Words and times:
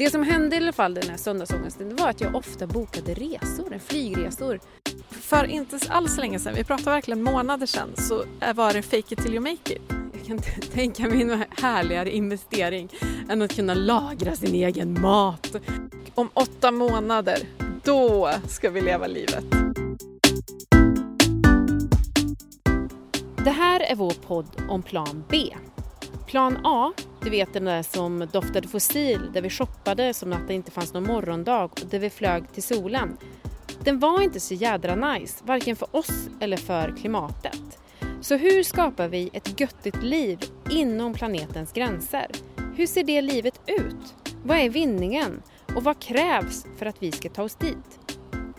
Det 0.00 0.10
som 0.10 0.22
hände 0.22 0.56
i 0.56 0.58
alla 0.58 0.72
fall 0.72 0.94
den 0.94 1.10
här 1.10 1.16
söndagsångesten 1.16 1.96
var 1.96 2.08
att 2.08 2.20
jag 2.20 2.34
ofta 2.34 2.66
bokade 2.66 3.14
resor, 3.14 3.78
flygresor. 3.78 4.60
För 5.10 5.44
inte 5.44 5.78
alls 5.88 6.16
länge 6.16 6.38
sedan, 6.38 6.54
vi 6.54 6.64
pratar 6.64 6.90
verkligen 6.90 7.22
månader 7.22 7.66
sedan, 7.66 7.88
så 7.96 8.24
var 8.54 8.72
det 8.72 8.82
fake 8.82 9.14
it 9.14 9.22
till 9.22 9.34
you 9.34 9.40
make 9.40 9.72
it. 9.74 9.82
Jag 10.12 10.26
kan 10.26 10.36
inte 10.36 10.50
tänka 10.72 11.08
mig 11.08 11.22
en 11.22 11.44
härligare 11.50 12.10
investering 12.10 12.88
än 13.28 13.42
att 13.42 13.56
kunna 13.56 13.74
lagra 13.74 14.36
sin 14.36 14.54
egen 14.54 15.00
mat. 15.00 15.56
Om 16.14 16.28
åtta 16.34 16.70
månader, 16.70 17.38
då 17.84 18.30
ska 18.48 18.70
vi 18.70 18.80
leva 18.80 19.06
livet. 19.06 19.44
Det 23.44 23.50
här 23.50 23.80
är 23.80 23.94
vår 23.96 24.14
podd 24.26 24.46
om 24.68 24.82
plan 24.82 25.24
B. 25.28 25.56
Plan 26.26 26.58
A, 26.64 26.92
du 27.22 27.30
vet 27.30 27.52
den 27.52 27.64
där 27.64 27.82
som 27.82 28.28
doftade 28.32 28.68
fossil, 28.68 29.20
där 29.32 29.42
vi 29.42 29.50
shoppade 29.50 30.14
som 30.14 30.32
att 30.32 30.48
det 30.48 30.54
inte 30.54 30.70
fanns 30.70 30.94
någon 30.94 31.06
morgondag 31.06 31.64
och 31.64 31.80
där 31.90 31.98
vi 31.98 32.10
flög 32.10 32.52
till 32.52 32.62
solen. 32.62 33.16
Den 33.84 33.98
var 33.98 34.22
inte 34.22 34.40
så 34.40 34.54
jädra 34.54 34.94
nice, 34.94 35.44
varken 35.44 35.76
för 35.76 35.96
oss 35.96 36.28
eller 36.40 36.56
för 36.56 36.96
klimatet. 37.00 37.78
Så 38.20 38.36
hur 38.36 38.62
skapar 38.62 39.08
vi 39.08 39.30
ett 39.32 39.60
göttigt 39.60 40.02
liv 40.02 40.38
inom 40.70 41.14
planetens 41.14 41.72
gränser? 41.72 42.26
Hur 42.74 42.86
ser 42.86 43.04
det 43.04 43.22
livet 43.22 43.60
ut? 43.66 44.32
Vad 44.44 44.58
är 44.58 44.70
vinningen? 44.70 45.42
Och 45.76 45.84
vad 45.84 45.98
krävs 45.98 46.66
för 46.78 46.86
att 46.86 47.02
vi 47.02 47.12
ska 47.12 47.28
ta 47.28 47.42
oss 47.42 47.54
dit? 47.54 48.16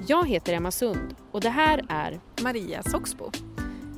Jag 0.07 0.27
heter 0.27 0.53
Emma 0.53 0.71
Sund 0.71 1.15
och 1.31 1.41
det 1.41 1.49
här 1.49 1.85
är 1.89 2.19
Maria 2.41 2.83
Soxbo. 2.83 3.31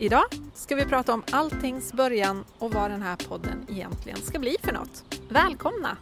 Idag 0.03 0.23
ska 0.53 0.75
vi 0.75 0.85
prata 0.85 1.13
om 1.13 1.23
alltings 1.31 1.93
början 1.93 2.43
och 2.59 2.73
vad 2.73 2.91
den 2.91 3.01
här 3.01 3.15
podden 3.15 3.65
egentligen 3.69 4.17
ska 4.17 4.39
bli 4.39 4.55
för 4.63 4.71
något. 4.71 5.03
Välkomna! 5.29 5.97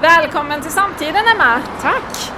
Välkommen 0.00 0.62
till 0.62 0.70
samtiden 0.70 1.24
Emma! 1.34 1.62
Tack! 1.82 2.32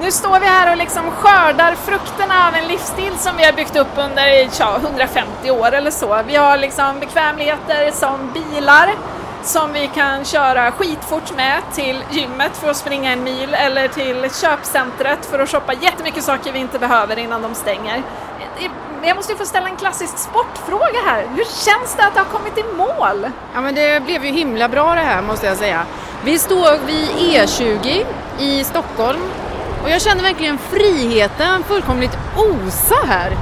Nu 0.00 0.10
står 0.10 0.40
vi 0.40 0.46
här 0.46 0.72
och 0.72 0.78
liksom 0.78 1.10
skördar 1.10 1.74
frukterna 1.74 2.48
av 2.48 2.54
en 2.54 2.68
livsstil 2.68 3.12
som 3.18 3.36
vi 3.36 3.44
har 3.44 3.52
byggt 3.52 3.76
upp 3.76 3.92
under 3.96 4.48
ja, 4.60 4.78
150 4.82 5.50
år 5.50 5.72
eller 5.72 5.90
så. 5.90 6.22
Vi 6.26 6.36
har 6.36 6.58
liksom 6.58 7.00
bekvämligheter 7.00 7.90
som 7.90 8.32
bilar, 8.32 8.94
som 9.46 9.72
vi 9.72 9.90
kan 9.94 10.24
köra 10.24 10.72
skitfort 10.72 11.36
med 11.36 11.62
till 11.74 12.04
gymmet 12.10 12.56
för 12.56 12.70
att 12.70 12.76
springa 12.76 13.12
en 13.12 13.24
mil 13.24 13.54
eller 13.54 13.88
till 13.88 14.30
köpcentret 14.34 15.26
för 15.26 15.38
att 15.38 15.48
shoppa 15.48 15.72
jättemycket 15.72 16.24
saker 16.24 16.52
vi 16.52 16.58
inte 16.58 16.78
behöver 16.78 17.18
innan 17.18 17.42
de 17.42 17.54
stänger. 17.54 18.02
Jag 19.02 19.16
måste 19.16 19.32
ju 19.32 19.38
få 19.38 19.44
ställa 19.44 19.68
en 19.68 19.76
klassisk 19.76 20.18
sportfråga 20.18 21.00
här. 21.06 21.26
Hur 21.34 21.44
känns 21.44 21.96
det 21.96 22.06
att 22.06 22.16
ha 22.16 22.24
kommit 22.24 22.58
i 22.58 22.62
mål? 22.76 23.30
Ja 23.54 23.60
men 23.60 23.74
det 23.74 24.04
blev 24.04 24.24
ju 24.24 24.32
himla 24.32 24.68
bra 24.68 24.94
det 24.94 25.00
här 25.00 25.22
måste 25.22 25.46
jag 25.46 25.56
säga. 25.56 25.82
Vi 26.24 26.38
står 26.38 26.86
vid 26.86 27.08
E20 27.08 28.04
i 28.38 28.64
Stockholm 28.64 29.20
och 29.82 29.90
jag 29.90 30.02
känner 30.02 30.22
verkligen 30.22 30.58
friheten 30.58 31.62
fullkomligt 31.62 32.18
osa 32.36 32.96
här. 33.06 33.32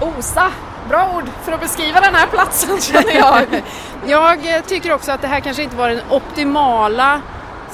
Osa, 0.00 0.52
bra 0.88 1.12
ord 1.16 1.24
för 1.44 1.52
att 1.52 1.60
beskriva 1.60 2.00
den 2.00 2.14
här 2.14 2.26
platsen 2.26 2.80
känner 2.80 3.14
jag. 3.14 3.46
jag 4.06 4.66
tycker 4.66 4.92
också 4.92 5.12
att 5.12 5.20
det 5.20 5.28
här 5.28 5.40
kanske 5.40 5.62
inte 5.62 5.76
var 5.76 5.88
den 5.88 6.00
optimala 6.10 7.20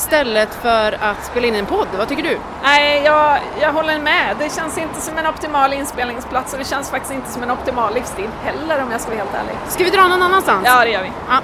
stället 0.01 0.55
för 0.55 0.93
att 0.93 1.25
spela 1.25 1.47
in 1.47 1.55
en 1.55 1.67
podd. 1.67 1.89
Vad 1.99 2.09
tycker 2.09 2.23
du? 2.23 2.39
Nej, 2.63 3.03
jag, 3.05 3.39
jag 3.61 3.73
håller 3.73 3.99
med. 3.99 4.37
Det 4.39 4.55
känns 4.55 4.79
inte 4.79 5.01
som 5.01 5.19
en 5.19 5.27
optimal 5.27 5.73
inspelningsplats 5.73 6.53
och 6.53 6.59
det 6.59 6.65
känns 6.65 6.91
faktiskt 6.91 7.15
inte 7.15 7.31
som 7.31 7.43
en 7.43 7.51
optimal 7.51 7.95
livsstil 7.95 8.31
heller 8.43 8.83
om 8.83 8.91
jag 8.91 9.01
ska 9.01 9.11
vara 9.11 9.25
helt 9.25 9.35
ärlig. 9.35 9.55
Ska 9.69 9.85
vi 9.85 9.91
dra 9.91 10.09
någon 10.09 10.23
annanstans? 10.23 10.63
Ja, 10.67 10.85
det 10.85 10.91
gör 10.91 11.03
vi. 11.03 11.13
Ja. 11.29 11.41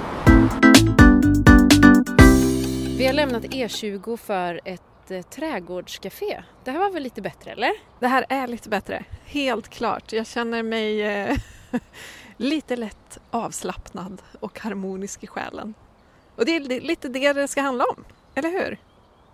Vi 2.97 3.05
har 3.05 3.13
lämnat 3.13 3.43
E20 3.43 4.17
för 4.17 4.61
ett 4.65 5.11
eh, 5.11 5.21
trädgårdscafé. 5.21 6.43
Det 6.63 6.71
här 6.71 6.79
var 6.79 6.89
väl 6.89 7.03
lite 7.03 7.21
bättre, 7.21 7.51
eller? 7.51 7.71
Det 7.99 8.07
här 8.07 8.25
är 8.29 8.47
lite 8.47 8.69
bättre, 8.69 9.03
helt 9.25 9.69
klart. 9.69 10.13
Jag 10.13 10.27
känner 10.27 10.63
mig 10.63 11.01
eh, 11.01 11.37
lite 12.37 12.75
lätt 12.75 13.17
avslappnad 13.31 14.21
och 14.39 14.59
harmonisk 14.59 15.23
i 15.23 15.27
själen. 15.27 15.73
Och 16.35 16.45
det 16.45 16.55
är 16.55 16.81
lite 16.81 17.09
det 17.09 17.33
det 17.33 17.47
ska 17.47 17.61
handla 17.61 17.85
om, 17.85 18.05
eller 18.35 18.49
hur? 18.49 18.77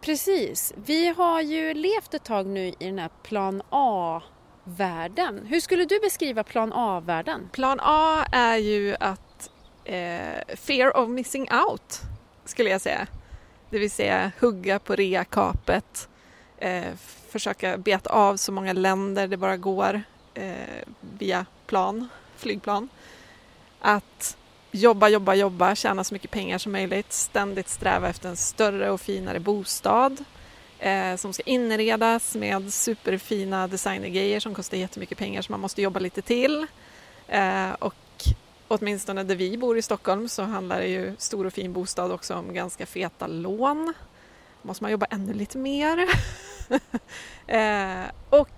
Precis. 0.02 0.74
Vi 0.86 1.08
har 1.08 1.42
ju 1.42 1.74
levt 1.74 2.14
ett 2.14 2.24
tag 2.24 2.46
nu 2.46 2.68
i 2.68 2.76
den 2.80 3.00
här 3.00 3.10
plan 3.24 3.62
A-världen. 3.70 5.46
Hur 5.46 5.60
skulle 5.60 5.86
du 5.86 6.00
beskriva 6.00 6.44
plan 6.44 6.74
A-världen? 6.74 7.50
Plan 7.52 7.80
A 7.82 8.26
är 8.32 8.58
ju 8.58 8.96
att 9.00 9.50
eh, 9.86 10.56
fear 10.56 10.98
of 10.98 11.10
missing 11.10 11.48
out, 11.68 12.02
skulle 12.46 12.70
jag 12.70 12.82
säga. 12.82 13.08
Det 13.70 13.80
vill 13.80 13.92
säga 13.92 14.32
hugga 14.40 14.80
på 14.80 14.96
reakapet, 14.96 16.10
eh, 16.58 16.94
försöka 17.30 17.78
beta 17.78 18.10
av 18.10 18.38
så 18.38 18.52
många 18.52 18.74
länder 18.74 19.28
det 19.28 19.38
bara 19.38 19.58
går 19.58 20.02
eh, 20.34 20.54
via 21.00 21.46
plan, 21.68 22.10
flygplan. 22.38 22.90
Att 23.80 24.38
jobba, 24.72 25.10
jobba, 25.10 25.34
jobba, 25.34 25.76
tjäna 25.76 26.04
så 26.04 26.14
mycket 26.14 26.32
pengar 26.32 26.58
som 26.58 26.72
möjligt, 26.72 27.14
ständigt 27.14 27.70
sträva 27.70 28.10
efter 28.10 28.30
en 28.30 28.38
större 28.38 28.92
och 28.92 29.02
finare 29.02 29.40
bostad 29.40 30.24
eh, 30.80 31.16
som 31.16 31.34
ska 31.34 31.44
inredas 31.46 32.36
med 32.36 32.74
superfina 32.74 33.68
designergrejer 33.68 34.40
som 34.40 34.56
kostar 34.56 34.78
jättemycket 34.78 35.18
pengar 35.18 35.42
så 35.42 35.52
man 35.52 35.60
måste 35.60 35.82
jobba 35.82 36.00
lite 36.00 36.22
till. 36.22 36.68
Eh, 37.28 37.72
och 37.80 37.96
åtminstone 38.68 39.24
där 39.24 39.36
vi 39.36 39.58
bor 39.58 39.78
i 39.78 39.82
Stockholm 39.82 40.30
så 40.30 40.44
handlar 40.44 40.80
det 40.80 40.88
ju 40.88 41.16
stor 41.18 41.46
och 41.46 41.54
fin 41.54 41.74
bostad 41.74 42.12
också 42.12 42.36
om 42.36 42.54
ganska 42.54 42.86
feta 42.86 43.28
lån. 43.28 43.94
Måste 44.62 44.84
man 44.84 44.92
jobba 44.92 45.06
ännu 45.10 45.34
lite 45.34 45.58
mer. 45.58 46.10
eh, 47.48 48.12
och 48.30 48.50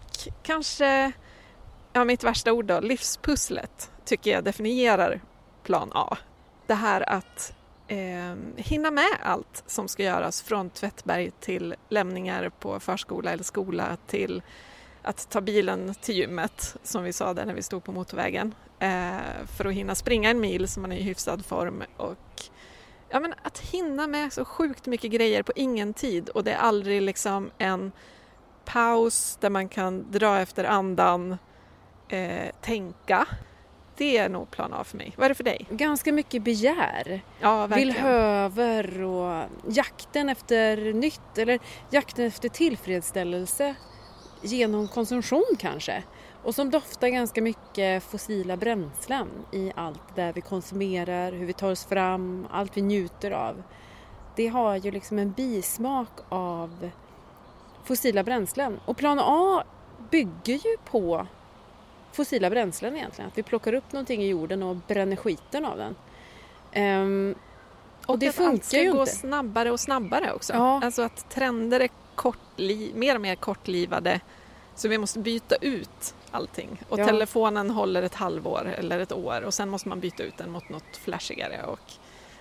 kanske, 0.44 1.12
ja 1.96 2.06
mitt 2.06 2.24
värsta 2.24 2.54
ord 2.54 2.66
då, 2.66 2.80
livspusslet 2.80 3.92
tycker 4.06 4.32
jag 4.32 4.44
definierar 4.44 5.22
plan 5.64 5.92
A. 5.94 6.18
Det 6.68 6.74
här 6.74 7.10
att 7.10 7.54
eh, 7.88 8.36
hinna 8.56 8.92
med 8.92 9.18
allt 9.24 9.64
som 9.68 9.88
ska 9.88 10.04
göras 10.04 10.42
från 10.42 10.70
tvättberg 10.70 11.32
till 11.40 11.76
lämningar 11.90 12.50
på 12.60 12.80
förskola 12.80 13.32
eller 13.32 13.44
skola 13.44 13.98
till 14.08 14.42
att 15.02 15.30
ta 15.30 15.42
bilen 15.42 15.96
till 16.02 16.16
gymmet 16.16 16.76
som 16.84 17.04
vi 17.04 17.14
sa 17.14 17.34
där 17.34 17.46
när 17.46 17.54
vi 17.54 17.64
stod 17.64 17.84
på 17.84 17.92
motorvägen 17.92 18.56
eh, 18.80 19.46
för 19.58 19.66
att 19.66 19.74
hinna 19.74 19.96
springa 19.96 20.30
en 20.30 20.40
mil 20.40 20.68
så 20.68 20.80
man 20.80 20.92
är 20.92 20.98
i 20.98 21.04
hyfsad 21.04 21.46
form 21.46 21.84
och 21.98 22.44
ja, 23.10 23.20
men 23.20 23.34
att 23.42 23.60
hinna 23.60 24.08
med 24.08 24.34
så 24.34 24.46
sjukt 24.46 24.86
mycket 24.86 25.12
grejer 25.12 25.44
på 25.44 25.52
ingen 25.56 25.94
tid 25.94 26.30
och 26.30 26.44
det 26.44 26.52
är 26.52 26.58
aldrig 26.58 27.02
liksom 27.02 27.52
en 27.58 27.92
paus 28.66 29.38
där 29.42 29.50
man 29.50 29.70
kan 29.70 30.12
dra 30.12 30.40
efter 30.40 30.64
andan, 30.64 31.38
eh, 32.10 32.52
tänka. 32.62 33.28
Det 33.98 34.18
är 34.18 34.30
nog 34.30 34.52
plan 34.52 34.74
A 34.74 34.84
för 34.84 34.98
mig. 34.98 35.14
Vad 35.18 35.26
är 35.26 35.30
det 35.30 35.36
för 35.36 35.44
dig? 35.44 35.66
Ganska 35.70 36.12
mycket 36.12 36.44
begär. 36.44 37.22
Ja. 37.40 37.68
Villhöver 37.68 39.02
och 39.02 39.46
jakten 39.70 40.30
efter 40.30 40.94
nytt 40.94 41.38
eller 41.38 41.60
jakten 41.90 42.26
efter 42.26 42.50
tillfredsställelse 42.50 43.76
genom 44.42 44.88
konsumtion 44.88 45.56
kanske. 45.60 46.04
Och 46.44 46.56
som 46.56 46.70
doftar 46.70 47.08
ganska 47.08 47.42
mycket 47.42 48.04
fossila 48.04 48.58
bränslen 48.58 49.28
i 49.52 49.72
allt 49.76 50.16
det 50.16 50.32
vi 50.36 50.42
konsumerar, 50.42 51.32
hur 51.32 51.46
vi 51.46 51.54
tar 51.54 51.72
oss 51.72 51.86
fram, 51.86 52.48
allt 52.52 52.78
vi 52.78 52.82
njuter 52.82 53.32
av. 53.32 53.64
Det 54.36 54.48
har 54.48 54.76
ju 54.76 54.92
liksom 54.92 55.20
en 55.20 55.32
bismak 55.32 56.10
av 56.30 56.90
fossila 57.84 58.24
bränslen. 58.24 58.80
Och 58.86 58.98
plan 58.98 59.20
A 59.22 59.64
bygger 60.12 60.54
ju 60.54 60.78
på 60.86 61.28
fossila 62.16 62.50
bränslen 62.50 62.96
egentligen. 62.96 63.28
Att 63.28 63.38
vi 63.38 63.44
plockar 63.44 63.74
upp 63.74 63.92
någonting 63.92 64.24
i 64.24 64.28
jorden 64.28 64.64
och 64.64 64.76
bränner 64.76 65.16
skiten 65.16 65.66
av 65.66 65.78
den. 65.78 65.96
Um, 67.02 67.36
och, 68.06 68.10
och 68.10 68.20
det 68.20 68.32
funkar 68.32 68.52
allt 68.52 68.66
ska 68.66 68.82
ju 68.82 68.94
gå 68.94 69.00
inte. 69.00 69.12
snabbare 69.12 69.72
och 69.72 69.80
snabbare 69.80 70.34
också. 70.34 70.54
Ja. 70.54 70.82
Alltså 70.84 71.02
att 71.02 71.30
trender 71.30 71.80
är 71.80 71.90
kortli- 72.16 72.96
mer 72.96 73.16
och 73.16 73.22
mer 73.22 73.36
kortlivade 73.36 74.20
så 74.76 74.88
vi 74.88 74.98
måste 74.98 75.20
byta 75.20 75.56
ut 75.56 76.16
allting. 76.32 76.82
Och 76.90 77.00
ja. 77.00 77.06
telefonen 77.06 77.70
håller 77.70 78.04
ett 78.04 78.16
halvår 78.16 78.76
eller 78.78 79.00
ett 79.00 79.12
år 79.12 79.42
och 79.42 79.54
sen 79.54 79.70
måste 79.70 79.90
man 79.90 80.00
byta 80.00 80.24
ut 80.24 80.38
den 80.38 80.52
mot 80.52 80.70
något 80.70 80.98
flashigare. 80.98 81.64
Och 81.64 81.80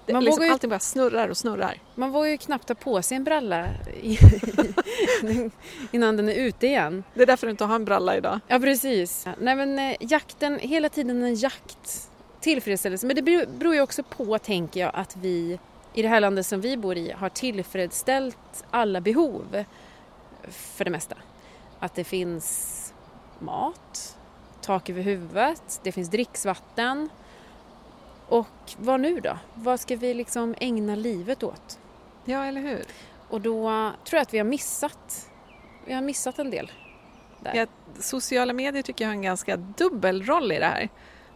det, 0.07 0.13
man 0.13 0.25
liksom, 0.25 0.45
ju, 0.45 0.51
allting 0.51 0.71
bara 0.71 0.79
snurrar 0.79 1.29
och 1.29 1.37
snurrar. 1.37 1.79
Man 1.95 2.11
vågar 2.11 2.31
ju 2.31 2.39
knappt 2.39 2.69
ta 2.69 2.75
på 2.75 3.03
sig 3.03 3.17
en 3.17 3.25
bralla 3.25 3.67
innan 5.91 6.17
den 6.17 6.29
är 6.29 6.35
ute 6.35 6.67
igen. 6.67 7.05
Det 7.15 7.23
är 7.23 7.27
därför 7.27 7.47
du 7.47 7.51
inte 7.51 7.65
har 7.65 7.75
en 7.75 7.85
bralla 7.85 8.17
idag. 8.17 8.41
Ja 8.49 8.59
precis. 8.59 9.27
Nej 9.39 9.57
men 9.57 9.79
eh, 9.79 9.97
jakten, 10.01 10.59
hela 10.59 10.89
tiden 10.89 11.23
en 11.23 11.35
jakt. 11.35 12.11
Tillfredsställelse. 12.41 13.07
Men 13.07 13.17
det 13.17 13.23
beror 13.47 13.75
ju 13.75 13.81
också 13.81 14.03
på, 14.03 14.39
tänker 14.39 14.81
jag, 14.81 14.91
att 14.95 15.17
vi 15.17 15.59
i 15.95 16.03
det 16.03 16.09
här 16.09 16.21
landet 16.21 16.47
som 16.47 16.61
vi 16.61 16.77
bor 16.77 16.97
i 16.97 17.13
har 17.13 17.29
tillfredsställt 17.29 18.65
alla 18.71 19.01
behov 19.01 19.65
för 20.49 20.85
det 20.85 20.91
mesta. 20.91 21.17
Att 21.79 21.95
det 21.95 22.05
finns 22.05 22.95
mat, 23.39 24.19
tak 24.61 24.91
över 24.91 25.03
huvudet, 25.03 25.81
det 25.83 25.93
finns 25.93 26.11
dricksvatten 26.11 27.09
Och 28.29 28.73
vad 28.79 29.01
nu 29.01 29.21
då? 29.21 29.39
Vad 29.55 29.81
ska 29.81 29.97
vi 29.97 30.15
liksom 30.15 30.55
ägna 30.59 30.95
livet 30.95 31.43
åt? 31.43 31.79
Ja, 32.25 32.45
eller 32.45 32.61
hur? 32.61 32.85
Och 33.29 33.41
då 33.41 33.63
tror 34.05 34.19
jag 34.19 34.23
att 34.23 34.35
vi 34.35 34.39
har 34.39 34.45
missat, 34.45 35.31
vi 35.85 35.93
har 35.93 36.03
missat 36.03 36.39
en 36.39 36.51
del. 36.51 36.73
Ja, 37.55 37.67
sociala 37.99 38.53
medier 38.53 38.83
tycker 38.83 39.05
jag 39.05 39.09
har 39.09 39.15
en 39.15 39.23
ganska 39.23 39.57
dubbel 39.57 40.23
roll 40.23 40.53
i 40.53 40.59
det 40.59 40.67
här. 40.67 40.89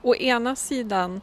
Å 0.02 0.14
ena 0.14 0.56
sidan 0.56 1.20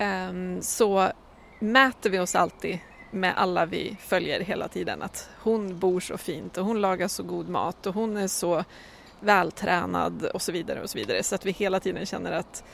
um, 0.00 0.62
så 0.62 1.12
mäter 1.58 2.10
vi 2.10 2.18
oss 2.18 2.34
alltid 2.34 2.78
med 3.10 3.34
alla 3.36 3.66
vi 3.66 3.96
följer 4.00 4.40
hela 4.40 4.68
tiden. 4.68 5.02
Att 5.02 5.30
hon 5.42 5.78
bor 5.78 6.00
så 6.00 6.16
fint 6.18 6.58
och 6.58 6.64
hon 6.64 6.80
lagar 6.80 7.08
så 7.08 7.22
god 7.22 7.48
mat 7.48 7.86
och 7.86 7.94
hon 7.94 8.16
är 8.16 8.28
så 8.28 8.64
vältränad 9.20 10.24
och 10.24 10.42
så 10.42 10.52
vidare 10.52 10.82
och 10.82 10.90
så 10.90 10.98
vidare. 10.98 11.22
Så 11.22 11.34
att 11.34 11.46
vi 11.46 11.50
hela 11.50 11.80
tiden 11.80 12.06
känner 12.06 12.32
att 12.32 12.64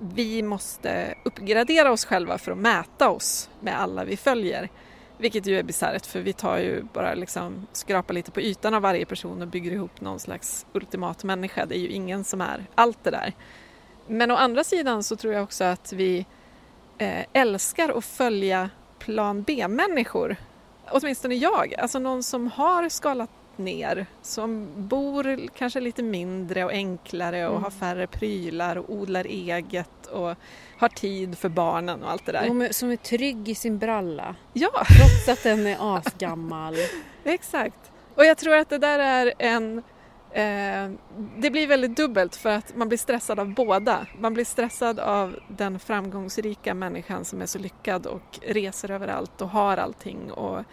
vi 0.00 0.42
måste 0.42 1.14
uppgradera 1.24 1.92
oss 1.92 2.04
själva 2.04 2.38
för 2.38 2.52
att 2.52 2.58
mäta 2.58 3.10
oss 3.10 3.50
med 3.60 3.80
alla 3.80 4.04
vi 4.04 4.16
följer. 4.16 4.68
Vilket 5.18 5.46
ju 5.46 5.58
är 5.58 5.62
bisarrt 5.62 6.06
för 6.06 6.20
vi 6.20 6.32
tar 6.32 6.58
ju 6.58 6.82
bara 6.82 7.14
liksom 7.14 7.66
skrapar 7.72 8.14
lite 8.14 8.30
på 8.30 8.40
ytan 8.40 8.74
av 8.74 8.82
varje 8.82 9.04
person 9.04 9.42
och 9.42 9.48
bygger 9.48 9.72
ihop 9.72 10.00
någon 10.00 10.20
slags 10.20 10.66
ultimat 10.72 11.24
människa. 11.24 11.66
Det 11.66 11.76
är 11.76 11.80
ju 11.80 11.88
ingen 11.88 12.24
som 12.24 12.40
är 12.40 12.66
allt 12.74 13.04
det 13.04 13.10
där. 13.10 13.32
Men 14.06 14.30
å 14.30 14.34
andra 14.34 14.64
sidan 14.64 15.02
så 15.02 15.16
tror 15.16 15.34
jag 15.34 15.42
också 15.42 15.64
att 15.64 15.92
vi 15.92 16.26
eh, 16.98 17.24
älskar 17.32 17.98
att 17.98 18.04
följa 18.04 18.70
plan 18.98 19.42
B-människor. 19.42 20.36
Åtminstone 20.90 21.34
jag, 21.34 21.74
alltså 21.74 21.98
någon 21.98 22.22
som 22.22 22.46
har 22.46 22.88
skalat 22.88 23.30
ner, 23.60 24.06
som 24.22 24.68
bor 24.76 25.48
kanske 25.58 25.80
lite 25.80 26.02
mindre 26.02 26.64
och 26.64 26.70
enklare 26.70 27.46
och 27.46 27.52
mm. 27.52 27.62
har 27.62 27.70
färre 27.70 28.06
prylar 28.06 28.76
och 28.76 28.90
odlar 28.90 29.24
eget 29.24 30.06
och 30.06 30.34
har 30.78 30.88
tid 30.88 31.38
för 31.38 31.48
barnen 31.48 32.02
och 32.02 32.10
allt 32.10 32.26
det 32.26 32.32
där. 32.32 32.72
Som 32.72 32.90
är 32.90 32.96
trygg 32.96 33.48
i 33.48 33.54
sin 33.54 33.78
bralla. 33.78 34.36
Ja! 34.52 34.86
Trots 34.98 35.28
att 35.28 35.42
den 35.42 35.66
är 35.66 35.96
asgammal. 35.96 36.74
Exakt. 37.24 37.92
Och 38.14 38.24
jag 38.24 38.38
tror 38.38 38.56
att 38.56 38.68
det 38.68 38.78
där 38.78 38.98
är 38.98 39.32
en 39.38 39.82
Eh, 40.32 40.90
det 41.36 41.50
blir 41.50 41.66
väldigt 41.66 41.96
dubbelt 41.96 42.36
för 42.36 42.50
att 42.50 42.76
man 42.76 42.88
blir 42.88 42.98
stressad 42.98 43.40
av 43.40 43.54
båda. 43.54 44.06
Man 44.18 44.34
blir 44.34 44.44
stressad 44.44 45.00
av 45.00 45.36
den 45.48 45.78
framgångsrika 45.78 46.74
människan 46.74 47.24
som 47.24 47.42
är 47.42 47.46
så 47.46 47.58
lyckad 47.58 48.06
och 48.06 48.38
reser 48.42 48.90
överallt 48.90 49.40
och 49.40 49.48
har 49.48 49.76
allting 49.76 50.32
och 50.32 50.64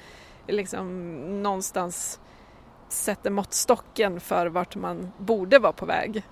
liksom 0.48 1.18
någonstans 1.44 2.20
sätter 2.90 3.30
måttstocken 3.30 4.20
för 4.20 4.48
vart 4.48 4.76
man 4.76 5.12
borde 5.18 5.60
vara 5.60 5.74
på 5.74 5.86
väg. 5.86 6.24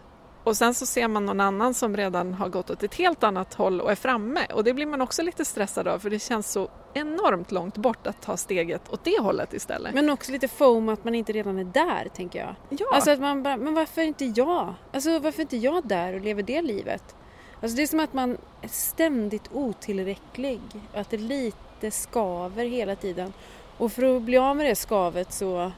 Och 0.43 0.57
sen 0.57 0.73
så 0.73 0.85
ser 0.85 1.07
man 1.07 1.25
någon 1.25 1.39
annan 1.39 1.73
som 1.73 1.97
redan 1.97 2.33
har 2.33 2.49
gått 2.49 2.69
åt 2.69 2.83
ett 2.83 2.95
helt 2.95 3.23
annat 3.23 3.53
håll 3.53 3.81
och 3.81 3.91
är 3.91 3.95
framme 3.95 4.45
och 4.53 4.63
det 4.63 4.73
blir 4.73 4.85
man 4.85 5.01
också 5.01 5.23
lite 5.23 5.45
stressad 5.45 5.87
av 5.87 5.99
för 5.99 6.09
det 6.09 6.19
känns 6.19 6.51
så 6.51 6.69
enormt 6.93 7.51
långt 7.51 7.77
bort 7.77 8.07
att 8.07 8.21
ta 8.21 8.37
steget 8.37 8.89
åt 8.89 9.03
det 9.03 9.19
hållet 9.21 9.53
istället. 9.53 9.93
Men 9.93 10.09
också 10.09 10.31
lite 10.31 10.47
foam 10.47 10.89
att 10.89 11.03
man 11.03 11.15
inte 11.15 11.33
redan 11.33 11.59
är 11.59 11.63
där 11.63 12.07
tänker 12.13 12.39
jag. 12.39 12.55
Ja. 12.69 12.85
Alltså 12.93 13.11
att 13.11 13.19
man 13.19 13.43
bara, 13.43 13.57
men 13.57 13.73
varför 13.73 14.01
inte 14.01 14.25
jag? 14.25 14.73
Alltså 14.93 15.19
varför 15.19 15.41
inte 15.41 15.57
jag 15.57 15.87
där 15.87 16.13
och 16.13 16.21
lever 16.21 16.43
det 16.43 16.61
livet? 16.61 17.15
Alltså 17.61 17.77
det 17.77 17.83
är 17.83 17.87
som 17.87 17.99
att 17.99 18.13
man 18.13 18.37
är 18.61 18.67
ständigt 18.67 19.49
otillräcklig, 19.53 20.61
att 20.93 21.09
det 21.09 21.17
lite 21.17 21.91
skaver 21.91 22.65
hela 22.65 22.95
tiden. 22.95 23.33
Och 23.77 23.91
för 23.91 24.17
att 24.17 24.21
bli 24.21 24.37
av 24.37 24.55
med 24.57 24.65
det 24.65 24.75
skavet 24.75 25.33
så, 25.33 25.71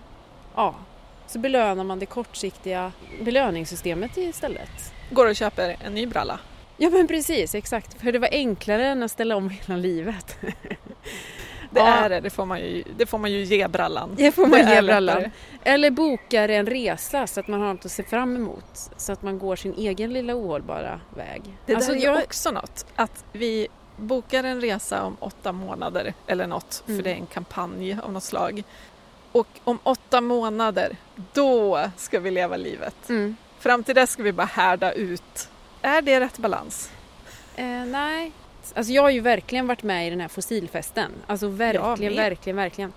ja, 0.57 0.75
så 1.27 1.39
belönar 1.39 1.83
man 1.83 2.00
det 2.00 2.06
kortsiktiga 2.06 2.92
belöningssystemet 3.21 4.18
istället. 4.18 4.94
Går 5.12 5.27
och 5.27 5.36
köper 5.36 5.75
en 5.86 5.94
ny 5.94 6.06
bralla. 6.06 6.39
Ja 6.77 6.89
men 6.89 7.07
precis, 7.07 7.56
exakt. 7.56 8.01
För 8.01 8.12
det 8.12 8.19
var 8.19 8.30
enklare 8.31 8.88
än 8.88 9.04
att 9.04 9.12
ställa 9.12 9.36
om 9.36 9.50
hela 9.50 9.77
livet. 9.77 10.38
Det 11.69 11.80
ja. 11.80 11.88
är 11.88 12.09
det, 12.09 12.19
det 12.19 12.30
får, 12.30 12.45
man 12.45 12.59
ju, 12.59 12.83
det 12.98 13.06
får 13.06 13.18
man 13.18 13.31
ju 13.31 13.44
ge 13.44 13.68
brallan. 13.68 14.13
Det 14.18 14.31
får 14.31 14.48
man 14.48 14.65
det 14.65 14.75
ge 14.75 14.81
brallan. 14.81 15.24
Eller 15.63 15.92
bokar 15.92 16.50
en 16.50 16.65
resa 16.65 17.27
så 17.27 17.39
att 17.39 17.48
man 17.48 17.62
har 17.62 17.74
något 17.74 17.86
att 17.86 17.92
se 17.92 18.04
fram 18.04 18.36
emot. 18.36 18.89
Så 18.98 19.12
att 19.12 19.21
man 19.21 19.39
går 19.39 19.56
sin 19.56 19.74
egen 19.74 20.13
lilla 20.13 20.36
ohållbara 20.36 21.00
väg. 21.15 21.42
Det 21.65 21.75
alltså, 21.75 21.92
där 21.92 22.00
är 22.00 22.04
jag... 22.04 22.24
också 22.24 22.51
något. 22.51 22.86
Att 22.95 23.25
vi 23.31 23.68
bokar 23.98 24.44
en 24.44 24.62
resa 24.62 25.04
om 25.04 25.18
åtta 25.19 25.51
månader 25.51 26.13
eller 26.27 26.48
något, 26.48 26.83
mm. 26.88 26.98
för 26.98 27.04
det 27.04 27.12
är 27.12 27.15
en 27.15 27.25
kampanj 27.25 27.98
av 28.04 28.13
något 28.13 28.24
slag. 28.24 28.63
Och 29.38 29.48
om 29.63 29.80
åtta 29.84 30.22
månader, 30.22 30.98
då 31.34 31.89
ska 31.98 32.19
vi 32.19 32.31
leva 32.31 32.57
livet. 32.57 33.10
Mm. 33.10 33.36
Fram 33.60 33.84
till 33.84 33.95
dess 33.95 34.12
ska 34.12 34.24
vi 34.24 34.34
bara 34.34 34.48
härda 34.48 34.92
ut. 34.92 35.50
Är 35.81 36.01
det 36.01 36.19
rätt 36.19 36.38
balans? 36.38 36.92
Eh, 37.56 37.66
nej. 37.66 38.31
Alltså 38.75 38.94
jag 38.94 39.01
har 39.01 39.10
ju 39.10 39.19
verkligen 39.19 39.68
varit 39.68 39.84
med 39.84 40.07
i 40.07 40.10
den 40.10 40.22
här 40.22 40.28
fossilfesten. 40.28 41.12
Alltså 41.28 41.48
verkligen, 41.48 42.16
verkligen, 42.16 42.56
verkligen. 42.56 42.94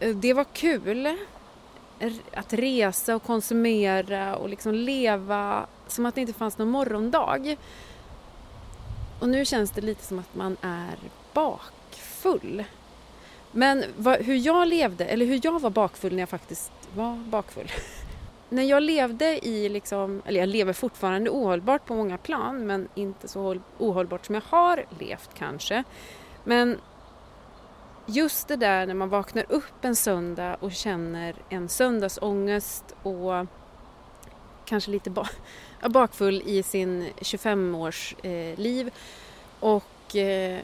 Eh, 0.00 0.16
det 0.16 0.34
var 0.34 0.44
kul 0.44 1.16
att 2.34 2.52
resa 2.52 3.16
och 3.16 3.22
konsumera 3.22 4.36
och 4.36 4.48
liksom 4.48 4.74
leva 4.74 5.66
som 5.88 6.06
att 6.06 6.14
det 6.14 6.20
inte 6.20 6.32
fanns 6.32 6.58
någon 6.58 6.68
morgondag. 6.68 7.56
Och 9.20 9.28
nu 9.28 9.44
känns 9.44 9.70
det 9.70 9.80
lite 9.80 10.04
som 10.04 10.18
att 10.18 10.34
man 10.34 10.56
är 10.62 10.98
bakfull. 11.32 12.64
Men 13.52 13.84
vad, 13.96 14.20
hur 14.20 14.36
jag 14.36 14.68
levde, 14.68 15.04
eller 15.04 15.26
hur 15.26 15.40
jag 15.42 15.60
var 15.60 15.70
bakfull 15.70 16.12
när 16.12 16.22
jag 16.22 16.28
faktiskt 16.28 16.72
var 16.94 17.16
bakfull. 17.16 17.72
när 18.48 18.62
jag 18.62 18.82
levde 18.82 19.46
i, 19.46 19.68
liksom, 19.68 20.22
eller 20.26 20.40
jag 20.40 20.48
lever 20.48 20.72
fortfarande 20.72 21.30
ohållbart 21.30 21.86
på 21.86 21.94
många 21.94 22.18
plan 22.18 22.66
men 22.66 22.88
inte 22.94 23.28
så 23.28 23.56
ohållbart 23.78 24.26
som 24.26 24.34
jag 24.34 24.42
har 24.46 24.84
levt 24.98 25.30
kanske. 25.34 25.84
Men 26.44 26.78
just 28.06 28.48
det 28.48 28.56
där 28.56 28.86
när 28.86 28.94
man 28.94 29.08
vaknar 29.08 29.44
upp 29.48 29.84
en 29.84 29.96
söndag 29.96 30.56
och 30.60 30.72
känner 30.72 31.34
en 31.48 31.68
söndagsångest 31.68 32.84
och 33.02 33.46
kanske 34.64 34.90
lite 34.90 35.10
ba 35.10 35.26
bakfull 35.88 36.42
i 36.46 36.62
sin 36.62 37.08
25-års 37.20 38.16
eh, 38.22 38.58
liv 38.58 38.90
och 39.60 40.16
eh, 40.16 40.60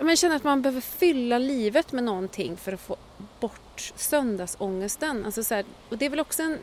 men 0.00 0.16
känner 0.16 0.36
att 0.36 0.44
man 0.44 0.62
behöver 0.62 0.80
fylla 0.80 1.38
livet 1.38 1.92
med 1.92 2.04
någonting 2.04 2.56
för 2.56 2.72
att 2.72 2.80
få 2.80 2.96
bort 3.40 3.92
söndagsångesten. 3.96 5.24
Alltså 5.24 5.44
så 5.44 5.54
här, 5.54 5.64
och 5.88 5.98
det 5.98 6.06
är 6.06 6.10
väl 6.10 6.20
också 6.20 6.42
en 6.42 6.58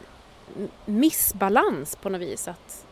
missbalans 0.86 1.96
på 1.96 2.10
något 2.10 2.22
vis 2.22 2.48
att 2.48 2.86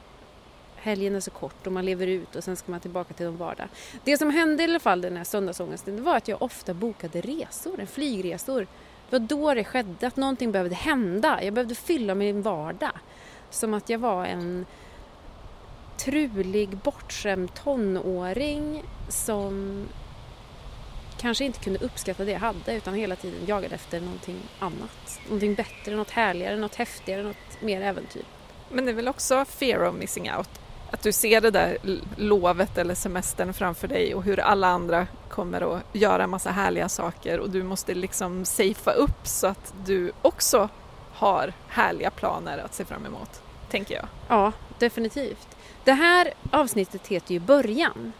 helgen 0.75 1.15
är 1.15 1.19
så 1.19 1.31
kort 1.31 1.67
och 1.67 1.73
man 1.73 1.85
lever 1.85 2.07
ut 2.07 2.35
och 2.35 2.43
sen 2.43 2.55
ska 2.55 2.71
man 2.71 2.79
tillbaka 2.79 3.13
till 3.13 3.25
de 3.25 3.37
vardag. 3.37 3.67
Det 4.03 4.17
som 4.17 4.29
hände 4.29 4.63
i 4.63 4.65
alla 4.65 4.79
fall 4.79 5.01
den 5.01 5.17
här 5.17 5.23
söndagsångesten 5.23 5.95
det 5.95 6.01
var 6.01 6.17
att 6.17 6.27
jag 6.27 6.41
ofta 6.41 6.73
bokade 6.73 7.21
resor, 7.21 7.85
flygresor. 7.85 8.67
Det 9.09 9.19
var 9.19 9.27
då 9.27 9.53
det 9.53 9.63
skedde, 9.63 10.07
att 10.07 10.15
någonting 10.15 10.51
behövde 10.51 10.75
hända. 10.75 11.43
Jag 11.43 11.53
behövde 11.53 11.75
fylla 11.75 12.15
min 12.15 12.41
vardag. 12.41 12.91
Som 13.49 13.73
att 13.73 13.89
jag 13.89 13.99
var 13.99 14.25
en 14.25 14.65
trulig, 15.97 16.77
bortskämd 16.77 17.53
tonåring 17.53 18.83
som 19.09 19.85
kanske 21.17 21.45
inte 21.45 21.59
kunde 21.59 21.79
uppskatta 21.79 22.25
det 22.25 22.31
jag 22.31 22.39
hade 22.39 22.75
utan 22.75 22.93
hela 22.93 23.15
tiden 23.15 23.45
jagade 23.45 23.75
efter 23.75 24.01
någonting 24.01 24.37
annat. 24.59 25.19
Någonting 25.25 25.55
bättre, 25.55 25.95
något 25.95 26.11
härligare, 26.11 26.57
något 26.57 26.75
häftigare, 26.75 27.23
något 27.23 27.61
mer 27.61 27.81
äventyr. 27.81 28.23
Men 28.69 28.85
det 28.85 28.91
är 28.91 28.95
väl 28.95 29.07
också 29.07 29.45
fear 29.45 29.87
of 29.87 29.95
missing 29.95 30.31
out? 30.37 30.49
Att 30.91 31.01
du 31.01 31.11
ser 31.11 31.41
det 31.41 31.51
där 31.51 31.77
lovet 32.17 32.77
eller 32.77 32.95
semestern 32.95 33.53
framför 33.53 33.87
dig 33.87 34.15
och 34.15 34.23
hur 34.23 34.39
alla 34.39 34.67
andra 34.67 35.07
kommer 35.29 35.75
att 35.75 35.83
göra 35.93 36.27
massa 36.27 36.51
härliga 36.51 36.89
saker 36.89 37.39
och 37.39 37.49
du 37.49 37.63
måste 37.63 37.93
liksom 37.93 38.45
safea 38.45 38.93
upp 38.93 39.27
så 39.27 39.47
att 39.47 39.73
du 39.85 40.11
också 40.21 40.69
har 41.13 41.53
härliga 41.67 42.09
planer 42.09 42.57
att 42.57 42.73
se 42.73 42.85
fram 42.85 43.05
emot, 43.05 43.41
tänker 43.69 43.95
jag. 43.95 44.05
Ja, 44.27 44.51
definitivt. 44.79 45.47
Det 45.83 45.93
här 45.93 46.33
avsnittet 46.51 47.07
heter 47.07 47.33
ju 47.33 47.39
Början 47.39 48.13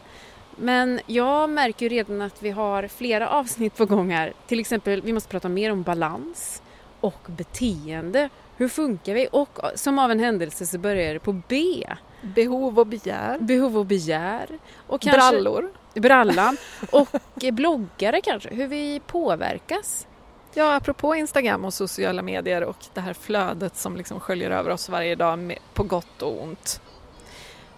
men 0.58 1.00
jag 1.06 1.50
märker 1.50 1.90
ju 1.90 1.96
redan 1.96 2.22
att 2.22 2.44
vi 2.44 2.50
har 2.50 2.88
flera 2.88 3.30
avsnitt 3.30 3.78
på 3.78 3.86
gång 3.86 4.12
här. 4.12 4.34
Till 4.48 4.60
exempel, 4.60 5.02
vi 5.02 5.14
måste 5.14 5.30
prata 5.30 5.50
mer 5.50 5.72
om 5.72 5.84
balans 5.84 6.62
och 7.00 7.20
beteende. 7.26 8.30
Hur 8.58 8.68
funkar 8.68 9.14
vi? 9.14 9.28
Och 9.32 9.60
som 9.76 10.00
av 10.00 10.12
en 10.12 10.20
händelse 10.20 10.66
så 10.66 10.78
börjar 10.78 11.14
det 11.14 11.20
på 11.20 11.42
B. 11.48 11.88
Behov 12.22 12.80
och 12.80 12.88
begär. 12.88 13.38
Behov 13.40 13.78
och 13.78 13.86
begär. 13.86 14.48
Och 14.88 15.02
kanske, 15.02 15.20
Brallor. 15.20 15.72
Brallan. 15.94 16.58
Och 16.92 17.08
bloggare 17.52 18.22
kanske, 18.22 18.50
hur 18.54 18.68
vi 18.68 19.02
påverkas. 19.08 20.08
Ja, 20.54 20.76
apropå 20.76 21.16
Instagram 21.16 21.66
och 21.66 21.74
sociala 21.74 22.22
medier 22.22 22.64
och 22.64 22.78
det 22.94 23.02
här 23.02 23.14
flödet 23.14 23.76
som 23.76 23.98
liksom 23.98 24.20
sköljer 24.20 24.52
över 24.52 24.72
oss 24.72 24.90
varje 24.90 25.16
dag 25.16 25.58
på 25.74 25.84
gott 25.84 26.22
och 26.22 26.44
ont. 26.44 26.82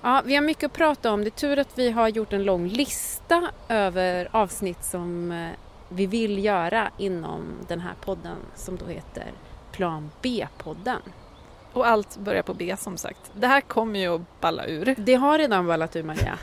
Ja, 0.05 0.21
vi 0.25 0.35
har 0.35 0.41
mycket 0.41 0.63
att 0.63 0.73
prata 0.73 1.11
om. 1.11 1.21
Det 1.21 1.27
är 1.27 1.29
tur 1.29 1.59
att 1.59 1.77
vi 1.77 1.91
har 1.91 2.07
gjort 2.07 2.33
en 2.33 2.43
lång 2.43 2.67
lista 2.67 3.51
över 3.69 4.29
avsnitt 4.31 4.83
som 4.83 5.31
eh, 5.31 5.49
vi 5.89 6.05
vill 6.05 6.45
göra 6.45 6.91
inom 6.97 7.43
den 7.67 7.79
här 7.79 7.93
podden 8.01 8.37
som 8.55 8.77
då 8.77 8.85
heter 8.85 9.31
Plan 9.71 10.11
B-podden. 10.21 11.01
Och 11.73 11.87
allt 11.87 12.17
börjar 12.17 12.41
på 12.41 12.53
B 12.53 12.75
som 12.79 12.97
sagt. 12.97 13.19
Det 13.33 13.47
här 13.47 13.61
kommer 13.61 13.99
ju 13.99 14.15
att 14.15 14.41
balla 14.41 14.65
ur. 14.65 14.95
Det 14.97 15.15
har 15.15 15.37
redan 15.37 15.67
ballat 15.67 15.95
ur 15.95 16.03
Maria. 16.03 16.37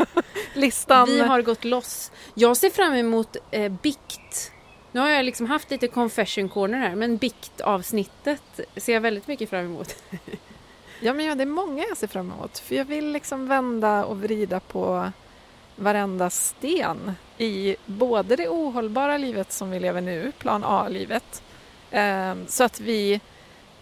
listan. 0.54 1.06
Vi 1.06 1.20
har 1.20 1.42
gått 1.42 1.64
loss. 1.64 2.12
Jag 2.34 2.56
ser 2.56 2.70
fram 2.70 2.94
emot 2.94 3.36
eh, 3.50 3.72
bikt. 3.72 4.52
Nu 4.92 5.00
har 5.00 5.08
jag 5.08 5.24
liksom 5.24 5.46
haft 5.46 5.70
lite 5.70 5.88
confession 5.88 6.48
corner 6.48 6.78
här, 6.78 6.94
men 6.94 7.16
biktavsnittet 7.16 8.60
ser 8.76 8.92
jag 8.92 9.00
väldigt 9.00 9.26
mycket 9.26 9.50
fram 9.50 9.64
emot. 9.64 9.96
Ja, 11.04 11.14
men 11.14 11.26
ja, 11.26 11.34
det 11.34 11.42
är 11.42 11.46
många 11.46 11.84
jag 11.88 11.96
ser 11.96 12.06
fram 12.06 12.32
emot. 12.32 12.58
För 12.58 12.74
jag 12.74 12.84
vill 12.84 13.12
liksom 13.12 13.48
vända 13.48 14.04
och 14.04 14.20
vrida 14.20 14.60
på 14.60 15.12
varenda 15.76 16.30
sten 16.30 17.12
i 17.38 17.76
både 17.86 18.36
det 18.36 18.48
ohållbara 18.48 19.18
livet 19.18 19.52
som 19.52 19.70
vi 19.70 19.80
lever 19.80 20.00
nu, 20.00 20.32
plan 20.38 20.64
A-livet, 20.64 21.42
eh, 21.90 22.34
så 22.46 22.64
att 22.64 22.80
vi 22.80 23.20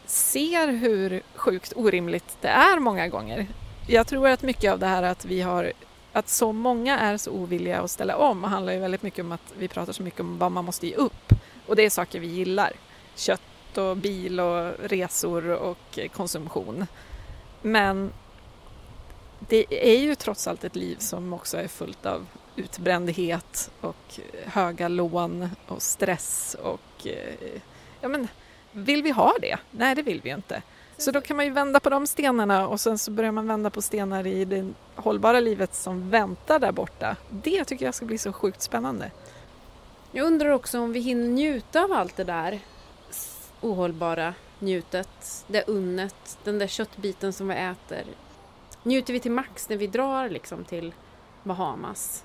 ser 0.07 0.69
hur 0.69 1.23
sjukt 1.35 1.73
orimligt 1.76 2.37
det 2.41 2.49
är 2.49 2.79
många 2.79 3.09
gånger. 3.09 3.47
Jag 3.88 4.07
tror 4.07 4.29
att 4.29 4.43
mycket 4.43 4.73
av 4.73 4.79
det 4.79 4.87
här 4.87 5.02
att 5.02 5.25
vi 5.25 5.41
har 5.41 5.73
att 6.12 6.29
så 6.29 6.52
många 6.52 6.99
är 6.99 7.17
så 7.17 7.31
ovilliga 7.31 7.81
att 7.81 7.91
ställa 7.91 8.17
om 8.17 8.45
handlar 8.45 8.73
ju 8.73 8.79
väldigt 8.79 9.02
mycket 9.02 9.25
om 9.25 9.33
att 9.33 9.55
vi 9.59 9.69
pratar 9.69 9.93
så 9.93 10.02
mycket 10.02 10.21
om 10.21 10.38
vad 10.38 10.52
man 10.52 10.64
måste 10.64 10.87
ge 10.87 10.95
upp. 10.95 11.33
Och 11.67 11.76
det 11.76 11.83
är 11.83 11.91
saker 11.91 12.21
vi 12.21 12.26
gillar. 12.26 12.73
Kött 13.17 13.79
och 13.79 13.97
bil 13.97 14.41
och 14.41 14.73
resor 14.79 15.50
och 15.50 15.99
konsumtion. 16.12 16.87
Men 17.62 18.12
det 19.38 19.66
är 19.95 19.99
ju 19.99 20.14
trots 20.14 20.47
allt 20.47 20.64
ett 20.64 20.76
liv 20.76 20.97
som 20.99 21.33
också 21.33 21.57
är 21.57 21.69
fullt 21.69 22.07
av 22.07 22.26
utbrändhet 22.57 23.71
och 23.81 24.21
höga 24.45 24.88
lån 24.88 25.49
och 25.69 25.83
stress 25.83 26.57
och 26.62 27.07
eh, 27.07 27.61
ja 28.00 28.09
men 28.09 28.28
vill 28.73 29.02
vi 29.02 29.11
ha 29.11 29.35
det? 29.40 29.59
Nej, 29.71 29.95
det 29.95 30.02
vill 30.02 30.21
vi 30.23 30.28
ju 30.28 30.35
inte. 30.35 30.62
Så 30.97 31.11
då 31.11 31.21
kan 31.21 31.37
man 31.37 31.47
ju 31.47 31.52
vända 31.52 31.81
på 31.81 31.90
de 31.90 32.07
stenarna 32.07 32.69
och 32.69 32.81
sen 32.81 32.99
så 32.99 33.11
börjar 33.11 33.33
man 33.33 33.47
vända 33.47 33.71
på 33.71 33.83
stenar 33.83 34.26
i 34.26 34.45
det 34.45 34.73
hållbara 34.95 35.40
livet 35.40 35.75
som 35.75 36.11
väntar 36.11 36.59
där 36.59 36.73
borta. 36.73 37.16
Det 37.31 37.64
tycker 37.64 37.85
jag 37.85 37.95
ska 37.95 38.07
bli 38.07 38.19
så 38.19 38.33
sjukt 38.33 38.62
spännande. 38.62 39.11
Jag 40.12 40.26
undrar 40.26 40.50
också 40.50 40.81
om 40.81 40.92
vi 40.92 41.00
hinner 41.00 41.28
njuta 41.28 41.85
av 41.85 41.92
allt 41.92 42.16
det 42.16 42.25
där 42.25 42.61
ohållbara 43.61 44.35
njutet, 44.62 45.45
det 45.47 45.64
unnet, 45.69 46.38
den 46.45 46.59
där 46.59 46.66
köttbiten 46.66 47.33
som 47.33 47.49
vi 47.49 47.54
äter. 47.54 48.04
Njuter 48.83 49.12
vi 49.12 49.21
till 49.21 49.31
max 49.31 49.69
när 49.69 49.76
vi 49.76 49.87
drar 49.87 50.28
liksom 50.28 50.64
till 50.64 50.95
Bahamas? 51.42 52.25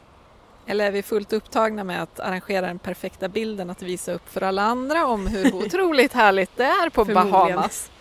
Eller 0.66 0.86
är 0.86 0.92
vi 0.92 1.04
fullt 1.04 1.34
upptagna 1.34 1.84
med 1.84 2.04
att 2.04 2.20
arrangera 2.20 2.68
den 2.68 2.80
perfekta 2.80 3.28
bilden 3.28 3.70
att 3.70 3.82
visa 3.82 4.14
upp 4.14 4.30
för 4.30 4.44
alla 4.44 4.62
andra 4.62 5.08
om 5.08 5.28
hur 5.28 5.56
otroligt 5.66 6.14
härligt 6.14 6.58
det 6.58 6.64
är 6.64 6.90
på 6.90 7.06
Bahamas? 7.06 7.92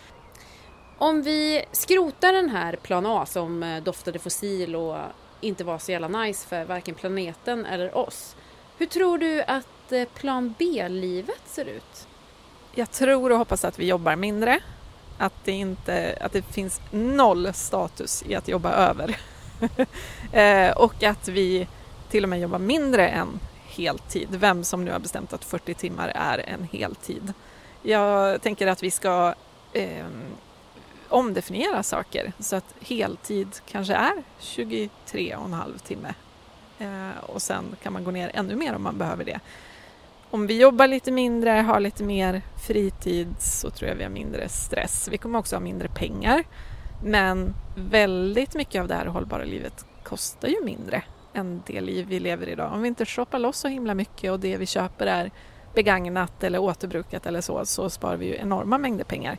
Om 0.97 1.21
vi 1.21 1.65
skrotar 1.71 2.33
den 2.33 2.49
här 2.49 2.75
plan 2.75 3.05
A 3.05 3.25
som 3.25 3.63
eh, 3.63 3.83
doftade 3.83 4.19
fossil 4.19 4.75
och 4.75 4.97
inte 5.41 5.63
var 5.63 5.77
så 5.77 5.91
jävla 5.91 6.07
nice 6.07 6.47
för 6.47 6.65
varken 6.65 6.95
planeten 6.95 7.65
eller 7.65 7.97
oss. 7.97 8.35
Hur 8.77 8.85
tror 8.85 9.17
du 9.17 9.41
att 9.41 9.91
eh, 9.91 10.05
plan 10.05 10.55
B-livet 10.57 11.41
ser 11.45 11.65
ut? 11.65 12.06
Jag 12.77 12.91
tror 12.91 13.31
och 13.31 13.37
hoppas 13.37 13.65
att 13.65 13.79
vi 13.79 13.85
jobbar 13.85 14.15
mindre. 14.15 14.59
Att 15.17 15.33
det, 15.43 15.51
inte, 15.51 16.17
att 16.21 16.31
det 16.31 16.41
finns 16.41 16.81
noll 16.91 17.53
status 17.53 18.23
i 18.27 18.35
att 18.35 18.47
jobba 18.47 18.71
över. 18.71 19.17
Eh, 20.31 20.77
och 20.77 21.03
att 21.03 21.27
vi 21.27 21.67
till 22.09 22.23
och 22.23 22.29
med 22.29 22.39
jobbar 22.39 22.59
mindre 22.59 23.07
än 23.07 23.39
heltid. 23.67 24.27
Vem 24.31 24.63
som 24.63 24.85
nu 24.85 24.91
har 24.91 24.99
bestämt 24.99 25.33
att 25.33 25.45
40 25.45 25.73
timmar 25.73 26.11
är 26.15 26.37
en 26.37 26.67
heltid. 26.71 27.33
Jag 27.81 28.41
tänker 28.41 28.67
att 28.67 28.83
vi 28.83 28.91
ska 28.91 29.33
eh, 29.73 30.05
omdefiniera 31.09 31.83
saker 31.83 32.33
så 32.39 32.55
att 32.55 32.75
heltid 32.81 33.47
kanske 33.71 33.93
är 33.93 34.23
23 34.39 35.35
och 35.35 35.45
en 35.45 35.53
halv 35.53 35.77
timme 35.77 36.13
eh, 36.79 37.23
och 37.23 37.41
sen 37.41 37.75
kan 37.83 37.93
man 37.93 38.03
gå 38.03 38.11
ner 38.11 38.31
ännu 38.33 38.55
mer 38.55 38.75
om 38.75 38.83
man 38.83 38.97
behöver 38.97 39.25
det. 39.25 39.39
Om 40.31 40.47
vi 40.47 40.61
jobbar 40.61 40.87
lite 40.87 41.11
mindre, 41.11 41.49
har 41.49 41.79
lite 41.79 42.03
mer 42.03 42.41
fritid 42.67 43.35
så 43.39 43.69
tror 43.69 43.89
jag 43.89 43.95
vi 43.95 44.03
har 44.03 44.09
mindre 44.09 44.49
stress. 44.49 45.07
Vi 45.11 45.17
kommer 45.17 45.39
också 45.39 45.55
ha 45.55 45.59
mindre 45.61 45.87
pengar 45.87 46.43
men 47.03 47.53
väldigt 47.75 48.55
mycket 48.55 48.81
av 48.81 48.87
det 48.87 48.93
här 48.93 49.05
hållbara 49.05 49.43
livet 49.43 49.85
kostar 50.03 50.47
ju 50.47 50.63
mindre 50.63 51.03
än 51.33 51.61
det 51.65 51.81
liv 51.81 52.05
vi 52.09 52.19
lever 52.19 52.49
idag. 52.49 52.73
Om 52.73 52.81
vi 52.81 52.87
inte 52.87 53.05
shoppar 53.05 53.39
loss 53.39 53.57
så 53.57 53.67
himla 53.67 53.93
mycket 53.93 54.31
och 54.31 54.39
det 54.39 54.57
vi 54.57 54.65
köper 54.65 55.07
är 55.07 55.31
begagnat 55.73 56.43
eller 56.43 56.59
återbrukat 56.59 57.25
eller 57.25 57.41
så, 57.41 57.65
så 57.65 57.89
sparar 57.89 58.17
vi 58.17 58.25
ju 58.25 58.35
enorma 58.35 58.77
mängder 58.77 59.03
pengar. 59.03 59.37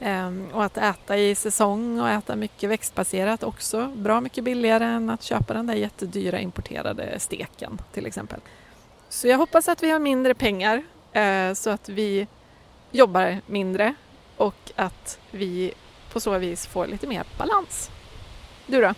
Ehm, 0.00 0.46
och 0.52 0.64
att 0.64 0.76
äta 0.76 1.16
i 1.16 1.34
säsong 1.34 2.00
och 2.00 2.08
äta 2.08 2.36
mycket 2.36 2.70
växtbaserat 2.70 3.42
också 3.42 3.86
bra 3.96 4.20
mycket 4.20 4.44
billigare 4.44 4.84
än 4.84 5.10
att 5.10 5.22
köpa 5.22 5.54
den 5.54 5.66
där 5.66 5.74
jättedyra 5.74 6.40
importerade 6.40 7.18
steken 7.18 7.78
till 7.92 8.06
exempel. 8.06 8.40
Så 9.08 9.28
jag 9.28 9.38
hoppas 9.38 9.68
att 9.68 9.82
vi 9.82 9.90
har 9.90 9.98
mindre 9.98 10.34
pengar 10.34 10.82
eh, 11.12 11.54
så 11.54 11.70
att 11.70 11.88
vi 11.88 12.26
jobbar 12.90 13.40
mindre 13.46 13.94
och 14.36 14.72
att 14.76 15.18
vi 15.30 15.72
på 16.12 16.20
så 16.20 16.38
vis 16.38 16.66
får 16.66 16.86
lite 16.86 17.06
mer 17.06 17.24
balans. 17.38 17.90
Du 18.66 18.80
då? 18.80 18.94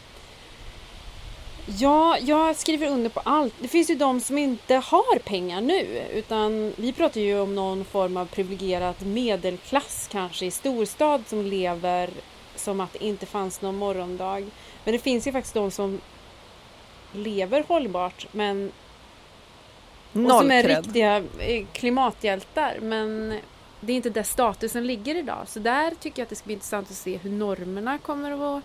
Ja, 1.67 2.19
jag 2.19 2.57
skriver 2.57 2.87
under 2.89 3.11
på 3.11 3.21
allt. 3.21 3.55
Det 3.59 3.69
finns 3.69 3.91
ju 3.91 3.95
de 3.95 4.21
som 4.21 4.39
inte 4.39 4.75
har 4.75 5.19
pengar 5.19 5.61
nu 5.61 6.03
utan 6.13 6.73
vi 6.77 6.93
pratar 6.93 7.21
ju 7.21 7.41
om 7.41 7.55
någon 7.55 7.85
form 7.85 8.17
av 8.17 8.27
privilegierad 8.27 9.07
medelklass 9.07 10.09
kanske 10.13 10.47
i 10.47 10.51
storstad 10.51 11.23
som 11.27 11.43
lever 11.43 12.11
som 12.57 12.81
att 12.81 12.93
det 12.93 13.05
inte 13.05 13.27
fanns 13.27 13.63
någon 13.63 13.77
morgondag. 13.77 14.41
Men 14.85 14.93
det 14.93 14.99
finns 14.99 15.27
ju 15.27 15.33
faktiskt 15.33 15.55
de 15.55 15.71
som 15.71 16.01
lever 17.13 17.65
hållbart 17.69 18.27
men 18.33 18.73
Noll 20.13 20.33
och 20.33 20.39
som 20.39 20.51
är 20.51 20.63
cred. 20.63 20.85
riktiga 20.85 21.17
eh, 21.39 21.67
klimathjältar 21.73 22.79
men 22.83 23.39
det 23.81 23.93
är 23.93 23.97
inte 23.97 24.11
där 24.11 24.23
statusen 24.23 24.87
ligger 24.87 25.15
idag. 25.15 25.45
Så 25.47 25.59
där 25.59 25.93
tycker 26.01 26.21
jag 26.21 26.25
att 26.25 26.31
det 26.31 26.37
ska 26.37 26.47
bli 26.47 26.55
intressant 26.55 26.91
att 26.91 26.97
se 26.97 27.17
hur 27.17 27.31
normerna 27.31 27.99
kommer 27.99 28.59
att 28.59 28.63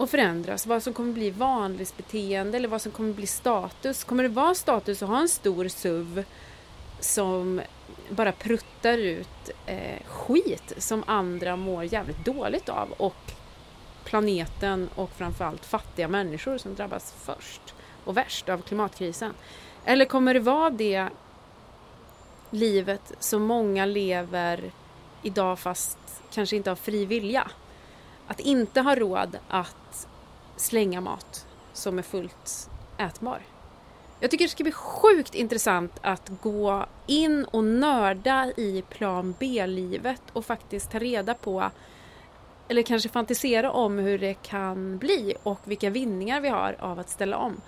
och 0.00 0.10
förändras. 0.10 0.66
Vad 0.66 0.82
som 0.82 0.92
kommer 0.92 1.12
bli 1.12 1.30
vanlighetsbeteende 1.30 2.58
eller 2.58 2.68
vad 2.68 2.82
som 2.82 2.92
kommer 2.92 3.12
bli 3.12 3.26
status. 3.26 4.04
Kommer 4.04 4.22
det 4.22 4.28
vara 4.28 4.54
status 4.54 5.02
att 5.02 5.08
ha 5.08 5.20
en 5.20 5.28
stor 5.28 5.68
SUV 5.68 6.24
som 7.00 7.60
bara 8.08 8.32
pruttar 8.32 8.98
ut 8.98 9.50
eh, 9.66 10.02
skit 10.06 10.72
som 10.78 11.04
andra 11.06 11.56
mår 11.56 11.84
jävligt 11.84 12.24
dåligt 12.24 12.68
av 12.68 12.92
och 12.92 13.32
planeten 14.04 14.88
och 14.94 15.10
framförallt 15.10 15.66
fattiga 15.66 16.08
människor 16.08 16.58
som 16.58 16.74
drabbas 16.74 17.14
först 17.24 17.74
och 18.04 18.16
värst 18.16 18.48
av 18.48 18.62
klimatkrisen? 18.62 19.34
Eller 19.84 20.04
kommer 20.04 20.34
det 20.34 20.40
vara 20.40 20.70
det 20.70 21.08
livet 22.50 23.12
som 23.18 23.42
många 23.42 23.86
lever 23.86 24.72
idag 25.22 25.58
fast 25.58 25.98
kanske 26.32 26.56
inte 26.56 26.70
av 26.70 26.76
fri 26.76 27.04
vilja? 27.04 27.50
Att 28.26 28.40
inte 28.40 28.80
ha 28.80 28.94
råd 28.94 29.38
att 29.48 30.08
slänga 30.56 31.00
mat 31.00 31.46
som 31.72 31.98
är 31.98 32.02
fullt 32.02 32.70
ätbar. 32.98 33.40
Jag 34.20 34.30
tycker 34.30 34.44
det 34.44 34.50
ska 34.50 34.64
bli 34.64 34.72
sjukt 34.72 35.34
intressant 35.34 35.92
att 36.02 36.30
gå 36.42 36.86
in 37.06 37.44
och 37.44 37.64
nörda 37.64 38.52
i 38.56 38.84
plan 38.88 39.34
B-livet 39.38 40.22
och 40.32 40.44
faktiskt 40.44 40.90
ta 40.90 40.98
reda 40.98 41.34
på 41.34 41.70
eller 42.68 42.82
kanske 42.82 43.08
fantisera 43.08 43.72
om 43.72 43.98
hur 43.98 44.18
det 44.18 44.34
kan 44.34 44.98
bli 44.98 45.34
och 45.42 45.60
vilka 45.64 45.90
vinningar 45.90 46.40
vi 46.40 46.48
har 46.48 46.76
av 46.78 46.98
att 46.98 47.10
ställa 47.10 47.36
om. 47.36 47.60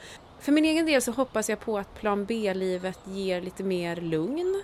För 0.43 0.53
min 0.53 0.65
egen 0.65 0.87
del 0.87 1.03
så 1.03 1.13
hoppas 1.13 1.49
jag 1.49 1.61
på 1.61 1.79
att 1.79 1.95
plan 1.95 2.25
B-livet 2.25 2.99
ger 3.05 3.41
lite 3.41 3.63
mer 3.63 3.97
lugn, 3.97 4.63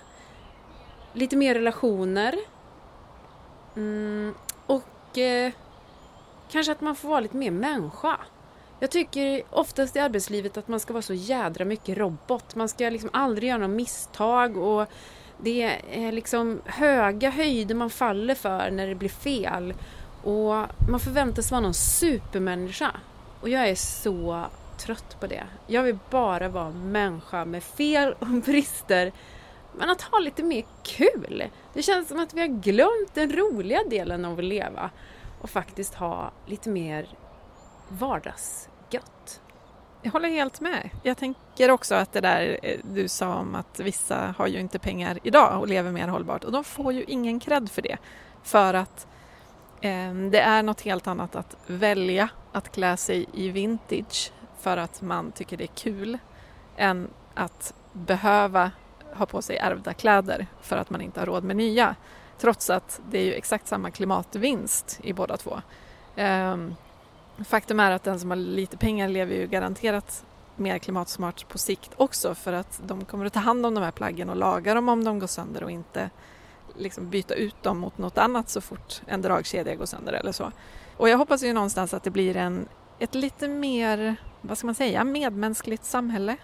lite 1.13 1.37
mer 1.37 1.55
relationer 1.55 2.35
mm, 3.77 4.35
och 4.67 5.19
eh, 5.19 5.53
kanske 6.51 6.73
att 6.73 6.81
man 6.81 6.97
får 6.97 7.09
vara 7.09 7.21
lite 7.21 7.37
mer 7.37 7.51
människa. 7.51 8.17
Jag 8.81 8.91
tycker 8.91 9.43
oftast 9.51 9.97
i 9.97 9.99
arbetslivet 9.99 10.57
att 10.57 10.69
man 10.69 10.81
ska 10.81 10.93
vara 10.93 11.03
så 11.03 11.15
jädra 11.15 11.65
mycket 11.65 11.99
robot. 11.99 12.55
Man 12.55 12.69
ska 12.69 12.91
liksom 12.91 13.11
aldrig 13.13 13.49
göra 13.49 13.59
några 13.59 13.75
misstag 13.75 14.57
och 14.57 14.87
det 15.39 15.81
är 15.93 16.13
liksom 16.13 16.61
höga 16.65 17.31
höjder 17.31 17.75
man 17.75 17.91
faller 17.91 18.35
för 18.35 18.71
när 18.71 18.87
det 18.87 18.95
blir 18.95 19.09
fel. 19.09 19.75
Och 20.23 20.55
man 20.91 21.01
förväntas 21.01 21.51
vara 21.51 21.61
någon 21.61 21.75
supermänniska. 21.75 22.91
Och 23.41 23.49
jag 23.49 23.69
är 23.69 23.75
så 23.75 24.47
trött 24.79 25.21
på 25.21 25.27
det. 25.27 25.47
Jag 25.67 25.83
vill 25.83 25.99
bara 26.11 26.49
vara 26.49 26.71
människa 26.71 27.45
med 27.45 27.63
fel 27.63 28.15
och 28.19 28.27
brister. 28.45 29.13
Men 29.79 29.91
att 29.91 30.03
ha 30.03 30.19
lite 30.19 30.43
mer 30.43 30.65
kul. 30.83 31.45
Det 31.75 31.83
känns 31.83 32.09
som 32.09 32.19
att 32.19 32.35
vi 32.35 32.41
har 32.41 32.49
glömt 32.49 33.15
den 33.15 33.33
roliga 33.33 33.81
delen 33.91 34.25
av 34.25 34.39
att 34.39 34.45
leva 34.45 34.91
och 35.41 35.51
faktiskt 35.51 35.95
ha 35.95 36.31
lite 36.47 36.71
mer 36.71 37.09
vardagsgött. 37.89 39.41
Jag 40.03 40.11
håller 40.13 40.29
helt 40.29 40.61
med. 40.61 40.91
Jag 41.03 41.17
tänker 41.17 41.71
också 41.71 41.95
att 41.95 42.13
det 42.13 42.21
där 42.21 42.59
eh, 42.63 42.79
du 42.83 43.09
sa 43.09 43.35
om 43.35 43.55
att 43.55 43.81
vissa 43.81 44.35
har 44.39 44.47
ju 44.47 44.61
inte 44.61 44.79
pengar 44.79 45.19
idag 45.23 45.61
och 45.61 45.69
lever 45.69 45.93
mer 45.93 46.09
hållbart 46.09 46.45
och 46.45 46.53
de 46.53 46.65
får 46.65 46.93
ju 46.93 47.05
ingen 47.05 47.41
cred 47.41 47.71
för 47.71 47.83
det. 47.83 47.97
För 48.43 48.75
att 48.75 49.07
eh, 49.81 50.15
det 50.15 50.41
är 50.41 50.63
något 50.63 50.81
helt 50.81 51.07
annat 51.07 51.37
att 51.37 51.57
välja 51.67 52.29
att 52.53 52.73
klä 52.73 52.97
sig 52.97 53.27
i 53.35 53.49
vintage 53.49 54.33
för 54.61 54.77
att 54.77 55.03
man 55.03 55.33
tycker 55.33 55.57
det 55.57 55.65
är 55.65 55.67
kul 55.75 56.19
än 56.77 57.09
att 57.35 57.75
behöva 57.93 58.71
ha 59.15 59.27
på 59.27 59.43
sig 59.43 59.57
ärvda 59.57 59.95
kläder 59.95 60.47
för 60.61 60.77
att 60.77 60.91
man 60.91 61.01
inte 61.01 61.21
har 61.21 61.27
råd 61.27 61.45
med 61.45 61.57
nya. 61.57 61.97
Trots 62.39 62.71
att 62.71 63.01
det 63.11 63.19
är 63.19 63.25
ju 63.25 63.33
exakt 63.33 63.67
samma 63.67 63.91
klimatvinst 63.91 65.01
i 65.03 65.13
båda 65.13 65.37
två. 65.37 65.61
Ehm, 66.17 66.75
faktum 67.45 67.81
är 67.81 67.91
att 67.91 68.05
den 68.05 68.21
som 68.21 68.31
har 68.31 68.37
lite 68.37 68.77
pengar 68.77 69.09
lever 69.09 69.35
ju 69.35 69.47
garanterat 69.47 70.25
mer 70.57 70.79
klimatsmart 70.79 71.49
på 71.49 71.59
sikt 71.59 71.91
också 71.97 72.35
för 72.35 72.53
att 72.53 72.81
de 72.87 73.05
kommer 73.05 73.27
att 73.27 73.33
ta 73.33 73.41
hand 73.41 73.67
om 73.67 73.75
de 73.75 73.85
här 73.85 73.91
plaggen 73.91 74.31
och 74.31 74.37
laga 74.37 74.75
dem 74.75 74.89
om 74.89 75.05
de 75.05 75.19
går 75.19 75.27
sönder 75.27 75.63
och 75.63 75.71
inte 75.71 76.11
liksom 76.77 77.11
byta 77.11 77.35
ut 77.35 77.63
dem 77.63 77.79
mot 77.79 77.99
något 77.99 78.19
annat 78.19 78.49
så 78.49 78.61
fort 78.61 79.03
en 79.07 79.23
dragkedja 79.23 79.75
går 79.75 79.87
sönder 79.87 80.13
eller 80.13 80.33
så. 80.33 80.53
Och 80.97 81.09
jag 81.09 81.19
hoppas 81.19 81.43
ju 81.43 81.53
någonstans 81.53 81.95
att 81.95 82.03
det 82.03 82.11
blir 82.11 82.37
en, 82.37 82.69
ett 82.99 83.15
lite 83.15 83.49
mer, 83.49 84.17
vad 84.41 84.59
ska 84.59 84.67
man 84.67 84.75
säga, 84.75 85.05
medmänskligt 85.05 85.85
samhälle 85.85 86.37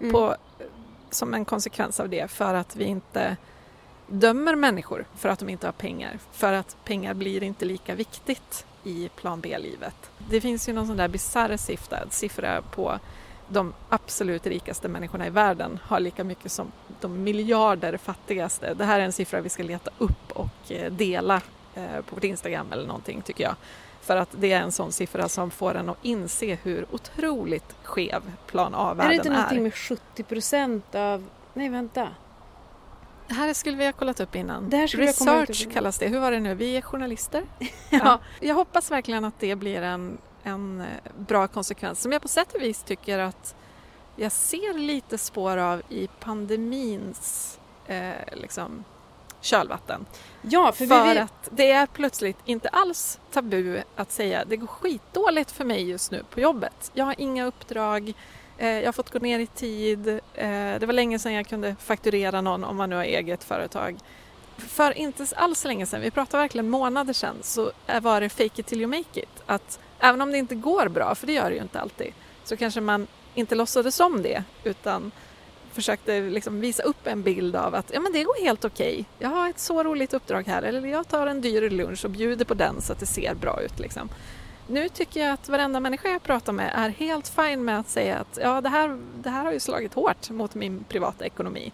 mm. 0.00 0.12
på, 0.12 0.36
som 1.10 1.34
en 1.34 1.44
konsekvens 1.44 2.00
av 2.00 2.08
det 2.08 2.30
för 2.30 2.54
att 2.54 2.76
vi 2.76 2.84
inte 2.84 3.36
dömer 4.06 4.56
människor 4.56 5.04
för 5.16 5.28
att 5.28 5.38
de 5.38 5.48
inte 5.48 5.66
har 5.66 5.72
pengar. 5.72 6.18
För 6.32 6.52
att 6.52 6.76
pengar 6.84 7.14
blir 7.14 7.42
inte 7.42 7.64
lika 7.64 7.94
viktigt 7.94 8.66
i 8.84 9.08
plan 9.08 9.40
B-livet. 9.40 10.10
Det 10.30 10.40
finns 10.40 10.68
ju 10.68 10.72
någon 10.72 10.86
sån 10.86 10.96
där 10.96 11.08
bisarr 11.08 11.56
siffra, 11.56 11.98
siffra 12.10 12.62
på 12.62 12.98
de 13.48 13.74
absolut 13.88 14.46
rikaste 14.46 14.88
människorna 14.88 15.26
i 15.26 15.30
världen 15.30 15.78
har 15.82 16.00
lika 16.00 16.24
mycket 16.24 16.52
som 16.52 16.72
de 17.00 17.22
miljarder 17.22 17.96
fattigaste. 17.96 18.74
Det 18.74 18.84
här 18.84 19.00
är 19.00 19.04
en 19.04 19.12
siffra 19.12 19.40
vi 19.40 19.48
ska 19.48 19.62
leta 19.62 19.90
upp 19.98 20.32
och 20.32 20.72
eh, 20.72 20.92
dela 20.92 21.40
eh, 21.74 22.00
på 22.08 22.14
vårt 22.14 22.24
Instagram 22.24 22.72
eller 22.72 22.86
någonting 22.86 23.22
tycker 23.22 23.44
jag. 23.44 23.54
För 24.02 24.16
att 24.16 24.28
det 24.32 24.52
är 24.52 24.60
en 24.60 24.72
sån 24.72 24.92
siffra 24.92 25.28
som 25.28 25.50
får 25.50 25.74
en 25.74 25.88
att 25.88 25.96
inse 26.02 26.58
hur 26.62 26.86
otroligt 26.90 27.74
skev 27.82 28.22
plan 28.46 28.74
A-världen 28.74 29.00
är. 29.00 29.04
Är 29.04 29.08
det 29.08 29.14
inte 29.14 29.30
någonting 29.30 29.62
med 29.62 29.74
70 29.74 30.22
procent 30.22 30.94
av... 30.94 31.26
Nej, 31.54 31.68
vänta. 31.68 32.08
Det 33.28 33.34
här 33.34 33.54
skulle 33.54 33.76
vi 33.76 33.84
ha 33.84 33.92
kollat 33.92 34.20
upp 34.20 34.36
innan. 34.36 34.70
Research 34.70 35.72
kallas 35.72 35.98
det. 35.98 36.08
Hur 36.08 36.20
var 36.20 36.30
det 36.30 36.40
nu? 36.40 36.54
Vi 36.54 36.76
är 36.76 36.82
journalister. 36.82 37.44
ja. 37.58 37.68
ja. 37.90 38.20
Jag 38.40 38.54
hoppas 38.54 38.90
verkligen 38.90 39.24
att 39.24 39.40
det 39.40 39.56
blir 39.56 39.82
en, 39.82 40.18
en 40.42 40.80
eh, 40.80 40.86
bra 41.18 41.48
konsekvens 41.48 42.00
som 42.00 42.12
jag 42.12 42.22
på 42.22 42.28
sätt 42.28 42.54
och 42.54 42.62
vis 42.62 42.82
tycker 42.82 43.18
att 43.18 43.54
jag 44.16 44.32
ser 44.32 44.78
lite 44.78 45.18
spår 45.18 45.56
av 45.56 45.82
i 45.88 46.08
pandemins 46.20 47.58
eh, 47.86 48.12
liksom, 48.32 48.84
kölvatten. 49.42 50.06
Ja, 50.42 50.72
för, 50.72 50.86
för 50.86 51.14
vi... 51.14 51.18
att 51.18 51.48
det 51.50 51.70
är 51.70 51.86
plötsligt 51.86 52.38
inte 52.44 52.68
alls 52.68 53.18
tabu 53.30 53.82
att 53.96 54.12
säga 54.12 54.44
det 54.44 54.56
går 54.56 54.66
skitdåligt 54.66 55.50
för 55.50 55.64
mig 55.64 55.90
just 55.90 56.10
nu 56.10 56.24
på 56.30 56.40
jobbet. 56.40 56.90
Jag 56.94 57.04
har 57.04 57.14
inga 57.18 57.46
uppdrag, 57.46 58.12
eh, 58.58 58.68
jag 58.68 58.84
har 58.86 58.92
fått 58.92 59.10
gå 59.10 59.18
ner 59.18 59.38
i 59.38 59.46
tid, 59.46 60.08
eh, 60.08 60.18
det 60.80 60.86
var 60.86 60.92
länge 60.92 61.18
sedan 61.18 61.32
jag 61.32 61.46
kunde 61.46 61.76
fakturera 61.80 62.40
någon 62.40 62.64
om 62.64 62.76
man 62.76 62.90
nu 62.90 62.96
har 62.96 63.04
eget 63.04 63.44
företag. 63.44 63.96
För 64.56 64.98
inte 64.98 65.26
alls 65.36 65.64
länge 65.64 65.86
sedan, 65.86 66.00
vi 66.00 66.10
pratar 66.10 66.38
verkligen 66.38 66.70
månader 66.70 67.12
sedan, 67.12 67.36
så 67.42 67.72
var 68.02 68.20
det 68.20 68.28
fake 68.28 68.60
it 68.60 68.66
till 68.66 68.80
you 68.80 68.90
make 68.90 69.20
it. 69.20 69.42
Att 69.46 69.78
även 69.98 70.20
om 70.20 70.32
det 70.32 70.38
inte 70.38 70.54
går 70.54 70.88
bra, 70.88 71.14
för 71.14 71.26
det 71.26 71.32
gör 71.32 71.50
det 71.50 71.56
ju 71.56 71.62
inte 71.62 71.80
alltid, 71.80 72.12
så 72.44 72.56
kanske 72.56 72.80
man 72.80 73.06
inte 73.34 73.54
låtsades 73.54 74.00
om 74.00 74.22
det 74.22 74.44
utan 74.64 75.12
försökte 75.72 76.20
liksom 76.20 76.60
visa 76.60 76.82
upp 76.82 77.06
en 77.06 77.22
bild 77.22 77.56
av 77.56 77.74
att 77.74 77.90
ja, 77.94 78.00
men 78.00 78.12
det 78.12 78.24
går 78.24 78.44
helt 78.44 78.64
okej. 78.64 78.92
Okay. 78.92 79.04
Jag 79.18 79.28
har 79.28 79.50
ett 79.50 79.58
så 79.58 79.82
roligt 79.82 80.14
uppdrag 80.14 80.46
här 80.46 80.62
eller 80.62 80.88
jag 80.88 81.08
tar 81.08 81.26
en 81.26 81.40
dyr 81.40 81.70
lunch 81.70 82.04
och 82.04 82.10
bjuder 82.10 82.44
på 82.44 82.54
den 82.54 82.80
så 82.80 82.92
att 82.92 83.00
det 83.00 83.06
ser 83.06 83.34
bra 83.34 83.60
ut. 83.62 83.78
Liksom. 83.78 84.08
Nu 84.66 84.88
tycker 84.88 85.20
jag 85.20 85.32
att 85.32 85.48
varenda 85.48 85.80
människa 85.80 86.08
jag 86.08 86.22
pratar 86.22 86.52
med 86.52 86.72
är 86.74 86.88
helt 86.88 87.28
fin 87.28 87.64
med 87.64 87.78
att 87.78 87.88
säga 87.88 88.16
att 88.18 88.38
ja, 88.42 88.60
det, 88.60 88.68
här, 88.68 88.98
det 89.22 89.30
här 89.30 89.44
har 89.44 89.52
ju 89.52 89.60
slagit 89.60 89.94
hårt 89.94 90.30
mot 90.30 90.54
min 90.54 90.84
privata 90.84 91.24
ekonomi. 91.24 91.72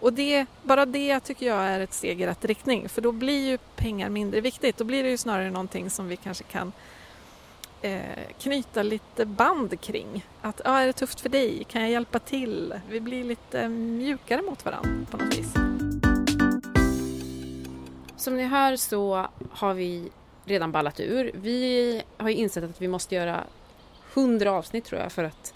Och 0.00 0.12
det, 0.12 0.46
bara 0.62 0.86
det 0.86 1.20
tycker 1.20 1.46
jag 1.46 1.62
är 1.62 1.80
ett 1.80 1.94
steg 1.94 2.20
i 2.20 2.26
rätt 2.26 2.44
riktning 2.44 2.88
för 2.88 3.02
då 3.02 3.12
blir 3.12 3.48
ju 3.48 3.58
pengar 3.76 4.08
mindre 4.08 4.40
viktigt. 4.40 4.76
Då 4.76 4.84
blir 4.84 5.02
det 5.02 5.10
ju 5.10 5.16
snarare 5.16 5.50
någonting 5.50 5.90
som 5.90 6.08
vi 6.08 6.16
kanske 6.16 6.44
kan 6.44 6.72
eh, 7.82 8.00
knyta 8.38 8.82
lite 8.82 9.26
band 9.26 9.80
kring. 9.80 10.26
Att, 10.40 10.60
ja, 10.64 10.78
är 10.78 10.86
det 10.86 10.92
tufft 10.92 11.20
för 11.20 11.28
dig? 11.28 11.64
Kan 11.64 11.82
jag 11.82 11.90
hjälpa 11.90 12.18
till? 12.18 12.74
Vi 12.88 13.00
blir 13.00 13.24
lite 13.24 13.68
mjukare 13.68 14.42
mot 14.42 14.64
varandra 14.64 15.06
på 15.10 15.16
något 15.16 15.38
vis. 15.38 15.54
Som 18.16 18.36
ni 18.36 18.44
hör 18.44 18.76
så 18.76 19.26
har 19.50 19.74
vi 19.74 20.10
redan 20.44 20.72
ballat 20.72 21.00
ur. 21.00 21.30
Vi 21.34 22.02
har 22.16 22.28
ju 22.28 22.34
insett 22.34 22.64
att 22.64 22.80
vi 22.82 22.88
måste 22.88 23.14
göra 23.14 23.44
hundra 24.14 24.52
avsnitt 24.52 24.84
tror 24.84 25.00
jag 25.00 25.12
för 25.12 25.24
att 25.24 25.54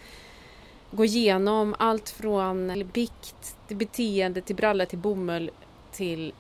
gå 0.91 1.05
igenom 1.05 1.75
allt 1.79 2.11
från 2.11 2.89
bikt 2.93 3.57
till 3.69 3.77
beteende 3.77 4.41
till 4.41 4.57
bralla 4.57 4.87
till 4.87 4.99
bomull 4.99 5.51
till 5.93 6.33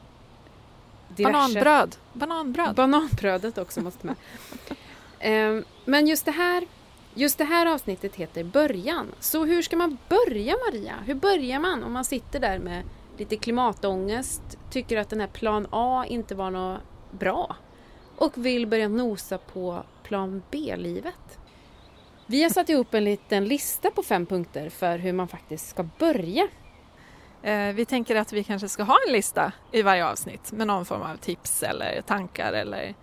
diverse... 1.08 1.32
Bananbröd! 1.32 1.96
Bananbröd! 2.12 2.74
Bananbrödet 2.74 3.58
också 3.58 3.80
måste 3.80 4.06
med. 4.06 4.16
Ehm, 5.20 5.64
men 5.84 6.06
just 6.06 6.24
det 6.24 6.30
här 6.30 6.64
Just 7.16 7.38
det 7.38 7.44
här 7.44 7.66
avsnittet 7.66 8.16
heter 8.16 8.44
Början. 8.44 9.14
Så 9.20 9.44
hur 9.44 9.62
ska 9.62 9.76
man 9.76 9.98
börja 10.08 10.56
Maria? 10.66 10.94
Hur 11.06 11.14
börjar 11.14 11.58
man 11.58 11.84
om 11.84 11.92
man 11.92 12.04
sitter 12.04 12.40
där 12.40 12.58
med 12.58 12.82
lite 13.18 13.36
klimatångest, 13.36 14.42
tycker 14.70 14.98
att 14.98 15.10
den 15.10 15.20
här 15.20 15.26
plan 15.26 15.66
A 15.70 16.04
inte 16.08 16.34
var 16.34 16.50
något 16.50 16.80
bra 17.10 17.56
och 18.16 18.32
vill 18.36 18.66
börja 18.66 18.88
nosa 18.88 19.38
på 19.38 19.84
plan 20.02 20.42
B-livet? 20.50 21.38
Vi 22.26 22.42
har 22.42 22.50
satt 22.50 22.68
ihop 22.68 22.94
en 22.94 23.04
liten 23.04 23.44
lista 23.44 23.90
på 23.90 24.02
fem 24.02 24.26
punkter 24.26 24.68
för 24.68 24.98
hur 24.98 25.12
man 25.12 25.28
faktiskt 25.28 25.68
ska 25.68 25.82
börja. 25.98 26.48
Eh, 27.42 27.72
vi 27.72 27.84
tänker 27.84 28.16
att 28.16 28.32
vi 28.32 28.44
kanske 28.44 28.68
ska 28.68 28.82
ha 28.82 28.96
en 29.06 29.12
lista 29.12 29.52
i 29.72 29.82
varje 29.82 30.06
avsnitt 30.06 30.52
med 30.52 30.66
någon 30.66 30.84
form 30.84 31.02
av 31.02 31.16
tips 31.16 31.62
eller 31.62 32.02
tankar 32.06 32.52
eller 32.52 32.94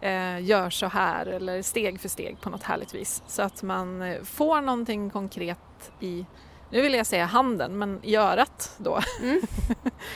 eh, 0.00 0.44
gör 0.44 0.70
så 0.70 0.86
här 0.86 1.26
eller 1.26 1.62
steg 1.62 2.00
för 2.00 2.08
steg 2.08 2.40
på 2.40 2.50
något 2.50 2.62
härligt 2.62 2.94
vis. 2.94 3.22
Så 3.26 3.42
att 3.42 3.62
man 3.62 4.02
eh, 4.02 4.22
får 4.22 4.60
någonting 4.60 5.10
konkret 5.10 5.92
i, 6.00 6.26
nu 6.70 6.82
vill 6.82 6.94
jag 6.94 7.06
säga 7.06 7.24
handen, 7.24 7.78
men 7.78 8.00
i 8.02 8.16
örat 8.16 8.74
då. 8.78 9.00
Mm. 9.22 9.40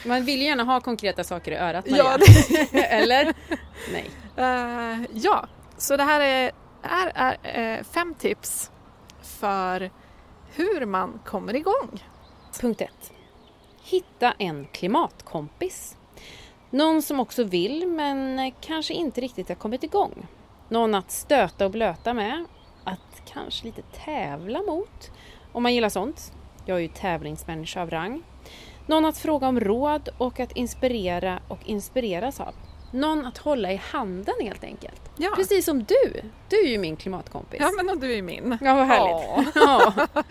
Man 0.06 0.24
vill 0.24 0.42
gärna 0.42 0.64
ha 0.64 0.80
konkreta 0.80 1.24
saker 1.24 1.52
i 1.52 1.56
örat. 1.56 1.84
Ja, 1.88 2.16
det... 2.18 2.84
eller? 2.84 3.34
Nej. 3.92 4.10
Uh, 4.38 5.06
ja, 5.12 5.46
så 5.76 5.96
det 5.96 6.02
här 6.02 6.20
är, 6.20 6.52
är, 6.82 7.36
är 7.42 7.78
uh, 7.78 7.84
fem 7.84 8.14
tips 8.14 8.70
för 9.22 9.90
hur 10.54 10.86
man 10.86 11.20
kommer 11.24 11.56
igång. 11.56 12.04
Punkt 12.60 12.80
ett. 12.80 13.12
Hitta 13.82 14.32
en 14.38 14.66
klimatkompis. 14.66 15.96
Någon 16.70 17.02
som 17.02 17.20
också 17.20 17.44
vill 17.44 17.86
men 17.86 18.52
kanske 18.60 18.94
inte 18.94 19.20
riktigt 19.20 19.48
har 19.48 19.56
kommit 19.56 19.82
igång. 19.82 20.26
Någon 20.68 20.94
att 20.94 21.10
stöta 21.10 21.64
och 21.64 21.70
blöta 21.70 22.14
med. 22.14 22.44
Att 22.84 23.22
kanske 23.32 23.64
lite 23.64 23.82
tävla 23.82 24.62
mot. 24.62 25.10
Om 25.52 25.62
man 25.62 25.74
gillar 25.74 25.88
sånt. 25.88 26.32
Jag 26.66 26.76
är 26.76 26.80
ju 26.80 26.88
tävlingsmänniska 26.88 27.82
av 27.82 27.90
rang. 27.90 28.22
Någon 28.86 29.04
att 29.04 29.18
fråga 29.18 29.48
om 29.48 29.60
råd 29.60 30.08
och 30.18 30.40
att 30.40 30.52
inspirera 30.52 31.40
och 31.48 31.58
inspireras 31.64 32.40
av. 32.40 32.54
Någon 32.92 33.26
att 33.26 33.38
hålla 33.38 33.72
i 33.72 33.76
handen 33.76 34.34
helt 34.42 34.64
enkelt. 34.64 35.00
Ja. 35.16 35.30
Precis 35.36 35.64
som 35.64 35.84
du. 35.84 36.22
Du 36.48 36.56
är 36.56 36.68
ju 36.68 36.78
min 36.78 36.96
klimatkompis. 36.96 37.60
Ja, 37.60 37.70
men 37.76 37.90
och 37.90 38.00
du 38.00 38.18
är 38.18 38.22
min. 38.22 38.58
Ja, 38.60 38.74
vad 38.74 38.86
härligt. 38.86 39.54
Ja. 39.54 39.92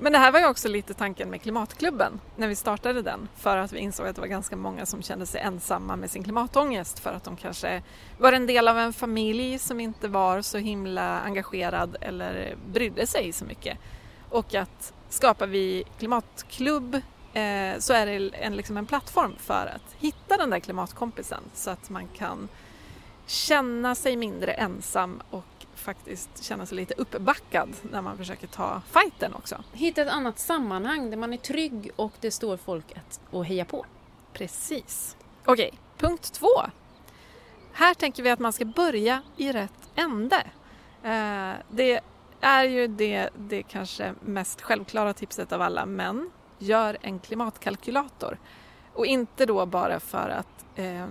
Men 0.00 0.12
det 0.12 0.18
här 0.18 0.32
var 0.32 0.40
ju 0.40 0.46
också 0.46 0.68
lite 0.68 0.94
tanken 0.94 1.30
med 1.30 1.42
Klimatklubben 1.42 2.20
när 2.36 2.48
vi 2.48 2.54
startade 2.54 3.02
den 3.02 3.28
för 3.36 3.56
att 3.56 3.72
vi 3.72 3.78
insåg 3.78 4.06
att 4.06 4.14
det 4.14 4.20
var 4.20 4.28
ganska 4.28 4.56
många 4.56 4.86
som 4.86 5.02
kände 5.02 5.26
sig 5.26 5.40
ensamma 5.40 5.96
med 5.96 6.10
sin 6.10 6.24
klimatångest 6.24 6.98
för 6.98 7.12
att 7.12 7.24
de 7.24 7.36
kanske 7.36 7.82
var 8.18 8.32
en 8.32 8.46
del 8.46 8.68
av 8.68 8.78
en 8.78 8.92
familj 8.92 9.58
som 9.58 9.80
inte 9.80 10.08
var 10.08 10.42
så 10.42 10.58
himla 10.58 11.20
engagerad 11.20 11.96
eller 12.00 12.56
brydde 12.72 13.06
sig 13.06 13.32
så 13.32 13.44
mycket. 13.44 13.78
Och 14.30 14.54
att 14.54 14.92
skapar 15.08 15.46
vi 15.46 15.84
klimatklubb 15.98 16.94
eh, 17.32 17.78
så 17.78 17.92
är 17.92 18.06
det 18.06 18.30
en, 18.36 18.56
liksom 18.56 18.76
en 18.76 18.86
plattform 18.86 19.34
för 19.38 19.72
att 19.74 19.94
hitta 19.98 20.36
den 20.36 20.50
där 20.50 20.60
klimatkompisen 20.60 21.42
så 21.54 21.70
att 21.70 21.90
man 21.90 22.08
kan 22.08 22.48
känna 23.26 23.94
sig 23.94 24.16
mindre 24.16 24.52
ensam 24.52 25.22
och 25.30 25.57
faktiskt 25.78 26.44
känna 26.44 26.66
sig 26.66 26.76
lite 26.76 26.94
uppbackad 26.94 27.68
när 27.82 28.02
man 28.02 28.16
försöker 28.16 28.46
ta 28.46 28.82
fighten 28.90 29.34
också. 29.34 29.64
Hitta 29.72 30.02
ett 30.02 30.08
annat 30.08 30.38
sammanhang 30.38 31.10
där 31.10 31.16
man 31.16 31.32
är 31.32 31.36
trygg 31.36 31.90
och 31.96 32.12
det 32.20 32.30
står 32.30 32.56
folk 32.56 32.96
att, 32.96 33.20
och 33.30 33.46
heja 33.46 33.64
på. 33.64 33.86
Precis. 34.32 35.16
Okej, 35.44 35.72
punkt 35.96 36.32
två. 36.32 36.62
Här 37.72 37.94
tänker 37.94 38.22
vi 38.22 38.30
att 38.30 38.38
man 38.38 38.52
ska 38.52 38.64
börja 38.64 39.22
i 39.36 39.52
rätt 39.52 39.90
ände. 39.94 40.46
Eh, 41.02 41.52
det 41.70 42.00
är 42.40 42.64
ju 42.64 42.86
det, 42.86 43.30
det 43.36 43.62
kanske 43.62 44.14
mest 44.20 44.60
självklara 44.60 45.12
tipset 45.12 45.52
av 45.52 45.62
alla, 45.62 45.86
men 45.86 46.30
gör 46.58 46.98
en 47.00 47.18
klimatkalkylator. 47.18 48.38
Och 48.92 49.06
inte 49.06 49.46
då 49.46 49.66
bara 49.66 50.00
för 50.00 50.28
att 50.28 50.78
eh, 50.78 51.06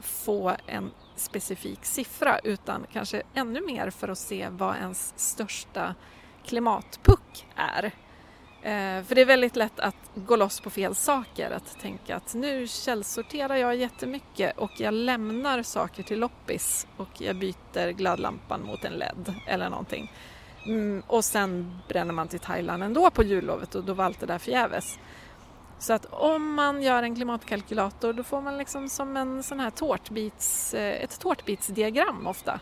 få 0.00 0.56
en 0.66 0.90
specifik 1.16 1.84
siffra 1.84 2.38
utan 2.38 2.86
kanske 2.92 3.22
ännu 3.34 3.60
mer 3.60 3.90
för 3.90 4.08
att 4.08 4.18
se 4.18 4.48
vad 4.50 4.76
ens 4.76 5.12
största 5.16 5.94
klimatpuck 6.44 7.46
är. 7.56 7.84
Eh, 8.62 9.04
för 9.04 9.14
det 9.14 9.20
är 9.20 9.26
väldigt 9.26 9.56
lätt 9.56 9.80
att 9.80 9.96
gå 10.14 10.36
loss 10.36 10.60
på 10.60 10.70
fel 10.70 10.94
saker, 10.94 11.50
att 11.50 11.80
tänka 11.80 12.16
att 12.16 12.34
nu 12.34 12.66
källsorterar 12.66 13.56
jag 13.56 13.76
jättemycket 13.76 14.58
och 14.58 14.70
jag 14.76 14.94
lämnar 14.94 15.62
saker 15.62 16.02
till 16.02 16.18
loppis 16.18 16.86
och 16.96 17.20
jag 17.20 17.36
byter 17.36 17.90
glödlampan 17.90 18.62
mot 18.62 18.84
en 18.84 18.92
LED 18.92 19.34
eller 19.46 19.70
någonting. 19.70 20.12
Mm, 20.66 21.02
och 21.06 21.24
sen 21.24 21.78
bränner 21.88 22.12
man 22.12 22.28
till 22.28 22.40
Thailand 22.40 22.82
ändå 22.82 23.10
på 23.10 23.22
jullovet 23.22 23.74
och 23.74 23.84
då 23.84 23.94
var 23.94 24.04
allt 24.04 24.20
det 24.20 24.26
där 24.26 24.38
förgäves. 24.38 24.98
Så 25.78 25.92
att 25.92 26.06
om 26.10 26.54
man 26.54 26.82
gör 26.82 27.02
en 27.02 27.14
klimatkalkylator 27.14 28.12
då 28.12 28.22
får 28.22 28.40
man 28.40 28.58
liksom 28.58 28.88
som 28.88 29.16
en 29.16 29.42
sån 29.42 29.60
här 29.60 29.70
tårtbits, 29.70 30.74
eh, 30.74 31.02
ett 31.02 31.20
tårtbitsdiagram 31.20 32.26
ofta. 32.26 32.60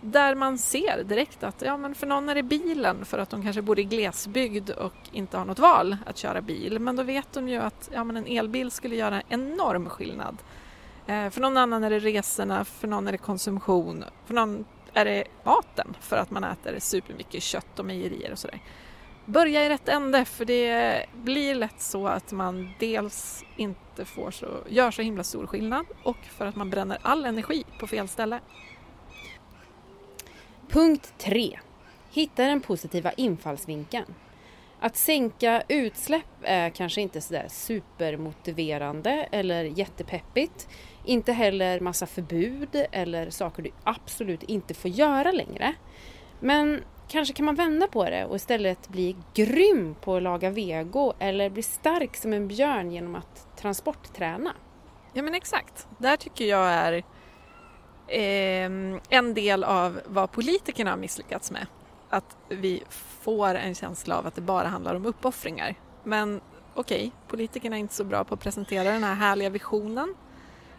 Där 0.00 0.34
man 0.34 0.58
ser 0.58 1.04
direkt 1.04 1.42
att 1.42 1.62
ja, 1.62 1.76
men 1.76 1.94
för 1.94 2.06
någon 2.06 2.28
är 2.28 2.34
det 2.34 2.42
bilen 2.42 3.04
för 3.04 3.18
att 3.18 3.30
de 3.30 3.42
kanske 3.42 3.62
bor 3.62 3.78
i 3.78 3.84
glesbygd 3.84 4.70
och 4.70 4.94
inte 5.12 5.38
har 5.38 5.44
något 5.44 5.58
val 5.58 5.96
att 6.06 6.16
köra 6.16 6.40
bil. 6.40 6.78
Men 6.78 6.96
då 6.96 7.02
vet 7.02 7.32
de 7.32 7.48
ju 7.48 7.56
att 7.58 7.90
ja, 7.92 8.04
men 8.04 8.16
en 8.16 8.26
elbil 8.26 8.70
skulle 8.70 8.96
göra 8.96 9.22
enorm 9.28 9.88
skillnad. 9.88 10.36
Eh, 11.06 11.30
för 11.30 11.40
någon 11.40 11.56
annan 11.56 11.84
är 11.84 11.90
det 11.90 11.98
resorna, 11.98 12.64
för 12.64 12.88
någon 12.88 13.08
är 13.08 13.12
det 13.12 13.18
konsumtion, 13.18 14.04
för 14.26 14.34
någon 14.34 14.64
är 14.92 15.04
det 15.04 15.24
maten 15.44 15.96
för 16.00 16.16
att 16.16 16.30
man 16.30 16.44
äter 16.44 16.76
supermycket 16.78 17.42
kött 17.42 17.78
och 17.78 17.84
mejerier 17.84 18.32
och 18.32 18.38
sådär. 18.38 18.60
Börja 19.26 19.66
i 19.66 19.68
rätt 19.68 19.88
ände 19.88 20.24
för 20.24 20.44
det 20.44 21.06
blir 21.14 21.54
lätt 21.54 21.80
så 21.80 22.06
att 22.06 22.32
man 22.32 22.74
dels 22.78 23.44
inte 23.56 24.04
får 24.04 24.30
så, 24.30 24.46
gör 24.68 24.90
så 24.90 25.02
himla 25.02 25.24
stor 25.24 25.46
skillnad 25.46 25.86
och 26.02 26.16
för 26.16 26.46
att 26.46 26.56
man 26.56 26.70
bränner 26.70 26.98
all 27.02 27.24
energi 27.24 27.64
på 27.78 27.86
fel 27.86 28.08
ställe. 28.08 28.40
Punkt 30.68 31.14
3. 31.18 31.58
Hitta 32.10 32.44
den 32.44 32.60
positiva 32.60 33.12
infallsvinkeln. 33.12 34.14
Att 34.80 34.96
sänka 34.96 35.62
utsläpp 35.68 36.26
är 36.42 36.70
kanske 36.70 37.00
inte 37.00 37.20
sådär 37.20 37.46
supermotiverande 37.48 39.28
eller 39.32 39.64
jättepeppigt. 39.64 40.68
Inte 41.04 41.32
heller 41.32 41.80
massa 41.80 42.06
förbud 42.06 42.86
eller 42.92 43.30
saker 43.30 43.62
du 43.62 43.70
absolut 43.84 44.42
inte 44.42 44.74
får 44.74 44.90
göra 44.90 45.32
längre. 45.32 45.74
Men 46.40 46.84
kanske 47.12 47.34
kan 47.34 47.46
man 47.46 47.54
vända 47.54 47.86
på 47.86 48.04
det 48.04 48.24
och 48.24 48.36
istället 48.36 48.88
bli 48.88 49.16
grym 49.34 49.94
på 50.00 50.16
att 50.16 50.22
laga 50.22 50.50
vego 50.50 51.12
eller 51.18 51.50
bli 51.50 51.62
stark 51.62 52.16
som 52.16 52.32
en 52.32 52.48
björn 52.48 52.92
genom 52.92 53.14
att 53.14 53.56
transportträna. 53.56 54.52
Ja 55.12 55.22
men 55.22 55.34
exakt. 55.34 55.88
Där 55.98 56.16
tycker 56.16 56.44
jag 56.44 56.70
är 56.70 56.92
eh, 58.08 58.98
en 59.08 59.34
del 59.34 59.64
av 59.64 60.00
vad 60.06 60.32
politikerna 60.32 60.90
har 60.90 60.96
misslyckats 60.96 61.50
med. 61.50 61.66
Att 62.08 62.36
vi 62.48 62.82
får 63.20 63.54
en 63.54 63.74
känsla 63.74 64.18
av 64.18 64.26
att 64.26 64.34
det 64.34 64.40
bara 64.40 64.68
handlar 64.68 64.94
om 64.94 65.06
uppoffringar. 65.06 65.74
Men 66.04 66.40
okej, 66.74 66.98
okay, 66.98 67.10
politikerna 67.28 67.76
är 67.76 67.80
inte 67.80 67.94
så 67.94 68.04
bra 68.04 68.24
på 68.24 68.34
att 68.34 68.40
presentera 68.40 68.92
den 68.92 69.04
här 69.04 69.14
härliga 69.14 69.50
visionen. 69.50 70.14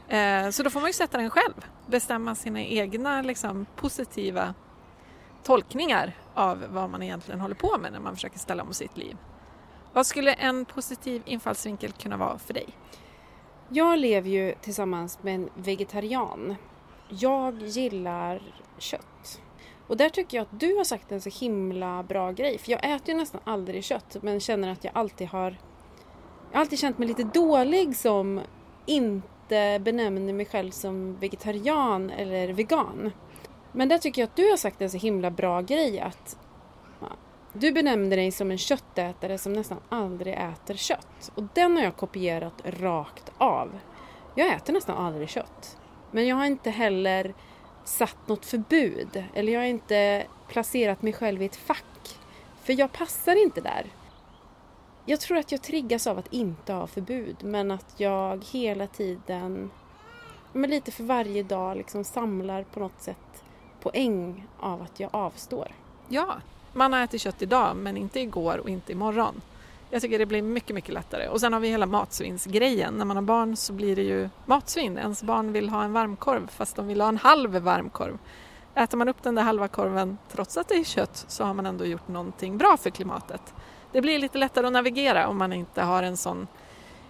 Eh, 0.07 0.49
så 0.49 0.63
då 0.63 0.69
får 0.69 0.79
man 0.79 0.89
ju 0.89 0.93
sätta 0.93 1.17
den 1.17 1.29
själv, 1.29 1.65
bestämma 1.87 2.35
sina 2.35 2.61
egna 2.61 3.21
liksom, 3.21 3.65
positiva 3.75 4.53
tolkningar 5.43 6.13
av 6.33 6.65
vad 6.69 6.89
man 6.89 7.03
egentligen 7.03 7.41
håller 7.41 7.55
på 7.55 7.77
med 7.77 7.91
när 7.91 7.99
man 7.99 8.15
försöker 8.15 8.39
ställa 8.39 8.63
om 8.63 8.73
sitt 8.73 8.97
liv. 8.97 9.17
Vad 9.93 10.05
skulle 10.05 10.33
en 10.33 10.65
positiv 10.65 11.21
infallsvinkel 11.25 11.91
kunna 11.91 12.17
vara 12.17 12.37
för 12.37 12.53
dig? 12.53 12.67
Jag 13.69 13.99
lever 13.99 14.29
ju 14.29 14.55
tillsammans 14.61 15.23
med 15.23 15.35
en 15.35 15.49
vegetarian. 15.55 16.55
Jag 17.09 17.61
gillar 17.61 18.41
kött. 18.77 19.41
Och 19.87 19.97
där 19.97 20.09
tycker 20.09 20.37
jag 20.37 20.41
att 20.41 20.59
du 20.59 20.75
har 20.75 20.83
sagt 20.83 21.11
en 21.11 21.21
så 21.21 21.29
himla 21.29 22.03
bra 22.03 22.31
grej. 22.31 22.57
För 22.57 22.71
jag 22.71 22.95
äter 22.95 23.09
ju 23.09 23.15
nästan 23.15 23.41
aldrig 23.43 23.83
kött 23.83 24.17
men 24.21 24.39
känner 24.39 24.69
att 24.71 24.83
jag 24.83 24.97
alltid 24.97 25.27
har... 25.27 25.57
Jag 26.51 26.57
har 26.57 26.61
alltid 26.61 26.79
känt 26.79 26.97
mig 26.97 27.07
lite 27.07 27.23
dålig 27.23 27.95
som 27.95 28.41
inte 28.85 29.79
benämner 29.81 30.33
mig 30.33 30.45
själv 30.45 30.71
som 30.71 31.15
vegetarian 31.15 32.09
eller 32.09 32.47
vegan. 32.53 33.11
Men 33.73 33.89
där 33.89 33.97
tycker 33.97 34.21
jag 34.21 34.27
att 34.27 34.35
du 34.35 34.49
har 34.49 34.57
sagt 34.57 34.81
en 34.81 34.89
så 34.89 34.97
himla 34.97 35.31
bra 35.31 35.61
grej 35.61 35.99
att 35.99 36.37
du 37.53 37.71
benämner 37.71 38.17
dig 38.17 38.31
som 38.31 38.51
en 38.51 38.57
köttätare 38.57 39.37
som 39.37 39.53
nästan 39.53 39.79
aldrig 39.89 40.33
äter 40.33 40.73
kött. 40.73 41.31
Och 41.35 41.43
den 41.53 41.75
har 41.77 41.83
jag 41.83 41.95
kopierat 41.95 42.61
rakt 42.65 43.31
av. 43.37 43.79
Jag 44.35 44.53
äter 44.53 44.73
nästan 44.73 44.97
aldrig 44.97 45.29
kött. 45.29 45.77
Men 46.11 46.27
jag 46.27 46.35
har 46.35 46.45
inte 46.45 46.69
heller 46.69 47.33
satt 47.83 48.27
något 48.27 48.45
förbud 48.45 49.23
eller 49.33 49.53
jag 49.53 49.59
har 49.59 49.65
inte 49.67 50.27
placerat 50.47 51.01
mig 51.01 51.13
själv 51.13 51.41
i 51.41 51.45
ett 51.45 51.55
fack. 51.55 52.19
För 52.63 52.73
jag 52.73 52.91
passar 52.91 53.43
inte 53.43 53.61
där. 53.61 53.85
Jag 55.05 55.19
tror 55.19 55.37
att 55.37 55.51
jag 55.51 55.61
triggas 55.61 56.07
av 56.07 56.17
att 56.17 56.33
inte 56.33 56.73
ha 56.73 56.87
förbud 56.87 57.35
men 57.43 57.71
att 57.71 57.93
jag 57.97 58.43
hela 58.51 58.87
tiden, 58.87 59.71
men 60.53 60.69
lite 60.69 60.91
för 60.91 61.03
varje 61.03 61.43
dag, 61.43 61.77
liksom 61.77 62.03
samlar 62.03 62.63
på 62.63 62.79
något 62.79 63.01
sätt 63.01 63.42
poäng 63.83 64.47
av 64.59 64.81
att 64.81 64.99
jag 64.99 65.09
avstår. 65.13 65.67
Ja, 66.07 66.35
man 66.73 66.93
har 66.93 66.99
ätit 66.99 67.21
kött 67.21 67.41
idag 67.41 67.75
men 67.75 67.97
inte 67.97 68.19
igår 68.19 68.57
och 68.57 68.69
inte 68.69 68.91
imorgon. 68.91 69.41
Jag 69.89 70.01
tycker 70.01 70.19
det 70.19 70.25
blir 70.25 70.41
mycket, 70.41 70.75
mycket 70.75 70.93
lättare. 70.93 71.27
Och 71.27 71.39
sen 71.39 71.53
har 71.53 71.59
vi 71.59 71.69
hela 71.69 71.85
matsvinnsgrejen. 71.85 72.93
När 72.93 73.05
man 73.05 73.17
har 73.17 73.23
barn 73.23 73.55
så 73.55 73.73
blir 73.73 73.95
det 73.95 74.01
ju 74.01 74.29
matsvinn. 74.45 74.97
Ens 74.97 75.23
barn 75.23 75.51
vill 75.51 75.69
ha 75.69 75.83
en 75.83 75.93
varmkorv 75.93 76.47
fast 76.47 76.75
de 76.75 76.87
vill 76.87 77.01
ha 77.01 77.07
en 77.07 77.17
halv 77.17 77.57
varmkorv. 77.57 78.17
Äter 78.75 78.97
man 78.97 79.09
upp 79.09 79.23
den 79.23 79.35
där 79.35 79.43
halva 79.43 79.67
korven 79.67 80.17
trots 80.31 80.57
att 80.57 80.67
det 80.67 80.75
är 80.75 80.83
kött 80.83 81.25
så 81.27 81.43
har 81.43 81.53
man 81.53 81.65
ändå 81.65 81.85
gjort 81.85 82.07
någonting 82.07 82.57
bra 82.57 82.77
för 82.77 82.89
klimatet. 82.89 83.53
Det 83.91 84.01
blir 84.01 84.19
lite 84.19 84.37
lättare 84.37 84.67
att 84.67 84.73
navigera 84.73 85.27
om 85.27 85.37
man 85.37 85.53
inte 85.53 85.81
har 85.81 86.03
en 86.03 86.17
sån 86.17 86.47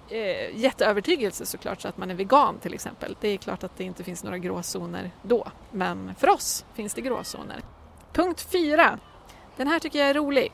eh, 0.09 0.55
jätteövertygelse 0.55 1.45
såklart 1.45 1.81
så 1.81 1.87
att 1.87 1.97
man 1.97 2.11
är 2.11 2.15
vegan 2.15 2.59
till 2.59 2.73
exempel. 2.73 3.17
Det 3.21 3.27
är 3.27 3.37
klart 3.37 3.63
att 3.63 3.77
det 3.77 3.83
inte 3.83 4.03
finns 4.03 4.23
några 4.23 4.37
gråzoner 4.37 5.11
då, 5.21 5.47
men 5.71 6.15
för 6.15 6.29
oss 6.29 6.65
finns 6.73 6.93
det 6.93 7.01
gråzoner. 7.01 7.61
Punkt 8.13 8.41
4. 8.51 8.99
Den 9.55 9.67
här 9.67 9.79
tycker 9.79 9.99
jag 9.99 10.09
är 10.09 10.13
rolig. 10.13 10.53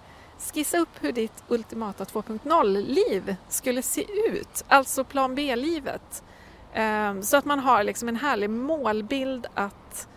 Skissa 0.53 0.77
upp 0.77 0.89
hur 0.99 1.11
ditt 1.11 1.43
ultimata 1.47 2.03
2.0-liv 2.03 3.35
skulle 3.49 3.81
se 3.81 4.05
ut, 4.29 4.65
alltså 4.67 5.03
plan 5.03 5.35
B-livet. 5.35 6.23
Ehm, 6.73 7.23
så 7.23 7.37
att 7.37 7.45
man 7.45 7.59
har 7.59 7.83
liksom 7.83 8.09
en 8.09 8.15
härlig 8.15 8.49
målbild 8.49 9.47
att 9.53 10.07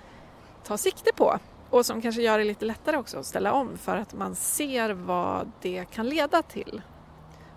ta 0.65 0.79
sikte 0.79 1.11
på 1.13 1.39
och 1.71 1.87
som 1.87 2.03
kanske 2.03 2.23
gör 2.23 2.39
det 2.39 2.45
lite 2.45 2.65
lättare 2.65 2.97
också 2.97 3.19
att 3.19 3.27
ställa 3.27 3.53
om 3.53 3.79
för 3.79 3.97
att 3.97 4.15
man 4.15 4.35
ser 4.35 4.91
vad 4.91 5.53
det 5.61 5.85
kan 5.91 6.09
leda 6.09 6.43
till. 6.43 6.83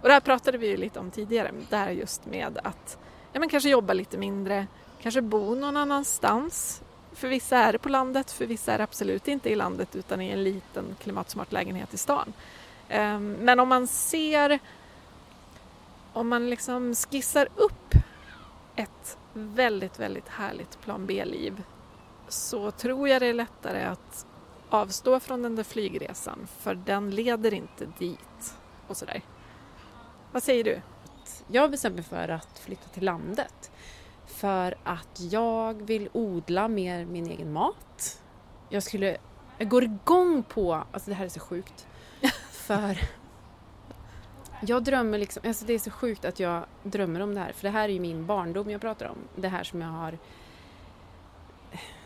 Och 0.05 0.09
det 0.09 0.13
här 0.13 0.21
pratade 0.21 0.57
vi 0.57 0.67
ju 0.67 0.77
lite 0.77 0.99
om 0.99 1.11
tidigare, 1.11 1.51
det 1.69 1.75
här 1.75 1.89
just 1.89 2.25
med 2.25 2.59
att 2.63 2.97
ja, 3.33 3.39
men 3.39 3.49
kanske 3.49 3.69
jobba 3.69 3.93
lite 3.93 4.17
mindre, 4.17 4.67
kanske 5.01 5.21
bo 5.21 5.55
någon 5.55 5.77
annanstans. 5.77 6.81
För 7.13 7.27
vissa 7.27 7.57
är 7.57 7.71
det 7.71 7.77
på 7.77 7.89
landet, 7.89 8.31
för 8.31 8.45
vissa 8.45 8.73
är 8.73 8.77
det 8.77 8.83
absolut 8.83 9.27
inte 9.27 9.49
i 9.49 9.55
landet 9.55 9.95
utan 9.95 10.21
i 10.21 10.29
en 10.29 10.43
liten 10.43 10.95
klimatsmart 10.99 11.51
lägenhet 11.51 11.93
i 11.93 11.97
stan. 11.97 12.33
Ehm, 12.89 13.33
men 13.33 13.59
om 13.59 13.67
man 13.67 13.87
ser, 13.87 14.59
om 16.13 16.27
man 16.27 16.49
liksom 16.49 16.95
skissar 16.95 17.47
upp 17.55 17.93
ett 18.75 19.17
väldigt, 19.33 19.99
väldigt 19.99 20.29
härligt 20.29 20.81
plan 20.81 21.05
B-liv 21.05 21.63
så 22.27 22.71
tror 22.71 23.09
jag 23.09 23.21
det 23.21 23.27
är 23.27 23.33
lättare 23.33 23.83
att 23.83 24.25
avstå 24.69 25.19
från 25.19 25.41
den 25.41 25.55
där 25.55 25.63
flygresan 25.63 26.47
för 26.59 26.75
den 26.75 27.11
leder 27.11 27.53
inte 27.53 27.85
dit 27.99 28.55
och 28.87 28.97
sådär. 28.97 29.21
Vad 30.35 30.43
säger 30.43 30.63
du? 30.63 30.81
Jag 31.47 31.61
har 31.61 31.69
bestämt 31.69 31.95
mig 31.95 32.03
för 32.03 32.27
att 32.27 32.59
flytta 32.59 32.87
till 32.89 33.03
landet 33.03 33.71
för 34.25 34.75
att 34.83 35.19
jag 35.19 35.81
vill 35.81 36.09
odla 36.13 36.67
mer 36.67 37.05
min 37.05 37.27
egen 37.27 37.53
mat. 37.53 38.21
Jag 38.69 38.83
skulle, 38.83 39.17
jag 39.57 39.69
går 39.69 39.83
igång 39.83 40.43
på, 40.43 40.73
alltså 40.73 41.09
det 41.09 41.15
här 41.15 41.25
är 41.25 41.29
så 41.29 41.39
sjukt, 41.39 41.87
för 42.51 42.97
jag 44.61 44.83
drömmer 44.83 45.17
liksom, 45.17 45.43
alltså 45.47 45.65
det 45.65 45.73
är 45.73 45.79
så 45.79 45.91
sjukt 45.91 46.25
att 46.25 46.39
jag 46.39 46.65
drömmer 46.83 47.19
om 47.19 47.35
det 47.35 47.41
här 47.41 47.51
för 47.51 47.63
det 47.63 47.69
här 47.69 47.89
är 47.89 47.93
ju 47.93 47.99
min 47.99 48.25
barndom 48.25 48.69
jag 48.69 48.81
pratar 48.81 49.05
om. 49.05 49.17
Det 49.35 49.47
här 49.47 49.63
som 49.63 49.81
jag 49.81 49.87
har 49.87 50.17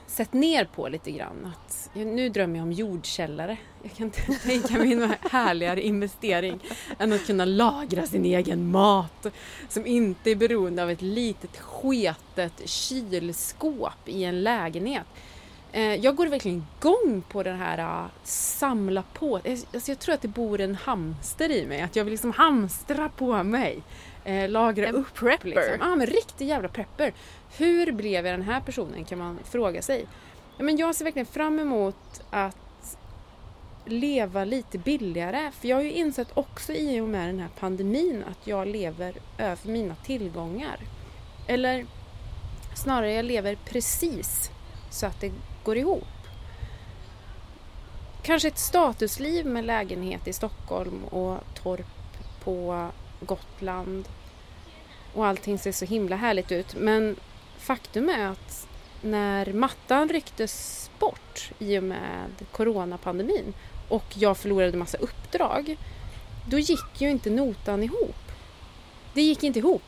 sett 0.09 0.33
ner 0.33 0.65
på 0.65 0.87
lite 0.87 1.11
grann. 1.11 1.53
Att, 1.53 1.89
nu 1.93 2.29
drömmer 2.29 2.55
jag 2.55 2.63
om 2.63 2.71
jordkällare. 2.71 3.57
Jag 3.83 3.91
kan 3.91 4.05
inte 4.05 4.21
tänka 4.47 4.73
mig 4.73 4.93
en 4.93 5.13
härligare 5.31 5.81
investering 5.81 6.59
än 6.99 7.13
att 7.13 7.25
kunna 7.25 7.45
lagra 7.45 8.05
sin 8.05 8.25
egen 8.25 8.71
mat 8.71 9.25
som 9.69 9.85
inte 9.85 10.31
är 10.31 10.35
beroende 10.35 10.83
av 10.83 10.89
ett 10.89 11.01
litet 11.01 11.57
sketet 11.57 12.69
kylskåp 12.69 13.93
i 14.05 14.23
en 14.23 14.43
lägenhet. 14.43 15.05
Eh, 15.71 15.95
jag 15.95 16.15
går 16.15 16.27
verkligen 16.27 16.65
igång 16.77 17.23
på 17.29 17.43
den 17.43 17.57
här 17.57 17.77
eh, 17.77 18.09
samla 18.23 19.03
på. 19.13 19.39
Eh, 19.43 19.59
alltså 19.73 19.91
jag 19.91 19.99
tror 19.99 20.15
att 20.15 20.21
det 20.21 20.27
bor 20.27 20.61
en 20.61 20.75
hamster 20.75 21.51
i 21.51 21.65
mig. 21.65 21.81
Att 21.81 21.95
jag 21.95 22.03
vill 22.03 22.11
liksom 22.11 22.31
hamstra 22.31 23.09
på 23.09 23.43
mig. 23.43 23.81
Eh, 24.25 24.49
lagra 24.49 24.87
en 24.87 24.95
upp. 24.95 25.13
prepper. 25.13 25.47
Liksom. 25.47 25.75
Ja, 25.79 25.95
men 25.95 26.07
riktig 26.07 26.47
jävla 26.47 26.67
prepper. 26.69 27.13
Hur 27.57 27.91
blev 27.91 28.25
jag 28.25 28.33
den 28.33 28.41
här 28.41 28.61
personen 28.61 29.05
kan 29.05 29.19
man 29.19 29.39
fråga 29.43 29.81
sig. 29.81 30.05
Ja, 30.57 30.63
men 30.63 30.77
jag 30.77 30.95
ser 30.95 31.05
verkligen 31.05 31.25
fram 31.25 31.59
emot 31.59 32.21
att 32.29 32.97
leva 33.85 34.43
lite 34.43 34.77
billigare. 34.77 35.51
För 35.51 35.67
jag 35.67 35.77
har 35.77 35.83
ju 35.83 35.91
insett 35.91 36.27
också 36.33 36.73
i 36.73 36.99
och 37.01 37.09
med 37.09 37.29
den 37.29 37.39
här 37.39 37.49
pandemin 37.59 38.23
att 38.31 38.47
jag 38.47 38.67
lever 38.67 39.13
över 39.37 39.71
mina 39.71 39.95
tillgångar. 39.95 40.79
Eller 41.47 41.85
snarare, 42.75 43.13
jag 43.13 43.25
lever 43.25 43.57
precis 43.65 44.51
så 44.91 45.05
att 45.05 45.21
det 45.21 45.31
går 45.63 45.77
ihop. 45.77 46.07
Kanske 48.23 48.47
ett 48.47 48.57
statusliv 48.57 49.45
med 49.45 49.65
lägenhet 49.65 50.27
i 50.27 50.33
Stockholm 50.33 51.03
och 51.03 51.37
torp 51.63 51.87
på 52.43 52.87
Gotland. 53.19 54.07
Och 55.13 55.25
allting 55.25 55.59
ser 55.59 55.71
så 55.71 55.85
himla 55.85 56.15
härligt 56.15 56.51
ut. 56.51 56.75
Men 56.75 57.15
faktum 57.57 58.09
är 58.09 58.27
att 58.27 58.67
när 59.01 59.53
mattan 59.53 60.09
rycktes 60.09 60.89
bort 60.99 61.51
i 61.59 61.79
och 61.79 61.83
med 61.83 62.29
coronapandemin 62.51 63.53
och 63.89 64.05
jag 64.13 64.37
förlorade 64.37 64.77
massa 64.77 64.97
uppdrag, 64.97 65.77
då 66.47 66.59
gick 66.59 67.01
ju 67.01 67.09
inte 67.09 67.29
notan 67.29 67.83
ihop. 67.83 68.31
Det 69.13 69.21
gick 69.21 69.43
inte 69.43 69.59
ihop. 69.59 69.83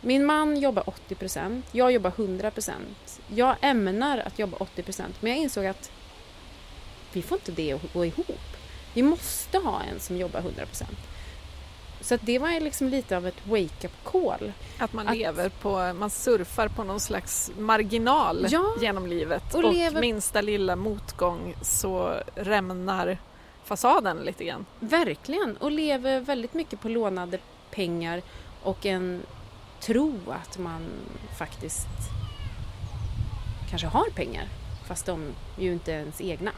Min 0.00 0.26
man 0.26 0.56
jobbar 0.60 0.88
80 0.88 1.14
procent, 1.14 1.66
jag 1.72 1.92
jobbar 1.92 2.12
100 2.16 2.50
procent. 2.50 3.20
Jag 3.28 3.56
ämnar 3.60 4.18
att 4.18 4.38
jobba 4.38 4.56
80 4.56 4.82
procent, 4.82 5.22
men 5.22 5.32
jag 5.32 5.40
insåg 5.40 5.66
att 5.66 5.90
vi 7.12 7.22
får 7.22 7.38
inte 7.38 7.52
det 7.52 7.72
att 7.72 7.92
gå 7.92 8.04
ihop. 8.04 8.56
Vi 8.94 9.02
måste 9.02 9.58
ha 9.58 9.82
en 9.82 10.00
som 10.00 10.16
jobbar 10.16 10.40
100 10.40 10.66
så 12.00 12.18
det 12.20 12.38
var 12.38 12.60
liksom 12.60 12.88
lite 12.88 13.16
av 13.16 13.26
ett 13.26 13.46
wake-up 13.46 13.92
call. 14.04 14.52
Att 14.78 14.92
man 14.92 15.08
att, 15.08 15.16
lever 15.16 15.48
på, 15.48 15.92
man 15.98 16.10
surfar 16.10 16.68
på 16.68 16.84
någon 16.84 17.00
slags 17.00 17.50
marginal 17.58 18.46
ja, 18.50 18.74
genom 18.80 19.06
livet 19.06 19.54
och, 19.54 19.64
och 19.64 19.72
lever... 19.72 20.00
minsta 20.00 20.40
lilla 20.40 20.76
motgång 20.76 21.54
så 21.62 22.14
rämnar 22.34 23.18
fasaden 23.64 24.16
lite 24.16 24.44
grann. 24.44 24.66
Verkligen, 24.80 25.56
och 25.56 25.70
lever 25.70 26.20
väldigt 26.20 26.54
mycket 26.54 26.80
på 26.80 26.88
lånade 26.88 27.38
pengar 27.70 28.22
och 28.62 28.86
en 28.86 29.22
tro 29.80 30.14
att 30.26 30.58
man 30.58 30.82
faktiskt 31.38 31.88
kanske 33.70 33.88
har 33.88 34.10
pengar 34.14 34.48
fast 34.88 35.06
de 35.06 35.22
är 35.58 35.62
ju 35.62 35.72
inte 35.72 35.92
ens 35.92 36.20
egna. 36.20 36.50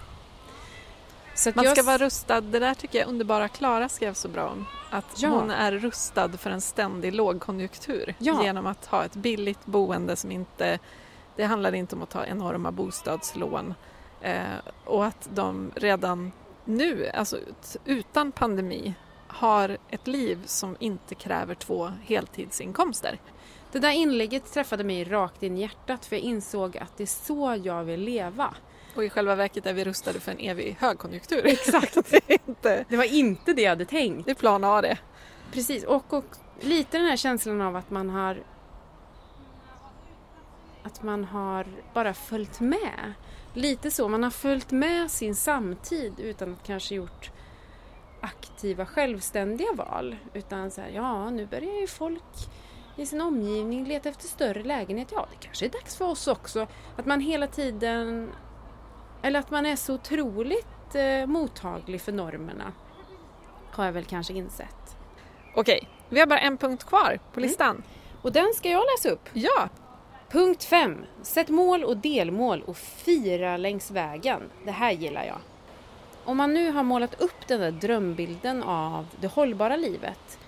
Man 1.54 1.66
ska 1.66 1.82
vara 1.82 1.98
rustad, 1.98 2.40
det 2.40 2.58
där 2.58 2.74
tycker 2.74 2.98
jag 2.98 3.08
underbara 3.08 3.48
Klara 3.48 3.88
skrev 3.88 4.14
så 4.14 4.28
bra 4.28 4.48
om. 4.48 4.66
Att 4.90 5.22
ja. 5.22 5.28
hon 5.28 5.50
är 5.50 5.72
rustad 5.72 6.28
för 6.28 6.50
en 6.50 6.60
ständig 6.60 7.14
lågkonjunktur 7.14 8.14
ja. 8.18 8.44
genom 8.44 8.66
att 8.66 8.86
ha 8.86 9.04
ett 9.04 9.14
billigt 9.14 9.66
boende 9.66 10.16
som 10.16 10.32
inte... 10.32 10.78
Det 11.36 11.44
handlar 11.44 11.74
inte 11.74 11.96
om 11.96 12.02
att 12.02 12.10
ta 12.10 12.26
enorma 12.26 12.72
bostadslån 12.72 13.74
eh, 14.20 14.42
och 14.84 15.06
att 15.06 15.28
de 15.34 15.72
redan 15.74 16.32
nu, 16.64 17.08
alltså 17.14 17.38
utan 17.84 18.32
pandemi, 18.32 18.94
har 19.28 19.78
ett 19.88 20.06
liv 20.06 20.42
som 20.46 20.76
inte 20.80 21.14
kräver 21.14 21.54
två 21.54 21.92
heltidsinkomster. 22.04 23.18
Det 23.72 23.78
där 23.78 23.90
inlägget 23.90 24.52
träffade 24.52 24.84
mig 24.84 25.04
rakt 25.04 25.42
in 25.42 25.58
i 25.58 25.60
hjärtat 25.60 26.06
för 26.06 26.16
jag 26.16 26.22
insåg 26.22 26.78
att 26.78 26.96
det 26.96 27.04
är 27.04 27.06
så 27.06 27.60
jag 27.64 27.84
vill 27.84 28.00
leva. 28.00 28.54
Och 28.94 29.04
i 29.04 29.10
själva 29.10 29.34
verket 29.34 29.66
är 29.66 29.72
vi 29.72 29.84
rustade 29.84 30.20
för 30.20 30.32
en 30.32 30.38
evig 30.38 30.76
högkonjunktur. 30.80 31.42
Exakt. 31.46 31.98
det, 32.10 32.30
inte... 32.48 32.84
det 32.88 32.96
var 32.96 33.04
inte 33.04 33.52
det 33.52 33.62
jag 33.62 33.70
hade 33.70 33.84
tänkt. 33.84 34.24
Det 34.24 34.30
är 34.30 34.34
plan 34.34 34.64
A 34.64 34.82
det. 34.82 34.98
Precis, 35.52 35.84
och, 35.84 36.12
och 36.12 36.24
lite 36.60 36.98
den 36.98 37.06
här 37.06 37.16
känslan 37.16 37.60
av 37.60 37.76
att 37.76 37.90
man 37.90 38.10
har 38.10 38.42
att 40.82 41.02
man 41.02 41.24
har 41.24 41.66
bara 41.94 42.14
följt 42.14 42.60
med. 42.60 43.12
Lite 43.54 43.90
så, 43.90 44.08
man 44.08 44.22
har 44.22 44.30
följt 44.30 44.70
med 44.70 45.10
sin 45.10 45.34
samtid 45.34 46.12
utan 46.18 46.52
att 46.52 46.66
kanske 46.66 46.94
gjort 46.94 47.30
aktiva 48.20 48.86
självständiga 48.86 49.72
val. 49.72 50.16
Utan 50.34 50.70
så 50.70 50.80
här, 50.80 50.88
ja 50.88 51.30
nu 51.30 51.46
börjar 51.46 51.80
ju 51.80 51.86
folk 51.86 52.22
i 52.96 53.06
sin 53.06 53.20
omgivning 53.20 53.84
leta 53.84 54.08
efter 54.08 54.28
större 54.28 54.62
lägenhet. 54.62 55.08
Ja, 55.12 55.26
det 55.30 55.46
kanske 55.46 55.64
är 55.66 55.70
dags 55.70 55.96
för 55.96 56.04
oss 56.04 56.28
också. 56.28 56.66
Att 56.96 57.06
man 57.06 57.20
hela 57.20 57.46
tiden 57.46 58.30
eller 59.22 59.38
att 59.38 59.50
man 59.50 59.66
är 59.66 59.76
så 59.76 59.94
otroligt 59.94 60.94
eh, 60.94 61.26
mottaglig 61.26 62.00
för 62.00 62.12
normerna 62.12 62.72
har 63.72 63.84
jag 63.84 63.92
väl 63.92 64.04
kanske 64.04 64.32
insett. 64.32 64.96
Okej, 65.54 65.88
vi 66.08 66.20
har 66.20 66.26
bara 66.26 66.40
en 66.40 66.56
punkt 66.56 66.84
kvar 66.84 67.18
på 67.32 67.40
mm. 67.40 67.48
listan. 67.48 67.70
Mm. 67.70 67.82
Och 68.22 68.32
den 68.32 68.52
ska 68.54 68.70
jag 68.70 68.84
läsa 68.96 69.08
upp. 69.14 69.28
Ja! 69.32 69.68
Punkt 70.30 70.64
5. 70.64 71.04
Sätt 71.22 71.48
mål 71.48 71.84
och 71.84 71.96
delmål 71.96 72.62
och 72.62 72.76
fira 72.76 73.56
längs 73.56 73.90
vägen. 73.90 74.42
Det 74.64 74.70
här 74.70 74.92
gillar 74.92 75.24
jag. 75.24 75.38
Om 76.24 76.36
man 76.36 76.54
nu 76.54 76.70
har 76.70 76.82
målat 76.82 77.20
upp 77.20 77.48
den 77.48 77.60
där 77.60 77.70
drömbilden 77.70 78.62
av 78.62 79.06
det 79.20 79.26
hållbara 79.26 79.76
livet 79.76 80.38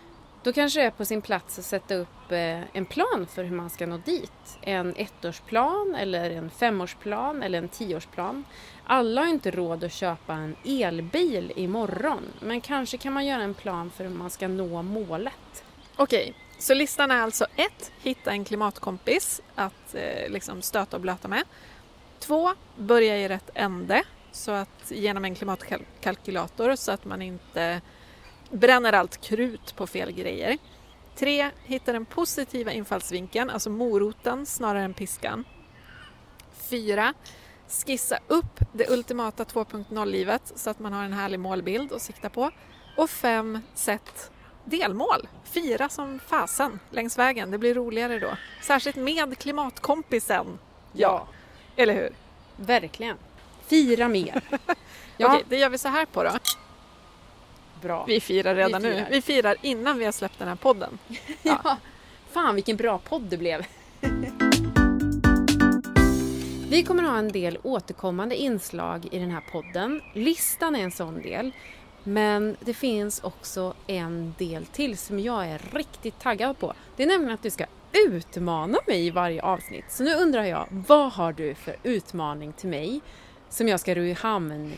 då 0.45 0.53
kanske 0.53 0.81
det 0.81 0.87
är 0.87 0.91
på 0.91 1.05
sin 1.05 1.23
plats 1.23 1.59
att 1.59 1.65
sätta 1.65 1.95
upp 1.95 2.33
eh, 2.33 2.77
en 2.77 2.85
plan 2.85 3.27
för 3.35 3.45
hur 3.45 3.57
man 3.57 3.71
ska 3.71 3.87
nå 3.87 3.97
dit. 3.97 4.59
En 4.61 4.95
ettårsplan 4.97 5.95
eller 5.95 6.31
en 6.31 6.51
femårsplan 6.51 7.43
eller 7.43 7.59
en 7.59 7.69
tioårsplan. 7.69 8.45
Alla 8.85 9.21
har 9.21 9.29
inte 9.29 9.51
råd 9.51 9.85
att 9.85 9.93
köpa 9.93 10.33
en 10.35 10.57
elbil 10.65 11.53
imorgon 11.57 12.23
men 12.41 12.61
kanske 12.61 12.99
kan 12.99 13.13
man 13.13 13.27
göra 13.27 13.43
en 13.43 13.55
plan 13.55 13.91
för 13.91 14.05
hur 14.05 14.11
man 14.11 14.31
ska 14.31 14.49
nå 14.49 14.83
målet. 14.83 15.65
Okej, 15.97 16.35
så 16.59 16.75
listan 16.75 17.11
är 17.11 17.21
alltså 17.21 17.47
1. 17.57 17.93
Hitta 18.03 18.31
en 18.31 18.45
klimatkompis 18.45 19.41
att 19.55 19.95
eh, 19.95 20.31
liksom 20.31 20.63
stöta 20.63 20.97
och 20.97 21.01
blöta 21.01 21.29
med. 21.29 21.45
2. 22.19 22.55
Börja 22.77 23.19
i 23.19 23.29
rätt 23.29 23.51
ände 23.55 24.03
så 24.33 24.51
att 24.51 24.91
genom 24.91 25.25
en 25.25 25.35
klimatkalkylator 25.35 26.77
så 26.77 26.93
att 26.93 27.05
man 27.05 27.23
inte 27.23 27.81
bränner 28.51 28.93
allt 28.93 29.21
krut 29.21 29.77
på 29.77 29.87
fel 29.87 30.13
grejer. 30.13 30.59
Tre, 31.17 31.51
hitta 31.65 31.93
den 31.93 32.05
positiva 32.05 32.73
infallsvinkeln, 32.73 33.51
alltså 33.51 33.71
moroten 33.71 34.47
snarare 34.47 34.85
än 34.85 34.95
piskan. 34.95 35.45
Fyra, 36.71 37.15
skissa 37.87 38.19
upp 38.27 38.61
det 38.73 38.91
ultimata 38.91 39.45
2.0-livet 39.45 40.53
så 40.55 40.71
att 40.71 40.79
man 40.79 40.93
har 40.93 41.05
en 41.05 41.13
härlig 41.13 41.41
målbild 41.41 41.93
att 41.93 42.03
sikta 42.03 42.31
på. 42.31 42.51
Och 42.97 43.11
fem, 43.11 43.59
sätt 43.75 44.31
delmål. 44.65 45.29
Fira 45.45 45.89
som 45.89 46.19
fasen 46.19 46.81
längs 46.91 47.19
vägen, 47.19 47.51
det 47.51 47.59
blir 47.59 47.75
roligare 47.75 48.19
då. 48.19 48.37
Särskilt 48.63 48.97
med 48.97 49.39
klimatkompisen. 49.39 50.59
Ja, 50.93 51.27
eller 51.77 51.95
hur? 51.95 52.11
Verkligen. 52.57 53.17
Fira 53.67 54.09
mer. 54.09 54.43
ja. 55.17 55.29
Okej, 55.29 55.45
det 55.49 55.57
gör 55.57 55.69
vi 55.69 55.79
så 55.79 55.89
här 55.89 56.07
på 56.07 56.23
då 56.23 56.31
bra. 57.85 58.05
Vi 58.09 58.21
firar 58.21 58.55
redan 58.55 58.83
vi 58.83 58.89
firar. 58.89 59.01
nu. 59.01 59.07
Vi 59.11 59.23
firar 59.23 59.57
innan 59.63 59.99
vi 59.99 60.05
har 60.05 60.13
släppt 60.13 60.39
den 60.39 60.49
här 60.49 60.57
podden. 60.57 60.99
ja. 61.43 61.61
ja. 61.65 61.77
Fan 62.31 62.55
vilken 62.55 62.77
bra 62.77 62.99
podd 62.99 63.23
det 63.23 63.37
blev. 63.37 63.67
Vi 66.71 66.83
kommer 66.83 67.03
ha 67.03 67.19
en 67.19 67.33
del 67.33 67.59
återkommande 67.63 68.37
inslag 68.37 69.09
i 69.11 69.19
den 69.19 69.31
här 69.31 69.41
podden. 69.53 70.01
Listan 70.13 70.77
är 70.77 70.81
en 70.81 70.91
sån 70.91 71.23
del. 71.23 71.53
Men 72.05 72.57
det 72.61 72.75
finns 72.75 73.21
också 73.21 73.75
en 73.87 74.35
del 74.39 74.67
till 74.67 74.99
som 74.99 75.21
jag 75.21 75.47
är 75.47 75.61
riktigt 75.73 76.21
taggad 76.21 76.59
på. 76.59 76.73
Det 76.97 77.03
är 77.03 77.07
nämligen 77.07 77.35
att 77.35 77.43
du 77.43 77.51
ska 77.51 77.65
utmana 77.93 78.79
mig 78.87 79.07
i 79.07 79.11
varje 79.11 79.43
avsnitt. 79.43 79.85
Så 79.89 80.03
nu 80.03 80.15
undrar 80.15 80.45
jag, 80.45 80.67
vad 80.71 81.13
har 81.13 81.33
du 81.33 81.55
för 81.55 81.77
utmaning 81.83 82.53
till 82.53 82.69
mig 82.69 83.01
som 83.49 83.69
jag 83.69 83.81
ska 83.81 83.95
ro 83.95 84.03
i 84.03 84.13
hamn 84.13 84.73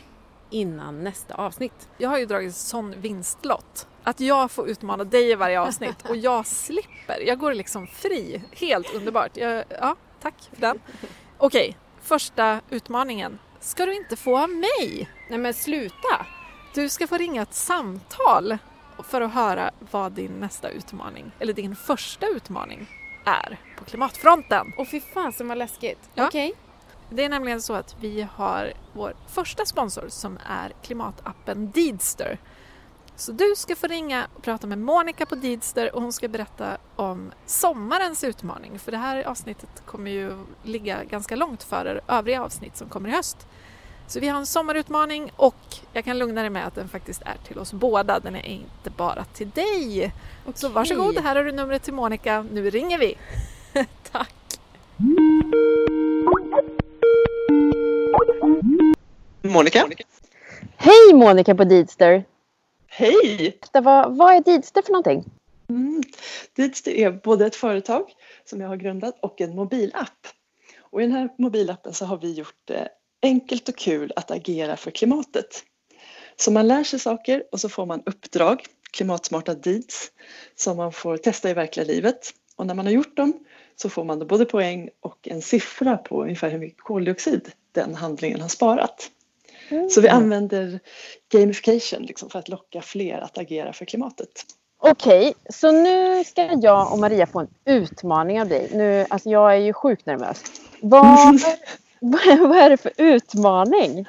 innan 0.50 1.04
nästa 1.04 1.34
avsnitt. 1.34 1.88
Jag 1.98 2.08
har 2.08 2.18
ju 2.18 2.26
dragit 2.26 2.54
sån 2.54 3.00
vinstlott. 3.00 3.86
Att 4.02 4.20
jag 4.20 4.50
får 4.50 4.68
utmana 4.68 5.04
dig 5.04 5.30
i 5.30 5.34
varje 5.34 5.60
avsnitt 5.60 6.08
och 6.08 6.16
jag 6.16 6.46
slipper. 6.66 7.20
Jag 7.26 7.38
går 7.38 7.54
liksom 7.54 7.86
fri. 7.86 8.42
Helt 8.52 8.94
underbart. 8.94 9.36
Jag, 9.36 9.64
ja, 9.68 9.96
tack 10.20 10.34
för 10.52 10.60
den. 10.60 10.80
Okej, 11.38 11.76
första 12.02 12.60
utmaningen. 12.70 13.38
Ska 13.60 13.86
du 13.86 13.96
inte 13.96 14.16
få 14.16 14.38
av 14.38 14.50
mig? 14.50 15.10
Nej 15.30 15.38
men 15.38 15.54
sluta! 15.54 16.26
Du 16.74 16.88
ska 16.88 17.06
få 17.06 17.16
ringa 17.16 17.42
ett 17.42 17.54
samtal 17.54 18.58
för 19.04 19.20
att 19.20 19.32
höra 19.34 19.70
vad 19.90 20.12
din 20.12 20.32
nästa 20.32 20.68
utmaning, 20.68 21.30
eller 21.38 21.52
din 21.52 21.76
första 21.76 22.26
utmaning, 22.26 22.86
är 23.24 23.58
på 23.78 23.84
klimatfronten. 23.84 24.72
Och 24.76 24.88
fy 24.88 25.00
fan 25.00 25.32
som 25.32 25.48
var 25.48 25.56
läskigt. 25.56 25.98
Ja. 26.14 26.26
Okej. 26.26 26.48
Okay. 26.48 26.65
Det 27.10 27.24
är 27.24 27.28
nämligen 27.28 27.62
så 27.62 27.74
att 27.74 27.96
vi 28.00 28.26
har 28.34 28.72
vår 28.92 29.14
första 29.26 29.66
sponsor 29.66 30.06
som 30.08 30.38
är 30.46 30.72
klimatappen 30.82 31.70
Deedster. 31.70 32.38
Så 33.16 33.32
du 33.32 33.54
ska 33.56 33.76
få 33.76 33.86
ringa 33.86 34.26
och 34.34 34.42
prata 34.42 34.66
med 34.66 34.78
Monica 34.78 35.26
på 35.26 35.34
Deedster 35.34 35.94
och 35.94 36.02
hon 36.02 36.12
ska 36.12 36.28
berätta 36.28 36.76
om 36.96 37.32
sommarens 37.46 38.24
utmaning. 38.24 38.78
För 38.78 38.92
det 38.92 38.98
här 38.98 39.24
avsnittet 39.24 39.82
kommer 39.86 40.10
ju 40.10 40.32
ligga 40.62 41.04
ganska 41.04 41.36
långt 41.36 41.62
före 41.62 42.00
övriga 42.08 42.42
avsnitt 42.42 42.76
som 42.76 42.88
kommer 42.88 43.08
i 43.08 43.12
höst. 43.12 43.46
Så 44.06 44.20
vi 44.20 44.28
har 44.28 44.38
en 44.38 44.46
sommarutmaning 44.46 45.32
och 45.36 45.76
jag 45.92 46.04
kan 46.04 46.18
lugna 46.18 46.40
dig 46.40 46.50
med 46.50 46.66
att 46.66 46.74
den 46.74 46.88
faktiskt 46.88 47.22
är 47.22 47.36
till 47.46 47.58
oss 47.58 47.72
båda. 47.72 48.20
Den 48.20 48.36
är 48.36 48.46
inte 48.46 48.90
bara 48.96 49.24
till 49.24 49.50
dig. 49.50 50.12
Okay. 50.44 50.54
Så 50.54 50.68
varsågod, 50.68 51.18
här 51.18 51.36
har 51.36 51.44
du 51.44 51.52
numret 51.52 51.82
till 51.82 51.94
Monica. 51.94 52.46
Nu 52.50 52.70
ringer 52.70 52.98
vi. 52.98 53.14
Tack. 54.12 54.34
Monica? 59.42 59.88
Hej 60.76 61.14
Monica 61.14 61.54
på 61.54 61.64
Deedster! 61.64 62.24
Hej! 62.86 63.58
Vad, 63.72 64.16
vad 64.16 64.34
är 64.34 64.40
Deedster 64.40 64.82
för 64.82 64.92
någonting? 64.92 65.24
Mm. 65.68 66.02
Deedster 66.56 66.90
är 66.90 67.10
både 67.10 67.46
ett 67.46 67.56
företag 67.56 68.12
som 68.44 68.60
jag 68.60 68.68
har 68.68 68.76
grundat 68.76 69.18
och 69.22 69.40
en 69.40 69.56
mobilapp. 69.56 70.26
Och 70.80 71.02
I 71.02 71.04
den 71.04 71.12
här 71.12 71.28
mobilappen 71.38 71.92
så 71.92 72.04
har 72.04 72.16
vi 72.18 72.32
gjort 72.32 72.60
det 72.64 72.88
enkelt 73.22 73.68
och 73.68 73.76
kul 73.76 74.12
att 74.16 74.30
agera 74.30 74.76
för 74.76 74.90
klimatet. 74.90 75.64
Så 76.36 76.50
man 76.50 76.68
lär 76.68 76.84
sig 76.84 76.98
saker 76.98 77.42
och 77.52 77.60
så 77.60 77.68
får 77.68 77.86
man 77.86 78.02
uppdrag, 78.06 78.64
klimatsmarta 78.90 79.54
deeds, 79.54 80.10
som 80.54 80.76
man 80.76 80.92
får 80.92 81.16
testa 81.16 81.50
i 81.50 81.54
verkliga 81.54 81.86
livet. 81.86 82.30
Och 82.56 82.66
när 82.66 82.74
man 82.74 82.86
har 82.86 82.92
gjort 82.92 83.16
dem 83.16 83.44
så 83.76 83.88
får 83.88 84.04
man 84.04 84.18
då 84.18 84.26
både 84.26 84.44
poäng 84.44 84.88
och 85.00 85.28
en 85.28 85.42
siffra 85.42 85.96
på 85.96 86.22
ungefär 86.22 86.50
hur 86.50 86.58
mycket 86.58 86.82
koldioxid 86.82 87.52
den 87.76 87.94
handlingen 87.94 88.40
har 88.40 88.48
sparat. 88.48 89.10
Mm. 89.68 89.90
Så 89.90 90.00
vi 90.00 90.08
använder 90.08 90.80
gamification 91.32 92.02
liksom 92.02 92.30
för 92.30 92.38
att 92.38 92.48
locka 92.48 92.82
fler 92.82 93.18
att 93.18 93.38
agera 93.38 93.72
för 93.72 93.84
klimatet. 93.84 94.44
Okej, 94.78 95.20
okay, 95.20 95.32
så 95.50 95.72
nu 95.72 96.24
ska 96.24 96.58
jag 96.62 96.92
och 96.92 96.98
Maria 96.98 97.26
få 97.26 97.40
en 97.40 97.48
utmaning 97.64 98.40
av 98.40 98.48
dig. 98.48 98.70
Nu, 98.72 99.06
alltså 99.10 99.30
jag 99.30 99.52
är 99.52 99.60
ju 99.60 99.72
sjukt 99.72 100.06
nervös. 100.06 100.42
Vad, 100.80 101.40
vad 102.00 102.58
är 102.58 102.70
det 102.70 102.76
för 102.76 102.92
utmaning? 102.96 104.06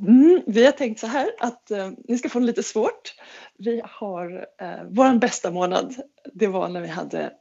Mm, 0.00 0.42
vi 0.46 0.64
har 0.64 0.72
tänkt 0.72 1.00
så 1.00 1.06
här 1.06 1.30
att 1.38 1.70
eh, 1.70 1.90
ni 2.08 2.18
ska 2.18 2.28
få 2.28 2.38
det 2.38 2.46
lite 2.46 2.62
svårt. 2.62 3.14
Vi 3.58 3.82
har 3.84 4.46
eh, 4.60 4.84
vår 4.90 5.18
bästa 5.18 5.50
månad. 5.50 5.94
Det 6.34 6.46
var 6.46 6.68
när 6.68 6.80
vi 6.80 6.88
hade 6.88 7.32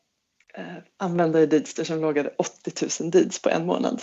användare 0.98 1.46
deeds 1.46 1.88
som 1.88 2.02
loggade 2.02 2.34
80 2.38 2.88
000 3.02 3.12
deeds 3.12 3.42
på 3.42 3.50
en 3.50 3.66
månad. 3.66 4.02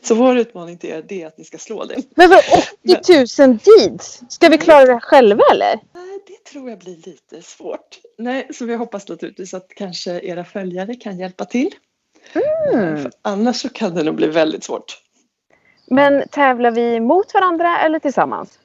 Så 0.00 0.14
vår 0.14 0.38
utmaning 0.38 0.78
till 0.78 0.90
er 0.90 1.12
är 1.12 1.26
att 1.26 1.38
ni 1.38 1.44
ska 1.44 1.58
slå 1.58 1.84
det. 1.84 1.96
Men 2.16 2.30
vad 2.30 2.38
80 2.84 3.42
000 3.46 3.58
deeds? 3.58 4.22
Ska 4.28 4.48
vi 4.48 4.58
klara 4.58 4.84
det 4.84 5.00
själva 5.00 5.42
eller? 5.52 5.80
Nej, 5.94 6.18
det 6.26 6.50
tror 6.50 6.70
jag 6.70 6.78
blir 6.78 6.96
lite 6.96 7.42
svårt. 7.42 7.98
Nej, 8.18 8.48
så 8.54 8.64
vi 8.64 8.74
hoppas 8.74 9.08
naturligtvis 9.08 9.54
att 9.54 9.68
kanske 9.68 10.20
era 10.20 10.44
följare 10.44 10.94
kan 10.94 11.18
hjälpa 11.18 11.44
till. 11.44 11.74
Mm. 12.72 13.10
annars 13.22 13.56
så 13.56 13.68
kan 13.68 13.94
det 13.94 14.02
nog 14.02 14.14
bli 14.14 14.26
väldigt 14.26 14.64
svårt. 14.64 15.02
Men 15.86 16.28
tävlar 16.28 16.70
vi 16.70 17.00
mot 17.00 17.34
varandra 17.34 17.78
eller 17.78 17.98
tillsammans? 17.98 18.58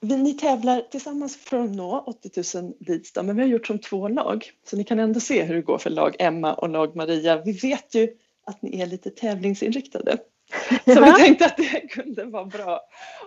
Vi, 0.00 0.16
ni 0.16 0.34
tävlar 0.34 0.80
tillsammans 0.80 1.36
för 1.36 1.58
att 1.58 1.70
nå 1.70 2.04
80 2.06 2.60
000 2.62 2.72
leads 2.80 3.12
då, 3.12 3.22
men 3.22 3.36
vi 3.36 3.42
har 3.42 3.48
gjort 3.48 3.66
som 3.66 3.78
två 3.78 4.08
lag. 4.08 4.50
Så 4.64 4.76
ni 4.76 4.84
kan 4.84 4.98
ändå 4.98 5.20
se 5.20 5.42
hur 5.42 5.54
det 5.54 5.62
går 5.62 5.78
för 5.78 5.90
lag 5.90 6.16
Emma 6.18 6.54
och 6.54 6.68
lag 6.68 6.96
Maria. 6.96 7.42
Vi 7.44 7.52
vet 7.52 7.94
ju 7.94 8.08
att 8.46 8.62
ni 8.62 8.80
är 8.80 8.86
lite 8.86 9.10
tävlingsinriktade. 9.10 10.18
Så 10.84 11.04
vi 11.04 11.12
tänkte 11.12 11.46
att 11.46 11.56
det 11.56 11.88
kunde 11.88 12.24
vara 12.24 12.44
bra 12.44 12.80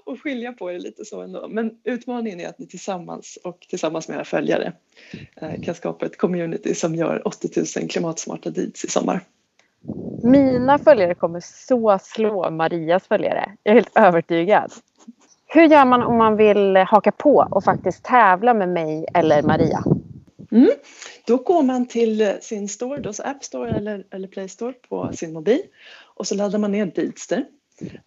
att 0.06 0.20
skilja 0.20 0.54
på 0.54 0.72
er 0.72 0.80
lite 0.80 1.06
så 1.06 1.22
ändå. 1.22 1.48
Men 1.48 1.72
utmaningen 1.84 2.40
är 2.40 2.48
att 2.48 2.60
ni 2.60 2.68
tillsammans 2.68 3.38
och 3.44 3.60
tillsammans 3.70 4.08
med 4.08 4.16
era 4.16 4.26
följare 4.26 4.74
eh, 5.36 5.62
kan 5.62 5.76
skapa 5.76 6.06
ett 6.06 6.18
community 6.18 6.76
som 6.76 6.96
gör 6.96 7.28
80 7.28 7.80
000 7.80 7.90
klimatsmarta 7.90 8.50
deeds 8.50 8.86
i 8.86 8.88
sommar. 8.88 9.22
Mina 10.24 10.80
följare 10.80 11.16
kommer 11.16 11.40
så 11.40 12.00
slå 12.02 12.50
Marias 12.50 13.08
följare. 13.08 13.56
Jag 13.64 13.72
är 13.72 13.76
helt 13.76 13.98
övertygad. 13.98 14.72
Hur 15.52 15.68
gör 15.68 15.86
man 15.86 16.04
om 16.04 16.18
man 16.18 16.38
vill 16.38 16.76
haka 16.76 17.12
på 17.12 17.48
och 17.52 17.64
faktiskt 17.64 18.04
tävla 18.04 18.54
med 18.54 18.70
mig 18.70 19.06
eller 19.14 19.42
Maria? 19.42 19.84
Mm. 20.52 20.70
Då 21.28 21.38
går 21.38 21.64
man 21.64 21.86
till 21.88 22.38
sin 22.42 22.70
store, 22.70 23.02
då, 23.02 23.10
App 23.24 23.44
Store 23.44 23.72
eller, 23.72 24.04
eller 24.12 24.28
Play 24.28 24.50
Store 24.50 24.74
på 24.90 25.12
sin 25.14 25.34
mobil 25.34 25.62
och 26.04 26.28
så 26.28 26.36
laddar 26.36 26.60
man 26.60 26.72
ner 26.72 26.86
Deedster, 26.86 27.46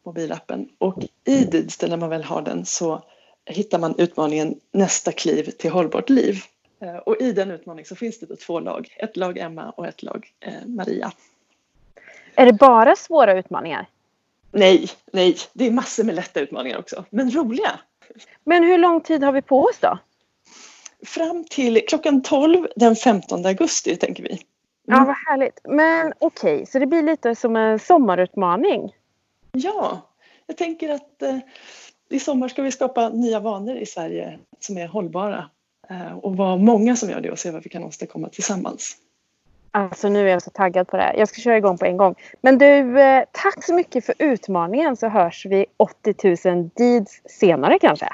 mobilappen. 0.02 0.68
Och 0.78 1.02
i 1.24 1.44
Deedster 1.44 1.88
när 1.88 1.96
man 1.96 2.10
väl 2.10 2.24
har 2.24 2.42
den 2.42 2.64
så 2.64 3.02
hittar 3.46 3.78
man 3.78 3.94
utmaningen 3.98 4.60
Nästa 4.72 5.12
kliv 5.12 5.50
till 5.50 5.70
hållbart 5.70 6.10
liv. 6.10 6.36
Eh, 6.80 6.96
och 6.96 7.16
i 7.20 7.32
den 7.32 7.50
utmaningen 7.50 7.86
så 7.86 7.96
finns 7.96 8.20
det 8.20 8.26
då 8.26 8.36
två 8.36 8.60
lag, 8.60 8.88
ett 8.96 9.16
lag 9.16 9.38
Emma 9.38 9.70
och 9.70 9.86
ett 9.86 10.02
lag 10.02 10.32
eh, 10.40 10.66
Maria. 10.66 11.12
Är 12.34 12.46
det 12.46 12.52
bara 12.52 12.96
svåra 12.96 13.38
utmaningar? 13.38 13.86
Nej, 14.52 14.90
nej, 15.12 15.36
det 15.52 15.66
är 15.66 15.70
massor 15.70 16.04
med 16.04 16.14
lätta 16.14 16.40
utmaningar 16.40 16.78
också, 16.78 17.04
men 17.10 17.30
roliga. 17.30 17.80
Men 18.44 18.64
hur 18.64 18.78
lång 18.78 19.00
tid 19.00 19.24
har 19.24 19.32
vi 19.32 19.42
på 19.42 19.64
oss 19.64 19.78
då? 19.80 19.98
Fram 21.06 21.44
till 21.44 21.82
klockan 21.88 22.22
12 22.22 22.68
den 22.76 22.96
15 22.96 23.46
augusti 23.46 23.96
tänker 23.96 24.22
vi. 24.22 24.30
Mm. 24.30 24.42
Ja, 24.84 25.04
vad 25.04 25.16
härligt. 25.16 25.60
Men 25.64 26.12
okej, 26.18 26.54
okay, 26.54 26.66
så 26.66 26.78
det 26.78 26.86
blir 26.86 27.02
lite 27.02 27.34
som 27.34 27.56
en 27.56 27.78
sommarutmaning? 27.78 28.92
Ja, 29.52 30.00
jag 30.46 30.56
tänker 30.56 30.88
att 30.88 31.22
eh, 31.22 31.38
i 32.08 32.20
sommar 32.20 32.48
ska 32.48 32.62
vi 32.62 32.70
skapa 32.70 33.08
nya 33.08 33.40
vanor 33.40 33.76
i 33.76 33.86
Sverige 33.86 34.38
som 34.60 34.78
är 34.78 34.86
hållbara 34.86 35.50
eh, 35.90 36.18
och 36.18 36.36
vara 36.36 36.56
många 36.56 36.96
som 36.96 37.10
gör 37.10 37.20
det 37.20 37.30
och 37.30 37.38
se 37.38 37.50
vad 37.50 37.62
vi 37.62 37.70
kan 37.70 37.84
åstadkomma 37.84 38.28
tillsammans. 38.28 38.96
Alltså 39.74 40.08
nu 40.08 40.28
är 40.28 40.32
jag 40.32 40.42
så 40.42 40.50
taggad 40.50 40.88
på 40.88 40.96
det 40.96 41.02
här. 41.02 41.14
Jag 41.16 41.28
ska 41.28 41.40
köra 41.40 41.56
igång 41.56 41.78
på 41.78 41.84
en 41.84 41.96
gång. 41.96 42.14
Men 42.40 42.58
du, 42.58 43.00
eh, 43.00 43.24
tack 43.32 43.64
så 43.64 43.74
mycket 43.74 44.06
för 44.06 44.14
utmaningen 44.18 44.96
så 44.96 45.08
hörs 45.08 45.46
vi 45.46 45.66
80 45.76 46.48
000 46.50 46.70
deeds 46.76 47.20
senare 47.24 47.78
kanske. 47.78 48.08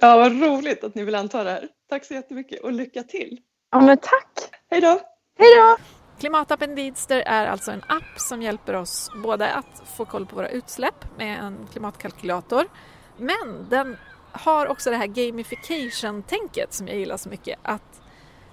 Ja, 0.00 0.16
vad 0.16 0.42
roligt 0.42 0.84
att 0.84 0.94
ni 0.94 1.04
vill 1.04 1.14
anta 1.14 1.44
det 1.44 1.50
här. 1.50 1.68
Tack 1.90 2.04
så 2.04 2.14
jättemycket 2.14 2.60
och 2.60 2.72
lycka 2.72 3.02
till. 3.02 3.38
Ja, 3.70 3.80
men 3.80 3.98
tack. 3.98 4.50
Hej 4.70 4.80
då. 4.80 5.00
Hej 5.38 5.48
då. 5.56 5.76
Klimatappen 6.20 6.74
Deedster 6.74 7.22
är 7.26 7.46
alltså 7.46 7.70
en 7.70 7.82
app 7.88 8.20
som 8.20 8.42
hjälper 8.42 8.74
oss 8.74 9.10
både 9.22 9.52
att 9.52 9.82
få 9.96 10.04
koll 10.04 10.26
på 10.26 10.36
våra 10.36 10.48
utsläpp 10.48 11.18
med 11.18 11.38
en 11.38 11.68
klimatkalkylator 11.72 12.64
men 13.16 13.66
den 13.68 13.96
har 14.32 14.66
också 14.66 14.90
det 14.90 14.96
här 14.96 15.06
gamification-tänket 15.06 16.72
som 16.72 16.88
jag 16.88 16.96
gillar 16.96 17.16
så 17.16 17.28
mycket. 17.28 17.58
Att 17.62 18.00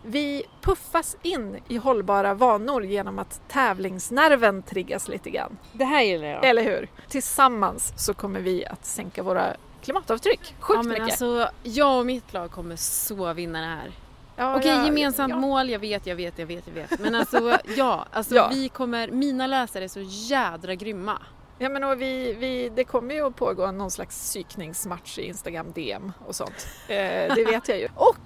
vi 0.04 0.44
puffas 0.62 1.18
in 1.22 1.60
i 1.68 1.78
hållbara 1.78 2.34
vanor 2.34 2.86
genom 2.86 3.20
att 3.20 3.42
tävlingsnerven 3.48 4.64
triggas 4.64 5.08
lite 5.08 5.30
grann. 5.30 5.58
Det 5.74 5.86
här 5.86 6.02
gillar 6.02 6.28
jag. 6.28 6.46
Eller 6.46 6.64
hur? 6.64 6.90
Tillsammans 7.10 7.94
så 7.98 8.14
kommer 8.14 8.40
vi 8.40 8.66
att 8.66 8.86
sänka 8.86 9.24
våra 9.24 9.56
klimatavtryck 9.84 10.56
sjukt 10.60 10.78
ja, 10.78 10.84
men 10.84 10.88
mycket. 10.88 11.04
Alltså, 11.04 11.50
jag 11.64 12.00
och 12.00 12.06
mitt 12.06 12.34
lag 12.34 12.52
kommer 12.52 12.76
så 12.76 13.34
vinna 13.34 13.62
det 13.62 13.68
här. 13.68 13.92
Ja, 14.36 14.56
Okej, 14.58 14.72
ja, 14.72 14.86
gemensamt 14.86 15.32
ja. 15.32 15.40
mål, 15.40 15.70
jag 15.70 15.80
vet, 15.80 16.08
jag 16.08 16.16
vet, 16.16 16.40
jag 16.40 16.46
vet, 16.46 16.68
jag 16.68 16.74
vet. 16.74 17.00
Men 17.00 17.16
alltså 17.16 17.58
ja, 17.78 18.06
alltså 18.12 18.36
ja. 18.36 18.50
vi 18.54 18.70
kommer, 18.70 19.12
mina 19.12 19.48
läsare 19.48 19.84
är 19.84 19.88
så 19.88 20.02
jädra 20.06 20.76
grymma. 20.76 21.22
Ja 21.58 21.70
men 21.70 21.84
och 21.84 22.02
vi, 22.02 22.34
vi, 22.34 22.70
det 22.70 22.84
kommer 22.84 23.16
ju 23.16 23.28
att 23.28 23.36
pågå 23.36 23.72
någon 23.72 23.92
slags 23.92 24.20
psykningsmatch 24.20 25.18
i 25.20 25.22
Instagram 25.22 25.72
DM 25.72 26.12
och 26.28 26.36
sånt. 26.36 26.68
Eh, 26.88 27.36
det 27.36 27.46
vet 27.46 27.70
jag 27.70 27.80
ju. 27.80 27.88
Och 27.96 28.18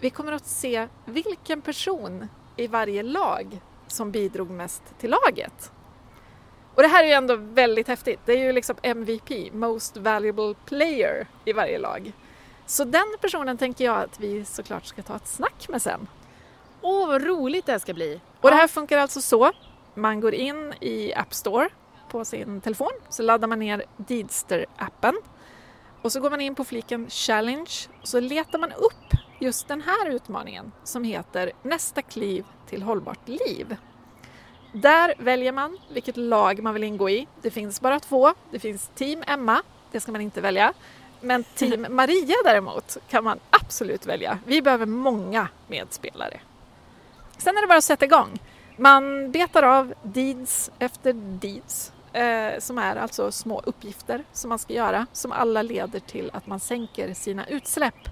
vi 0.00 0.10
kommer 0.10 0.32
att 0.32 0.46
se 0.46 0.88
vilken 1.04 1.60
person 1.62 2.28
i 2.56 2.66
varje 2.66 3.02
lag 3.02 3.60
som 3.86 4.10
bidrog 4.10 4.50
mest 4.50 4.82
till 4.98 5.10
laget. 5.10 5.72
Och 6.74 6.82
det 6.82 6.88
här 6.88 7.04
är 7.04 7.08
ju 7.08 7.12
ändå 7.12 7.36
väldigt 7.36 7.88
häftigt. 7.88 8.20
Det 8.24 8.32
är 8.32 8.38
ju 8.38 8.52
liksom 8.52 8.76
MVP, 8.82 9.52
Most 9.52 9.96
Valuable 9.96 10.54
Player 10.66 11.26
i 11.44 11.52
varje 11.52 11.78
lag. 11.78 12.12
Så 12.66 12.84
den 12.84 13.16
personen 13.20 13.58
tänker 13.58 13.84
jag 13.84 13.96
att 13.96 14.20
vi 14.20 14.44
såklart 14.44 14.84
ska 14.84 15.02
ta 15.02 15.16
ett 15.16 15.28
snack 15.28 15.68
med 15.68 15.82
sen. 15.82 16.08
Åh, 16.80 17.06
vad 17.06 17.22
roligt 17.22 17.66
det 17.66 17.72
här 17.72 17.78
ska 17.78 17.94
bli! 17.94 18.20
Och 18.40 18.50
det 18.50 18.56
här 18.56 18.68
funkar 18.68 18.98
alltså 18.98 19.20
så. 19.20 19.52
Man 19.94 20.20
går 20.20 20.34
in 20.34 20.74
i 20.80 21.14
App 21.14 21.34
Store 21.34 21.68
på 22.10 22.24
sin 22.24 22.60
telefon, 22.60 22.92
så 23.08 23.22
laddar 23.22 23.48
man 23.48 23.58
ner 23.58 23.84
Deedster-appen 23.96 25.14
och 26.02 26.12
så 26.12 26.20
går 26.20 26.30
man 26.30 26.40
in 26.40 26.54
på 26.54 26.64
fliken 26.64 27.10
Challenge 27.10 27.70
och 28.00 28.08
så 28.08 28.20
letar 28.20 28.58
man 28.58 28.72
upp 28.72 29.25
just 29.38 29.68
den 29.68 29.80
här 29.80 30.10
utmaningen 30.10 30.72
som 30.84 31.04
heter 31.04 31.52
Nästa 31.62 32.02
kliv 32.02 32.44
till 32.66 32.82
hållbart 32.82 33.28
liv. 33.28 33.76
Där 34.72 35.14
väljer 35.18 35.52
man 35.52 35.78
vilket 35.92 36.16
lag 36.16 36.62
man 36.62 36.74
vill 36.74 36.84
ingå 36.84 37.10
i. 37.10 37.26
Det 37.42 37.50
finns 37.50 37.80
bara 37.80 38.00
två. 38.00 38.34
Det 38.50 38.58
finns 38.58 38.90
Team 38.94 39.22
Emma, 39.26 39.62
det 39.92 40.00
ska 40.00 40.12
man 40.12 40.20
inte 40.20 40.40
välja. 40.40 40.72
Men 41.20 41.44
Team 41.44 41.86
Maria 41.90 42.36
däremot 42.44 42.96
kan 43.08 43.24
man 43.24 43.38
absolut 43.50 44.06
välja. 44.06 44.38
Vi 44.46 44.62
behöver 44.62 44.86
många 44.86 45.48
medspelare. 45.68 46.40
Sen 47.38 47.56
är 47.56 47.60
det 47.60 47.66
bara 47.66 47.78
att 47.78 47.84
sätta 47.84 48.04
igång. 48.04 48.38
Man 48.76 49.30
betar 49.32 49.62
av 49.62 49.94
deeds 50.02 50.70
efter 50.78 51.12
deeds 51.12 51.92
eh, 52.12 52.58
som 52.58 52.78
är 52.78 52.96
alltså 52.96 53.32
små 53.32 53.60
uppgifter 53.64 54.24
som 54.32 54.48
man 54.48 54.58
ska 54.58 54.72
göra 54.72 55.06
som 55.12 55.32
alla 55.32 55.62
leder 55.62 56.00
till 56.00 56.30
att 56.32 56.46
man 56.46 56.60
sänker 56.60 57.14
sina 57.14 57.46
utsläpp. 57.46 58.08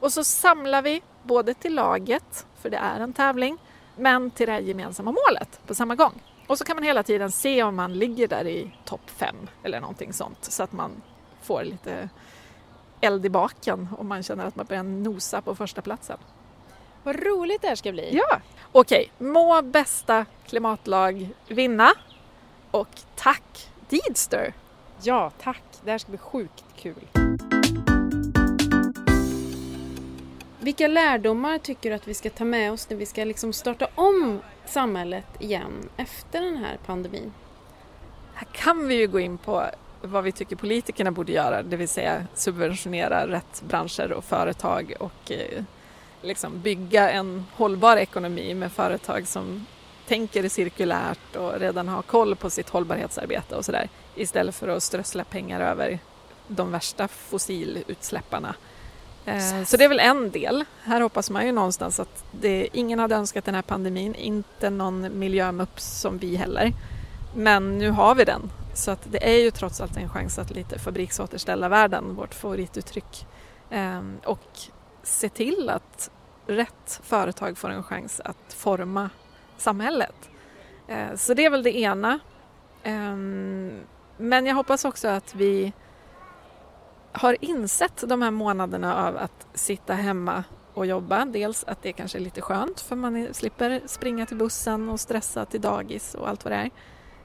Och 0.00 0.12
så 0.12 0.24
samlar 0.24 0.82
vi 0.82 1.02
både 1.22 1.54
till 1.54 1.74
laget, 1.74 2.46
för 2.60 2.70
det 2.70 2.76
är 2.76 3.00
en 3.00 3.12
tävling, 3.12 3.58
men 3.96 4.30
till 4.30 4.46
det 4.46 4.52
här 4.52 4.60
gemensamma 4.60 5.12
målet 5.12 5.60
på 5.66 5.74
samma 5.74 5.94
gång. 5.94 6.22
Och 6.46 6.58
så 6.58 6.64
kan 6.64 6.76
man 6.76 6.84
hela 6.84 7.02
tiden 7.02 7.30
se 7.30 7.62
om 7.62 7.76
man 7.76 7.92
ligger 7.92 8.28
där 8.28 8.46
i 8.46 8.74
topp 8.84 9.10
fem 9.10 9.36
eller 9.62 9.80
någonting 9.80 10.12
sånt 10.12 10.44
så 10.44 10.62
att 10.62 10.72
man 10.72 11.02
får 11.42 11.64
lite 11.64 12.08
eld 13.00 13.26
i 13.26 13.28
baken 13.28 13.88
om 13.98 14.08
man 14.08 14.22
känner 14.22 14.44
att 14.44 14.56
man 14.56 14.66
börjar 14.66 14.82
nosa 14.82 15.42
på 15.42 15.54
första 15.54 15.82
platsen. 15.82 16.18
Vad 17.02 17.16
roligt 17.16 17.62
det 17.62 17.68
här 17.68 17.74
ska 17.74 17.92
bli! 17.92 18.08
Ja! 18.16 18.40
Okej, 18.72 19.12
må 19.18 19.62
bästa 19.62 20.26
klimatlag 20.46 21.28
vinna 21.48 21.90
och 22.70 23.00
tack 23.16 23.70
Deedster! 23.88 24.54
Ja, 25.02 25.30
tack! 25.42 25.62
Det 25.84 25.90
här 25.90 25.98
ska 25.98 26.10
bli 26.10 26.18
sjukt 26.18 26.64
kul. 26.76 27.08
Vilka 30.62 30.88
lärdomar 30.88 31.58
tycker 31.58 31.90
du 31.90 31.96
att 31.96 32.08
vi 32.08 32.14
ska 32.14 32.30
ta 32.30 32.44
med 32.44 32.72
oss 32.72 32.90
när 32.90 32.96
vi 32.96 33.06
ska 33.06 33.24
liksom 33.24 33.52
starta 33.52 33.88
om 33.94 34.40
samhället 34.66 35.24
igen 35.38 35.88
efter 35.96 36.40
den 36.40 36.56
här 36.56 36.78
pandemin? 36.86 37.32
Här 38.34 38.48
kan 38.52 38.88
vi 38.88 38.94
ju 38.94 39.06
gå 39.06 39.20
in 39.20 39.38
på 39.38 39.66
vad 40.02 40.24
vi 40.24 40.32
tycker 40.32 40.56
politikerna 40.56 41.10
borde 41.10 41.32
göra, 41.32 41.62
det 41.62 41.76
vill 41.76 41.88
säga 41.88 42.26
subventionera 42.34 43.26
rätt 43.26 43.62
branscher 43.68 44.12
och 44.12 44.24
företag 44.24 44.94
och 45.00 45.32
eh, 45.32 45.64
liksom 46.22 46.60
bygga 46.60 47.10
en 47.10 47.44
hållbar 47.52 47.96
ekonomi 47.96 48.54
med 48.54 48.72
företag 48.72 49.26
som 49.26 49.66
tänker 50.06 50.48
cirkulärt 50.48 51.36
och 51.36 51.60
redan 51.60 51.88
har 51.88 52.02
koll 52.02 52.36
på 52.36 52.50
sitt 52.50 52.68
hållbarhetsarbete 52.68 53.56
och 53.56 53.64
sådär 53.64 53.88
istället 54.14 54.54
för 54.54 54.68
att 54.68 54.82
strössla 54.82 55.24
pengar 55.24 55.60
över 55.60 55.98
de 56.48 56.72
värsta 56.72 57.08
fossilutsläpparna. 57.08 58.54
Eh, 59.24 59.64
så 59.64 59.76
det 59.76 59.84
är 59.84 59.88
väl 59.88 60.00
en 60.00 60.30
del. 60.30 60.64
Här 60.82 61.00
hoppas 61.00 61.30
man 61.30 61.46
ju 61.46 61.52
någonstans 61.52 62.00
att 62.00 62.24
det, 62.32 62.68
ingen 62.72 62.98
hade 62.98 63.14
önskat 63.14 63.44
den 63.44 63.54
här 63.54 63.62
pandemin, 63.62 64.14
inte 64.14 64.70
någon 64.70 65.18
miljömups 65.18 66.00
som 66.00 66.18
vi 66.18 66.36
heller. 66.36 66.72
Men 67.34 67.78
nu 67.78 67.90
har 67.90 68.14
vi 68.14 68.24
den 68.24 68.50
så 68.74 68.90
att 68.90 69.12
det 69.12 69.30
är 69.34 69.38
ju 69.38 69.50
trots 69.50 69.80
allt 69.80 69.96
en 69.96 70.08
chans 70.08 70.38
att 70.38 70.50
lite 70.50 70.78
fabriksåterställa 70.78 71.68
världen, 71.68 72.14
vårt 72.14 72.34
favorituttryck. 72.34 73.26
Ehm, 73.70 74.18
och 74.24 74.58
se 75.02 75.28
till 75.28 75.70
att 75.70 76.10
rätt 76.46 77.00
företag 77.02 77.58
får 77.58 77.70
en 77.70 77.82
chans 77.82 78.20
att 78.24 78.54
forma 78.54 79.10
samhället. 79.56 80.30
Eh, 80.88 81.14
så 81.16 81.34
det 81.34 81.44
är 81.44 81.50
väl 81.50 81.62
det 81.62 81.78
ena. 81.78 82.18
Ehm, 82.82 83.80
men 84.16 84.46
jag 84.46 84.54
hoppas 84.54 84.84
också 84.84 85.08
att 85.08 85.34
vi 85.34 85.72
har 87.12 87.36
insett 87.40 88.04
de 88.06 88.22
här 88.22 88.30
månaderna 88.30 89.08
av 89.08 89.16
att 89.16 89.46
sitta 89.54 89.94
hemma 89.94 90.44
och 90.74 90.86
jobba. 90.86 91.24
Dels 91.24 91.64
att 91.64 91.82
det 91.82 91.92
kanske 91.92 92.18
är 92.18 92.20
lite 92.20 92.40
skönt 92.40 92.80
för 92.80 92.96
man 92.96 93.34
slipper 93.34 93.82
springa 93.86 94.26
till 94.26 94.36
bussen 94.36 94.88
och 94.88 95.00
stressa 95.00 95.44
till 95.44 95.60
dagis 95.60 96.14
och 96.14 96.28
allt 96.28 96.44
vad 96.44 96.52
det 96.52 96.56
är. 96.56 96.70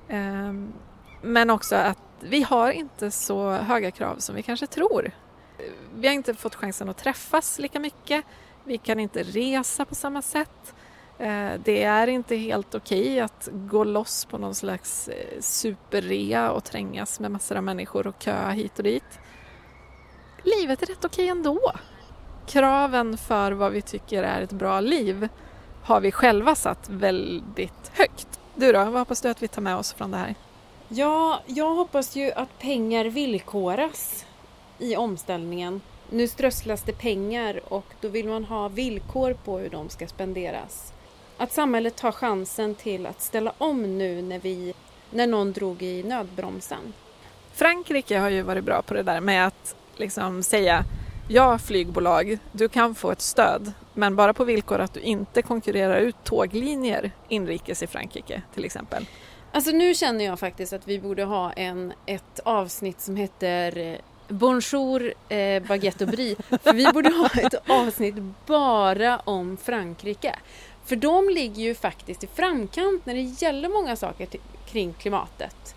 Ehm, 0.09 0.73
men 1.21 1.49
också 1.49 1.75
att 1.75 1.97
vi 2.19 2.43
har 2.43 2.71
inte 2.71 3.11
så 3.11 3.51
höga 3.51 3.91
krav 3.91 4.15
som 4.17 4.35
vi 4.35 4.43
kanske 4.43 4.67
tror. 4.67 5.11
Vi 5.95 6.07
har 6.07 6.13
inte 6.13 6.33
fått 6.33 6.55
chansen 6.55 6.89
att 6.89 6.97
träffas 6.97 7.59
lika 7.59 7.79
mycket. 7.79 8.25
Vi 8.63 8.77
kan 8.77 8.99
inte 8.99 9.23
resa 9.23 9.85
på 9.85 9.95
samma 9.95 10.21
sätt. 10.21 10.75
Eh, 11.17 11.51
det 11.63 11.83
är 11.83 12.07
inte 12.07 12.35
helt 12.35 12.75
okej 12.75 13.01
okay 13.01 13.19
att 13.19 13.49
gå 13.51 13.83
loss 13.83 14.25
på 14.25 14.37
någon 14.37 14.55
slags 14.55 15.07
eh, 15.07 15.39
superrea 15.39 16.51
och 16.51 16.63
trängas 16.63 17.19
med 17.19 17.31
massor 17.31 17.57
av 17.57 17.63
människor 17.63 18.07
och 18.07 18.15
köa 18.19 18.49
hit 18.49 18.77
och 18.77 18.83
dit. 18.83 19.19
Livet 20.45 20.81
är 20.81 20.85
rätt 20.85 21.05
okej 21.05 21.27
ändå. 21.27 21.71
Kraven 22.47 23.17
för 23.17 23.51
vad 23.51 23.71
vi 23.71 23.81
tycker 23.81 24.23
är 24.23 24.41
ett 24.41 24.51
bra 24.51 24.79
liv 24.79 25.29
har 25.83 26.01
vi 26.01 26.11
själva 26.11 26.55
satt 26.55 26.89
väldigt 26.89 27.91
högt. 27.93 28.39
Du 28.55 28.71
då, 28.71 28.79
vad 28.79 28.93
hoppas 28.93 29.21
du 29.21 29.29
att 29.29 29.43
vi 29.43 29.47
tar 29.47 29.61
med 29.61 29.75
oss 29.75 29.93
från 29.93 30.11
det 30.11 30.17
här? 30.17 30.35
Ja, 30.87 31.39
jag 31.45 31.75
hoppas 31.75 32.15
ju 32.15 32.31
att 32.31 32.59
pengar 32.59 33.05
villkoras 33.05 34.25
i 34.79 34.95
omställningen. 34.95 35.81
Nu 36.09 36.27
strösslas 36.27 36.81
det 36.81 36.93
pengar 36.93 37.61
och 37.73 37.85
då 38.01 38.07
vill 38.07 38.27
man 38.27 38.43
ha 38.43 38.67
villkor 38.67 39.33
på 39.33 39.57
hur 39.57 39.69
de 39.69 39.89
ska 39.89 40.07
spenderas. 40.07 40.93
Att 41.37 41.53
samhället 41.53 41.95
tar 41.95 42.11
chansen 42.11 42.75
till 42.75 43.05
att 43.05 43.21
ställa 43.21 43.53
om 43.57 43.97
nu 43.97 44.21
när, 44.21 44.39
vi, 44.39 44.73
när 45.11 45.27
någon 45.27 45.53
drog 45.53 45.81
i 45.81 46.03
nödbromsen. 46.03 46.93
Frankrike 47.53 48.17
har 48.17 48.29
ju 48.29 48.41
varit 48.41 48.63
bra 48.63 48.81
på 48.81 48.93
det 48.93 49.03
där 49.03 49.21
med 49.21 49.47
att 49.47 49.75
liksom 49.99 50.43
säga 50.43 50.85
ja 51.27 51.57
flygbolag, 51.57 52.37
du 52.51 52.69
kan 52.69 52.95
få 52.95 53.11
ett 53.11 53.21
stöd 53.21 53.73
men 53.93 54.15
bara 54.15 54.33
på 54.33 54.43
villkor 54.43 54.79
att 54.79 54.93
du 54.93 54.99
inte 54.99 55.41
konkurrerar 55.41 55.99
ut 55.99 56.15
tåglinjer 56.23 57.11
inrikes 57.29 57.83
i 57.83 57.87
Frankrike 57.87 58.41
till 58.53 58.65
exempel. 58.65 59.05
Alltså 59.51 59.71
nu 59.71 59.93
känner 59.93 60.25
jag 60.25 60.39
faktiskt 60.39 60.73
att 60.73 60.87
vi 60.87 60.99
borde 60.99 61.23
ha 61.23 61.51
en, 61.51 61.93
ett 62.05 62.39
avsnitt 62.43 63.01
som 63.01 63.15
heter 63.15 63.77
eh, 63.77 63.97
Bonjour 64.27 65.13
eh, 65.29 65.63
baguette 65.63 66.03
och 66.03 66.09
brie. 66.09 66.35
För 66.63 66.73
vi 66.73 66.91
borde 66.93 67.09
ha 67.09 67.29
ett 67.29 67.69
avsnitt 67.69 68.15
bara 68.45 69.19
om 69.19 69.57
Frankrike. 69.57 70.35
För 70.85 70.95
de 70.95 71.29
ligger 71.29 71.63
ju 71.63 71.75
faktiskt 71.75 72.23
i 72.23 72.27
framkant 72.27 73.05
när 73.05 73.13
det 73.13 73.21
gäller 73.21 73.69
många 73.69 73.95
saker 73.95 74.27
kring 74.65 74.93
klimatet. 74.93 75.74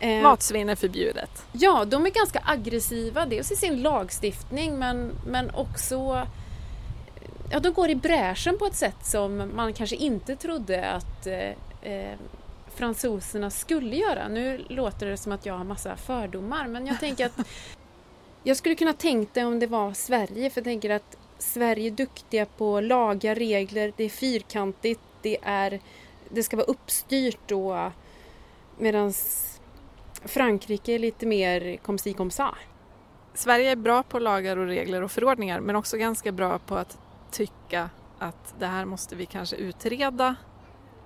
Eh, 0.00 0.22
Matsvinn 0.22 0.68
är 0.68 0.74
förbjudet. 0.74 1.44
Ja, 1.52 1.84
de 1.84 2.06
är 2.06 2.10
ganska 2.10 2.42
aggressiva, 2.44 3.26
dels 3.26 3.52
i 3.52 3.56
sin 3.56 3.82
lagstiftning 3.82 4.78
men, 4.78 5.12
men 5.26 5.50
också 5.54 6.26
Ja, 7.50 7.60
de 7.60 7.72
går 7.72 7.90
i 7.90 7.94
bräschen 7.94 8.58
på 8.58 8.66
ett 8.66 8.74
sätt 8.74 9.06
som 9.06 9.50
man 9.54 9.72
kanske 9.72 9.96
inte 9.96 10.36
trodde 10.36 10.90
att 10.90 11.26
eh, 11.26 11.92
eh 11.92 12.18
fransoserna 12.74 13.50
skulle 13.50 13.96
göra. 13.96 14.28
Nu 14.28 14.64
låter 14.68 15.06
det 15.06 15.16
som 15.16 15.32
att 15.32 15.46
jag 15.46 15.54
har 15.54 15.64
massa 15.64 15.96
fördomar 15.96 16.66
men 16.66 16.86
jag 16.86 17.00
tänker 17.00 17.26
att 17.26 17.38
jag 18.42 18.56
skulle 18.56 18.74
kunna 18.74 18.92
tänkt 18.92 19.34
det 19.34 19.44
om 19.44 19.58
det 19.58 19.66
var 19.66 19.92
Sverige 19.92 20.50
för 20.50 20.60
jag 20.60 20.64
tänker 20.64 20.90
att 20.90 21.16
Sverige 21.38 21.86
är 21.86 21.90
duktiga 21.90 22.46
på 22.46 22.80
lagar, 22.80 23.34
regler, 23.34 23.92
det 23.96 24.04
är 24.04 24.08
fyrkantigt, 24.08 25.00
det, 25.22 25.38
är, 25.42 25.80
det 26.28 26.42
ska 26.42 26.56
vara 26.56 26.66
uppstyrt 26.66 27.40
då 27.46 27.92
medan 28.78 29.12
Frankrike 30.24 30.92
är 30.92 30.98
lite 30.98 31.26
mer 31.26 31.76
kom 31.76 31.98
si 31.98 32.12
kom 32.12 32.30
sa. 32.30 32.54
Sverige 33.34 33.70
är 33.70 33.76
bra 33.76 34.02
på 34.02 34.18
lagar 34.18 34.56
och 34.56 34.66
regler 34.66 35.02
och 35.02 35.10
förordningar 35.10 35.60
men 35.60 35.76
också 35.76 35.96
ganska 35.96 36.32
bra 36.32 36.58
på 36.58 36.76
att 36.76 36.98
tycka 37.30 37.90
att 38.18 38.54
det 38.58 38.66
här 38.66 38.84
måste 38.84 39.16
vi 39.16 39.26
kanske 39.26 39.56
utreda 39.56 40.36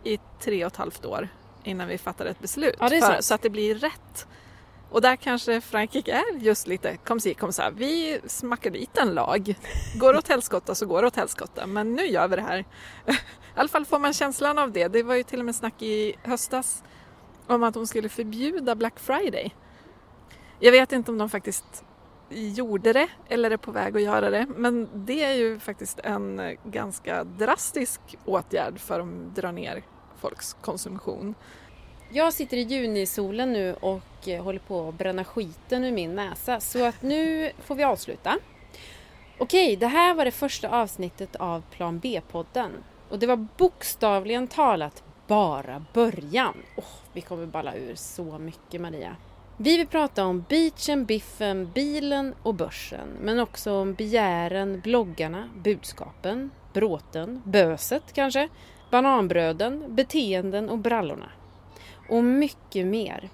i 0.05 0.19
tre 0.41 0.65
och 0.65 0.73
ett 0.73 0.77
halvt 0.77 1.05
år 1.05 1.29
innan 1.65 1.89
vi 1.89 1.99
fattar 1.99 2.27
ett 2.27 2.41
beslut. 2.41 2.77
Ja, 2.79 2.89
för, 2.89 3.21
så 3.21 3.35
att 3.35 3.43
det 3.43 3.51
blir 3.51 3.75
rätt. 3.75 4.27
Och 4.91 5.03
där 5.03 5.17
kanske 5.17 5.61
Frankrike 5.61 6.13
är 6.13 6.39
just 6.39 6.67
lite 6.67 6.97
kom 6.97 7.21
si 7.21 7.35
kom 7.35 7.53
så 7.53 7.63
Vi 7.75 8.21
smackar 8.27 8.71
dit 8.71 8.99
en 8.99 9.15
lag. 9.15 9.55
Går 9.95 10.17
åt 10.17 10.29
helskotta 10.29 10.75
så 10.75 10.87
går 10.87 11.03
det 11.03 11.09
åt 11.09 11.17
helskotta. 11.17 11.67
Men 11.67 11.95
nu 11.95 12.07
gör 12.07 12.29
vi 12.29 12.37
det 12.37 12.43
här. 12.43 12.59
I 13.07 13.15
alla 13.55 13.69
fall 13.69 13.85
får 13.85 13.99
man 13.99 14.13
känslan 14.13 14.59
av 14.59 14.73
det. 14.73 14.89
Det 14.89 15.03
var 15.03 15.15
ju 15.15 15.23
till 15.23 15.39
och 15.39 15.45
med 15.45 15.55
snack 15.55 15.83
i 15.83 16.15
höstas 16.23 16.83
om 17.55 17.63
att 17.63 17.75
de 17.75 17.87
skulle 17.87 18.09
förbjuda 18.09 18.75
Black 18.75 19.01
Friday. 19.01 19.55
Jag 20.61 20.73
vet 20.73 20.93
inte 20.93 21.11
om 21.11 21.19
de 21.19 21.29
faktiskt 21.29 21.85
gjorde 22.31 22.93
det 22.93 23.09
eller 23.29 23.51
är 23.51 23.57
på 23.57 23.73
väg 23.73 23.97
att 23.97 24.03
göra 24.03 24.31
det. 24.31 24.47
Men 24.57 24.89
det 24.95 25.25
är 25.25 25.35
ju 25.35 25.59
faktiskt 25.59 25.99
en 25.99 26.57
ganska 26.65 27.25
drastisk 27.25 28.01
åtgärd 28.25 28.79
för 28.79 29.01
att 29.01 29.35
dra 29.35 29.53
ner 29.53 29.83
folks 30.21 30.57
konsumtion. 30.61 31.35
Jag 32.11 32.33
sitter 32.33 32.57
i 32.57 32.63
junisolen 32.63 33.53
nu 33.53 33.75
och 33.75 34.29
eh, 34.29 34.45
håller 34.45 34.59
på 34.59 34.89
att 34.89 34.95
bränna 34.95 35.25
skiten 35.25 35.85
ur 35.85 35.93
min 35.93 36.15
näsa 36.15 36.61
så 36.61 36.85
att 36.85 37.03
nu 37.03 37.51
får 37.59 37.75
vi 37.75 37.85
avsluta. 37.85 38.39
Okej, 39.39 39.77
det 39.77 39.87
här 39.87 40.15
var 40.15 40.25
det 40.25 40.31
första 40.31 40.69
avsnittet 40.69 41.37
av 41.37 41.63
Plan 41.71 41.99
B-podden 41.99 42.71
och 43.09 43.19
det 43.19 43.27
var 43.27 43.49
bokstavligen 43.57 44.49
talat 44.49 45.03
bara 45.27 45.85
början. 45.93 46.55
Oh, 46.77 47.02
vi 47.13 47.21
kommer 47.21 47.47
balla 47.47 47.75
ur 47.75 47.95
så 47.95 48.39
mycket 48.39 48.81
Maria. 48.81 49.17
Vi 49.57 49.77
vill 49.77 49.87
prata 49.87 50.25
om 50.25 50.45
beachen, 50.49 51.05
biffen, 51.05 51.71
bilen 51.75 52.35
och 52.43 52.55
börsen 52.55 53.09
men 53.21 53.39
också 53.39 53.73
om 53.73 53.95
begären, 53.95 54.81
bloggarna, 54.81 55.49
budskapen, 55.65 56.51
bråten, 56.73 57.43
böset 57.45 58.13
kanske, 58.13 58.49
bananbröden, 58.91 59.95
beteenden 59.95 60.69
och 60.69 60.79
brallorna. 60.79 61.29
Och 62.09 62.25
mycket 62.25 62.87
mer. 62.87 63.31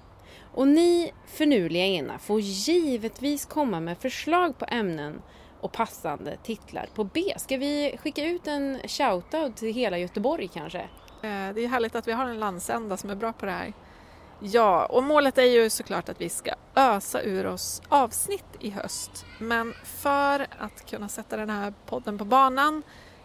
Och 0.53 0.67
ni 0.67 1.11
förnuliga 1.27 1.85
ena 1.85 2.19
får 2.19 2.39
givetvis 2.41 3.45
komma 3.45 3.79
med 3.79 3.97
förslag 3.97 4.57
på 4.57 4.65
ämnen 4.65 5.21
och 5.61 5.71
passande 5.71 6.37
titlar 6.43 6.89
på 6.95 7.03
B. 7.03 7.33
Ska 7.37 7.57
vi 7.57 7.97
skicka 8.03 8.25
ut 8.25 8.47
en 8.47 8.79
shoutout 8.87 9.55
till 9.57 9.73
hela 9.73 9.97
Göteborg 9.97 10.47
kanske? 10.53 10.89
Eh, 11.21 11.53
det 11.53 11.63
är 11.63 11.67
härligt 11.67 11.95
att 11.95 12.07
vi 12.07 12.11
har 12.11 12.25
en 12.25 12.39
landsända 12.39 12.97
som 12.97 13.09
är 13.09 13.15
bra 13.15 13.33
på 13.33 13.45
det 13.45 13.51
här. 13.51 13.73
Ja, 14.39 14.85
och 14.85 15.03
målet 15.03 15.37
är 15.37 15.43
ju 15.43 15.69
såklart 15.69 16.09
att 16.09 16.21
vi 16.21 16.29
ska 16.29 16.51
ösa 16.75 17.21
ur 17.21 17.45
oss 17.45 17.81
avsnitt 17.89 18.45
i 18.59 18.69
höst. 18.69 19.25
Men 19.39 19.73
för 19.83 20.47
att 20.59 20.89
kunna 20.89 21.07
sätta 21.09 21.37
den 21.37 21.49
här 21.49 21.73
podden 21.85 22.17
på 22.17 22.25
banan 22.25 22.83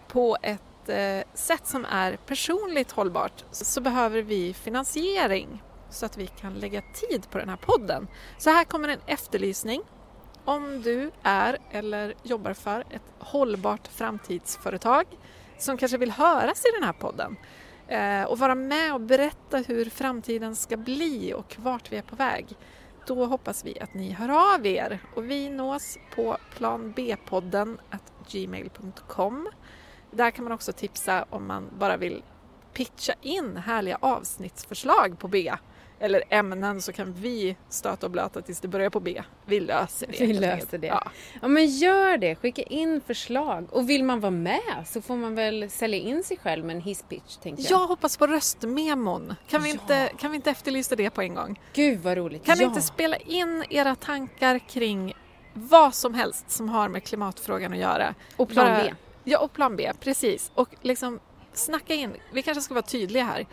på 0.08 0.36
ett 0.42 0.88
eh, 0.88 1.22
sätt 1.34 1.66
som 1.66 1.84
är 1.84 2.16
personligt 2.16 2.92
hållbart 2.92 3.44
så 3.50 3.80
behöver 3.80 4.22
vi 4.22 4.54
finansiering 4.54 5.62
så 5.90 6.06
att 6.06 6.16
vi 6.16 6.26
kan 6.26 6.54
lägga 6.54 6.82
tid 6.94 7.30
på 7.30 7.38
den 7.38 7.48
här 7.48 7.56
podden. 7.56 8.08
Så 8.38 8.50
här 8.50 8.64
kommer 8.64 8.88
en 8.88 9.00
efterlysning. 9.06 9.82
Om 10.44 10.82
du 10.82 11.10
är 11.22 11.58
eller 11.70 12.14
jobbar 12.22 12.52
för 12.52 12.80
ett 12.80 13.02
hållbart 13.18 13.88
framtidsföretag 13.88 15.04
som 15.58 15.76
kanske 15.76 15.98
vill 15.98 16.10
höras 16.10 16.64
i 16.64 16.68
den 16.74 16.82
här 16.82 16.92
podden 16.92 17.36
Eh, 17.88 18.24
och 18.24 18.38
vara 18.38 18.54
med 18.54 18.94
och 18.94 19.00
berätta 19.00 19.58
hur 19.58 19.90
framtiden 19.90 20.56
ska 20.56 20.76
bli 20.76 21.34
och 21.34 21.56
vart 21.58 21.92
vi 21.92 21.96
är 21.96 22.02
på 22.02 22.16
väg. 22.16 22.46
Då 23.06 23.26
hoppas 23.26 23.64
vi 23.64 23.80
att 23.80 23.94
ni 23.94 24.10
hör 24.10 24.54
av 24.54 24.66
er 24.66 25.00
och 25.14 25.30
vi 25.30 25.50
nås 25.50 25.98
på 26.14 26.36
planbpodden 26.56 27.78
gmail.com. 28.30 29.48
Där 30.10 30.30
kan 30.30 30.44
man 30.44 30.52
också 30.52 30.72
tipsa 30.72 31.24
om 31.30 31.46
man 31.46 31.70
bara 31.78 31.96
vill 31.96 32.22
pitcha 32.72 33.12
in 33.22 33.56
härliga 33.56 33.98
avsnittsförslag 34.00 35.18
på 35.18 35.28
B 35.28 35.52
eller 36.00 36.22
ämnen 36.28 36.82
så 36.82 36.92
kan 36.92 37.12
vi 37.12 37.56
stöta 37.68 38.06
och 38.06 38.10
blöta 38.12 38.42
tills 38.42 38.60
det 38.60 38.68
börjar 38.68 38.90
på 38.90 39.00
B. 39.00 39.22
Vi 39.46 39.60
löser 39.60 40.06
det. 40.06 40.26
Vi 40.26 40.32
löser 40.32 40.78
det. 40.78 40.86
Ja. 40.86 41.10
ja. 41.42 41.48
men 41.48 41.66
gör 41.66 42.18
det, 42.18 42.34
skicka 42.34 42.62
in 42.62 43.00
förslag. 43.00 43.66
Och 43.70 43.90
vill 43.90 44.04
man 44.04 44.20
vara 44.20 44.30
med 44.30 44.84
så 44.86 45.02
får 45.02 45.16
man 45.16 45.34
väl 45.34 45.70
sälja 45.70 45.98
in 45.98 46.24
sig 46.24 46.36
själv 46.36 46.64
med 46.64 46.76
en 46.76 46.82
hisspitch 46.82 47.38
jag. 47.44 47.56
Jag 47.58 47.86
hoppas 47.86 48.16
på 48.16 48.26
röstmemon. 48.26 49.34
Kan 49.48 49.62
vi, 49.62 49.68
ja. 49.68 49.74
inte, 49.74 50.10
kan 50.18 50.30
vi 50.30 50.36
inte 50.36 50.50
efterlysa 50.50 50.96
det 50.96 51.10
på 51.10 51.22
en 51.22 51.34
gång? 51.34 51.60
Gud 51.72 52.00
vad 52.00 52.16
roligt. 52.16 52.44
Kan 52.44 52.56
ja. 52.58 52.60
ni 52.60 52.64
inte 52.64 52.82
spela 52.82 53.16
in 53.16 53.64
era 53.70 53.94
tankar 53.94 54.58
kring 54.58 55.14
vad 55.54 55.94
som 55.94 56.14
helst 56.14 56.50
som 56.50 56.68
har 56.68 56.88
med 56.88 57.04
klimatfrågan 57.04 57.72
att 57.72 57.78
göra? 57.78 58.14
Och 58.36 58.48
plan 58.48 58.66
Bara, 58.66 58.82
B. 58.82 58.94
Ja, 59.24 59.38
och 59.38 59.52
plan 59.52 59.76
B, 59.76 59.92
precis. 60.00 60.50
Och 60.54 60.68
liksom 60.82 61.20
snacka 61.52 61.94
in, 61.94 62.16
vi 62.32 62.42
kanske 62.42 62.62
ska 62.62 62.74
vara 62.74 62.82
tydliga 62.82 63.24
här. 63.24 63.46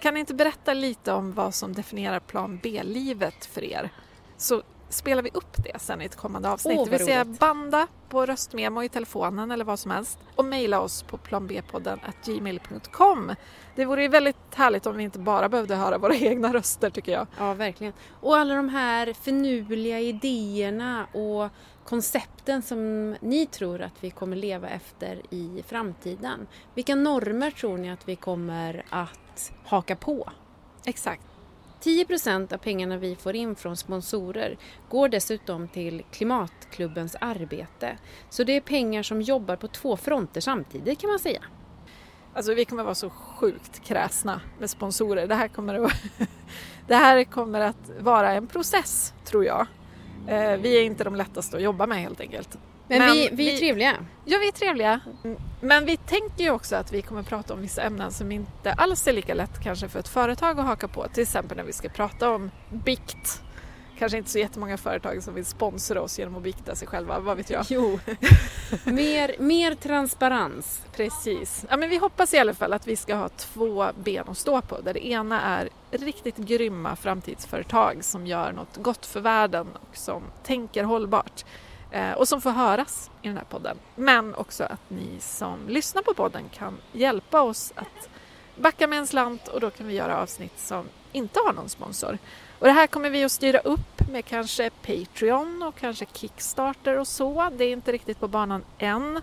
Kan 0.00 0.14
ni 0.14 0.20
inte 0.20 0.34
berätta 0.34 0.74
lite 0.74 1.12
om 1.12 1.32
vad 1.32 1.54
som 1.54 1.72
definierar 1.72 2.20
plan 2.20 2.60
B-livet 2.62 3.46
för 3.46 3.64
er? 3.64 3.90
Så 4.36 4.62
spelar 4.88 5.22
vi 5.22 5.30
upp 5.34 5.56
det 5.64 5.80
sen 5.80 6.02
i 6.02 6.04
ett 6.04 6.16
kommande 6.16 6.50
avsnitt. 6.50 6.78
Oh, 6.78 6.84
det 6.84 6.90
vill 6.90 7.06
säga 7.06 7.24
banda 7.24 7.86
på 8.08 8.26
röstmemo 8.26 8.82
i 8.82 8.88
telefonen 8.88 9.50
eller 9.50 9.64
vad 9.64 9.78
som 9.78 9.90
helst 9.90 10.18
och 10.36 10.44
mejla 10.44 10.80
oss 10.80 11.02
på 11.02 11.18
planbpodden 11.18 11.98
gmail.com. 12.24 13.34
Det 13.76 13.84
vore 13.84 14.02
ju 14.02 14.08
väldigt 14.08 14.54
härligt 14.54 14.86
om 14.86 14.96
vi 14.96 15.04
inte 15.04 15.18
bara 15.18 15.48
behövde 15.48 15.76
höra 15.76 15.98
våra 15.98 16.14
egna 16.16 16.52
röster 16.52 16.90
tycker 16.90 17.12
jag. 17.12 17.26
Ja, 17.38 17.54
verkligen. 17.54 17.92
Och 18.20 18.36
alla 18.36 18.54
de 18.54 18.68
här 18.68 19.12
finurliga 19.12 20.00
idéerna 20.00 21.06
och 21.12 21.48
koncepten 21.90 22.62
som 22.62 23.10
ni 23.20 23.46
tror 23.46 23.82
att 23.82 24.04
vi 24.04 24.10
kommer 24.10 24.36
leva 24.36 24.68
efter 24.68 25.22
i 25.30 25.64
framtiden. 25.66 26.46
Vilka 26.74 26.94
normer 26.94 27.50
tror 27.50 27.78
ni 27.78 27.90
att 27.90 28.08
vi 28.08 28.16
kommer 28.16 28.84
att 28.90 29.52
haka 29.64 29.96
på? 29.96 30.30
Exakt. 30.84 31.22
10% 31.82 32.54
av 32.54 32.58
pengarna 32.58 32.96
vi 32.96 33.16
får 33.16 33.36
in 33.36 33.56
från 33.56 33.76
sponsorer 33.76 34.58
går 34.88 35.08
dessutom 35.08 35.68
till 35.68 36.02
Klimatklubbens 36.10 37.16
arbete. 37.20 37.98
Så 38.28 38.44
det 38.44 38.52
är 38.52 38.60
pengar 38.60 39.02
som 39.02 39.22
jobbar 39.22 39.56
på 39.56 39.68
två 39.68 39.96
fronter 39.96 40.40
samtidigt 40.40 40.98
kan 40.98 41.10
man 41.10 41.18
säga. 41.18 41.42
Alltså 42.34 42.54
vi 42.54 42.64
kommer 42.64 42.82
vara 42.82 42.94
så 42.94 43.10
sjukt 43.10 43.84
kräsna 43.84 44.40
med 44.58 44.70
sponsorer. 44.70 45.26
Det 45.26 45.34
här 45.34 45.48
kommer 45.48 45.74
att, 45.74 45.92
det 46.86 46.96
här 46.96 47.24
kommer 47.24 47.60
att 47.60 47.90
vara 48.00 48.32
en 48.32 48.46
process 48.46 49.14
tror 49.24 49.44
jag. 49.44 49.66
Eh, 50.28 50.56
vi 50.56 50.78
är 50.78 50.82
inte 50.82 51.04
de 51.04 51.14
lättaste 51.14 51.56
att 51.56 51.62
jobba 51.62 51.86
med 51.86 51.98
helt 51.98 52.20
enkelt. 52.20 52.58
Men, 52.88 52.98
Men 52.98 53.12
vi, 53.12 53.28
vi 53.32 53.54
är 53.54 53.58
trevliga. 53.58 53.96
Ja, 54.24 54.38
vi 54.40 54.48
är 54.48 54.52
trevliga. 54.52 55.00
Men 55.60 55.86
vi 55.86 55.96
tänker 55.96 56.44
ju 56.44 56.50
också 56.50 56.76
att 56.76 56.92
vi 56.92 57.02
kommer 57.02 57.22
prata 57.22 57.54
om 57.54 57.60
vissa 57.60 57.82
ämnen 57.82 58.12
som 58.12 58.32
inte 58.32 58.72
alls 58.72 59.08
är 59.08 59.12
lika 59.12 59.34
lätt 59.34 59.62
kanske 59.62 59.88
för 59.88 59.98
ett 59.98 60.08
företag 60.08 60.60
att 60.60 60.66
haka 60.66 60.88
på. 60.88 61.06
Till 61.08 61.22
exempel 61.22 61.56
när 61.56 61.64
vi 61.64 61.72
ska 61.72 61.88
prata 61.88 62.30
om 62.30 62.50
bikt 62.70 63.42
kanske 64.00 64.18
inte 64.18 64.30
så 64.30 64.38
jättemånga 64.38 64.76
företag 64.76 65.22
som 65.22 65.34
vill 65.34 65.44
sponsra 65.44 66.02
oss 66.02 66.18
genom 66.18 66.36
att 66.36 66.42
bikta 66.42 66.74
sig 66.74 66.88
själva, 66.88 67.18
vad 67.18 67.36
vet 67.36 67.50
jag? 67.50 67.66
Jo, 67.68 67.98
mer, 68.84 69.34
mer 69.38 69.74
transparens. 69.74 70.82
Precis. 70.92 71.64
Ja, 71.70 71.76
men 71.76 71.90
vi 71.90 71.96
hoppas 71.96 72.34
i 72.34 72.38
alla 72.38 72.54
fall 72.54 72.72
att 72.72 72.86
vi 72.86 72.96
ska 72.96 73.14
ha 73.14 73.28
två 73.28 73.86
ben 74.04 74.28
att 74.28 74.38
stå 74.38 74.60
på 74.60 74.80
där 74.80 74.94
det 74.94 75.06
ena 75.06 75.40
är 75.40 75.68
riktigt 75.90 76.36
grymma 76.36 76.96
framtidsföretag 76.96 78.04
som 78.04 78.26
gör 78.26 78.52
något 78.52 78.76
gott 78.76 79.06
för 79.06 79.20
världen 79.20 79.66
och 79.74 79.96
som 79.96 80.22
tänker 80.42 80.84
hållbart 80.84 81.44
eh, 81.90 82.12
och 82.12 82.28
som 82.28 82.40
får 82.40 82.50
höras 82.50 83.10
i 83.22 83.28
den 83.28 83.36
här 83.36 83.44
podden. 83.44 83.76
Men 83.96 84.34
också 84.34 84.64
att 84.64 84.90
ni 84.90 85.16
som 85.20 85.68
lyssnar 85.68 86.02
på 86.02 86.14
podden 86.14 86.44
kan 86.52 86.76
hjälpa 86.92 87.40
oss 87.40 87.72
att 87.76 88.08
backa 88.56 88.86
med 88.86 88.98
en 88.98 89.06
slant 89.06 89.48
och 89.48 89.60
då 89.60 89.70
kan 89.70 89.86
vi 89.86 89.94
göra 89.94 90.18
avsnitt 90.18 90.58
som 90.58 90.84
inte 91.12 91.40
har 91.46 91.52
någon 91.52 91.68
sponsor. 91.68 92.18
Och 92.60 92.66
det 92.66 92.72
här 92.72 92.86
kommer 92.86 93.10
vi 93.10 93.24
att 93.24 93.32
styra 93.32 93.58
upp 93.58 94.08
med 94.10 94.24
kanske 94.24 94.70
Patreon 94.70 95.62
och 95.62 95.76
kanske 95.76 96.06
Kickstarter 96.12 96.98
och 96.98 97.08
så. 97.08 97.50
Det 97.56 97.64
är 97.64 97.72
inte 97.72 97.92
riktigt 97.92 98.20
på 98.20 98.28
banan 98.28 98.64
än. 98.78 99.20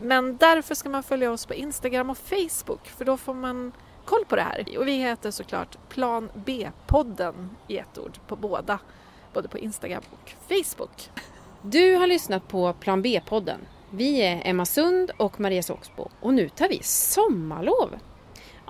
Men 0.00 0.36
därför 0.36 0.74
ska 0.74 0.88
man 0.88 1.02
följa 1.02 1.32
oss 1.32 1.46
på 1.46 1.54
Instagram 1.54 2.10
och 2.10 2.18
Facebook 2.18 2.88
för 2.88 3.04
då 3.04 3.16
får 3.16 3.34
man 3.34 3.72
koll 4.04 4.24
på 4.24 4.36
det 4.36 4.42
här. 4.42 4.78
Och 4.78 4.88
vi 4.88 4.92
heter 4.92 5.30
såklart 5.30 5.88
Plan 5.88 6.30
B-podden 6.34 7.50
i 7.68 7.78
ett 7.78 7.98
ord 7.98 8.18
på 8.26 8.36
båda, 8.36 8.78
både 9.32 9.48
på 9.48 9.58
Instagram 9.58 10.02
och 10.10 10.32
Facebook. 10.48 11.10
Du 11.62 11.96
har 11.96 12.06
lyssnat 12.06 12.48
på 12.48 12.72
Plan 12.72 13.02
B-podden. 13.02 13.60
Vi 13.90 14.22
är 14.22 14.42
Emma 14.44 14.66
Sund 14.66 15.10
och 15.16 15.40
Maria 15.40 15.62
Soxbo 15.62 16.08
och 16.20 16.34
nu 16.34 16.48
tar 16.48 16.68
vi 16.68 16.82
sommarlov. 16.82 17.98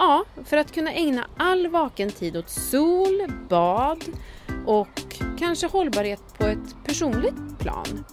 Ja, 0.00 0.24
för 0.44 0.56
att 0.56 0.72
kunna 0.72 0.92
ägna 0.92 1.26
all 1.36 1.68
vaken 1.68 2.10
tid 2.10 2.36
åt 2.36 2.48
sol, 2.48 3.32
bad 3.48 4.04
och 4.66 4.88
kanske 5.38 5.66
hållbarhet 5.66 6.22
på 6.38 6.44
ett 6.46 6.84
personligt 6.86 7.58
plan. 7.58 8.04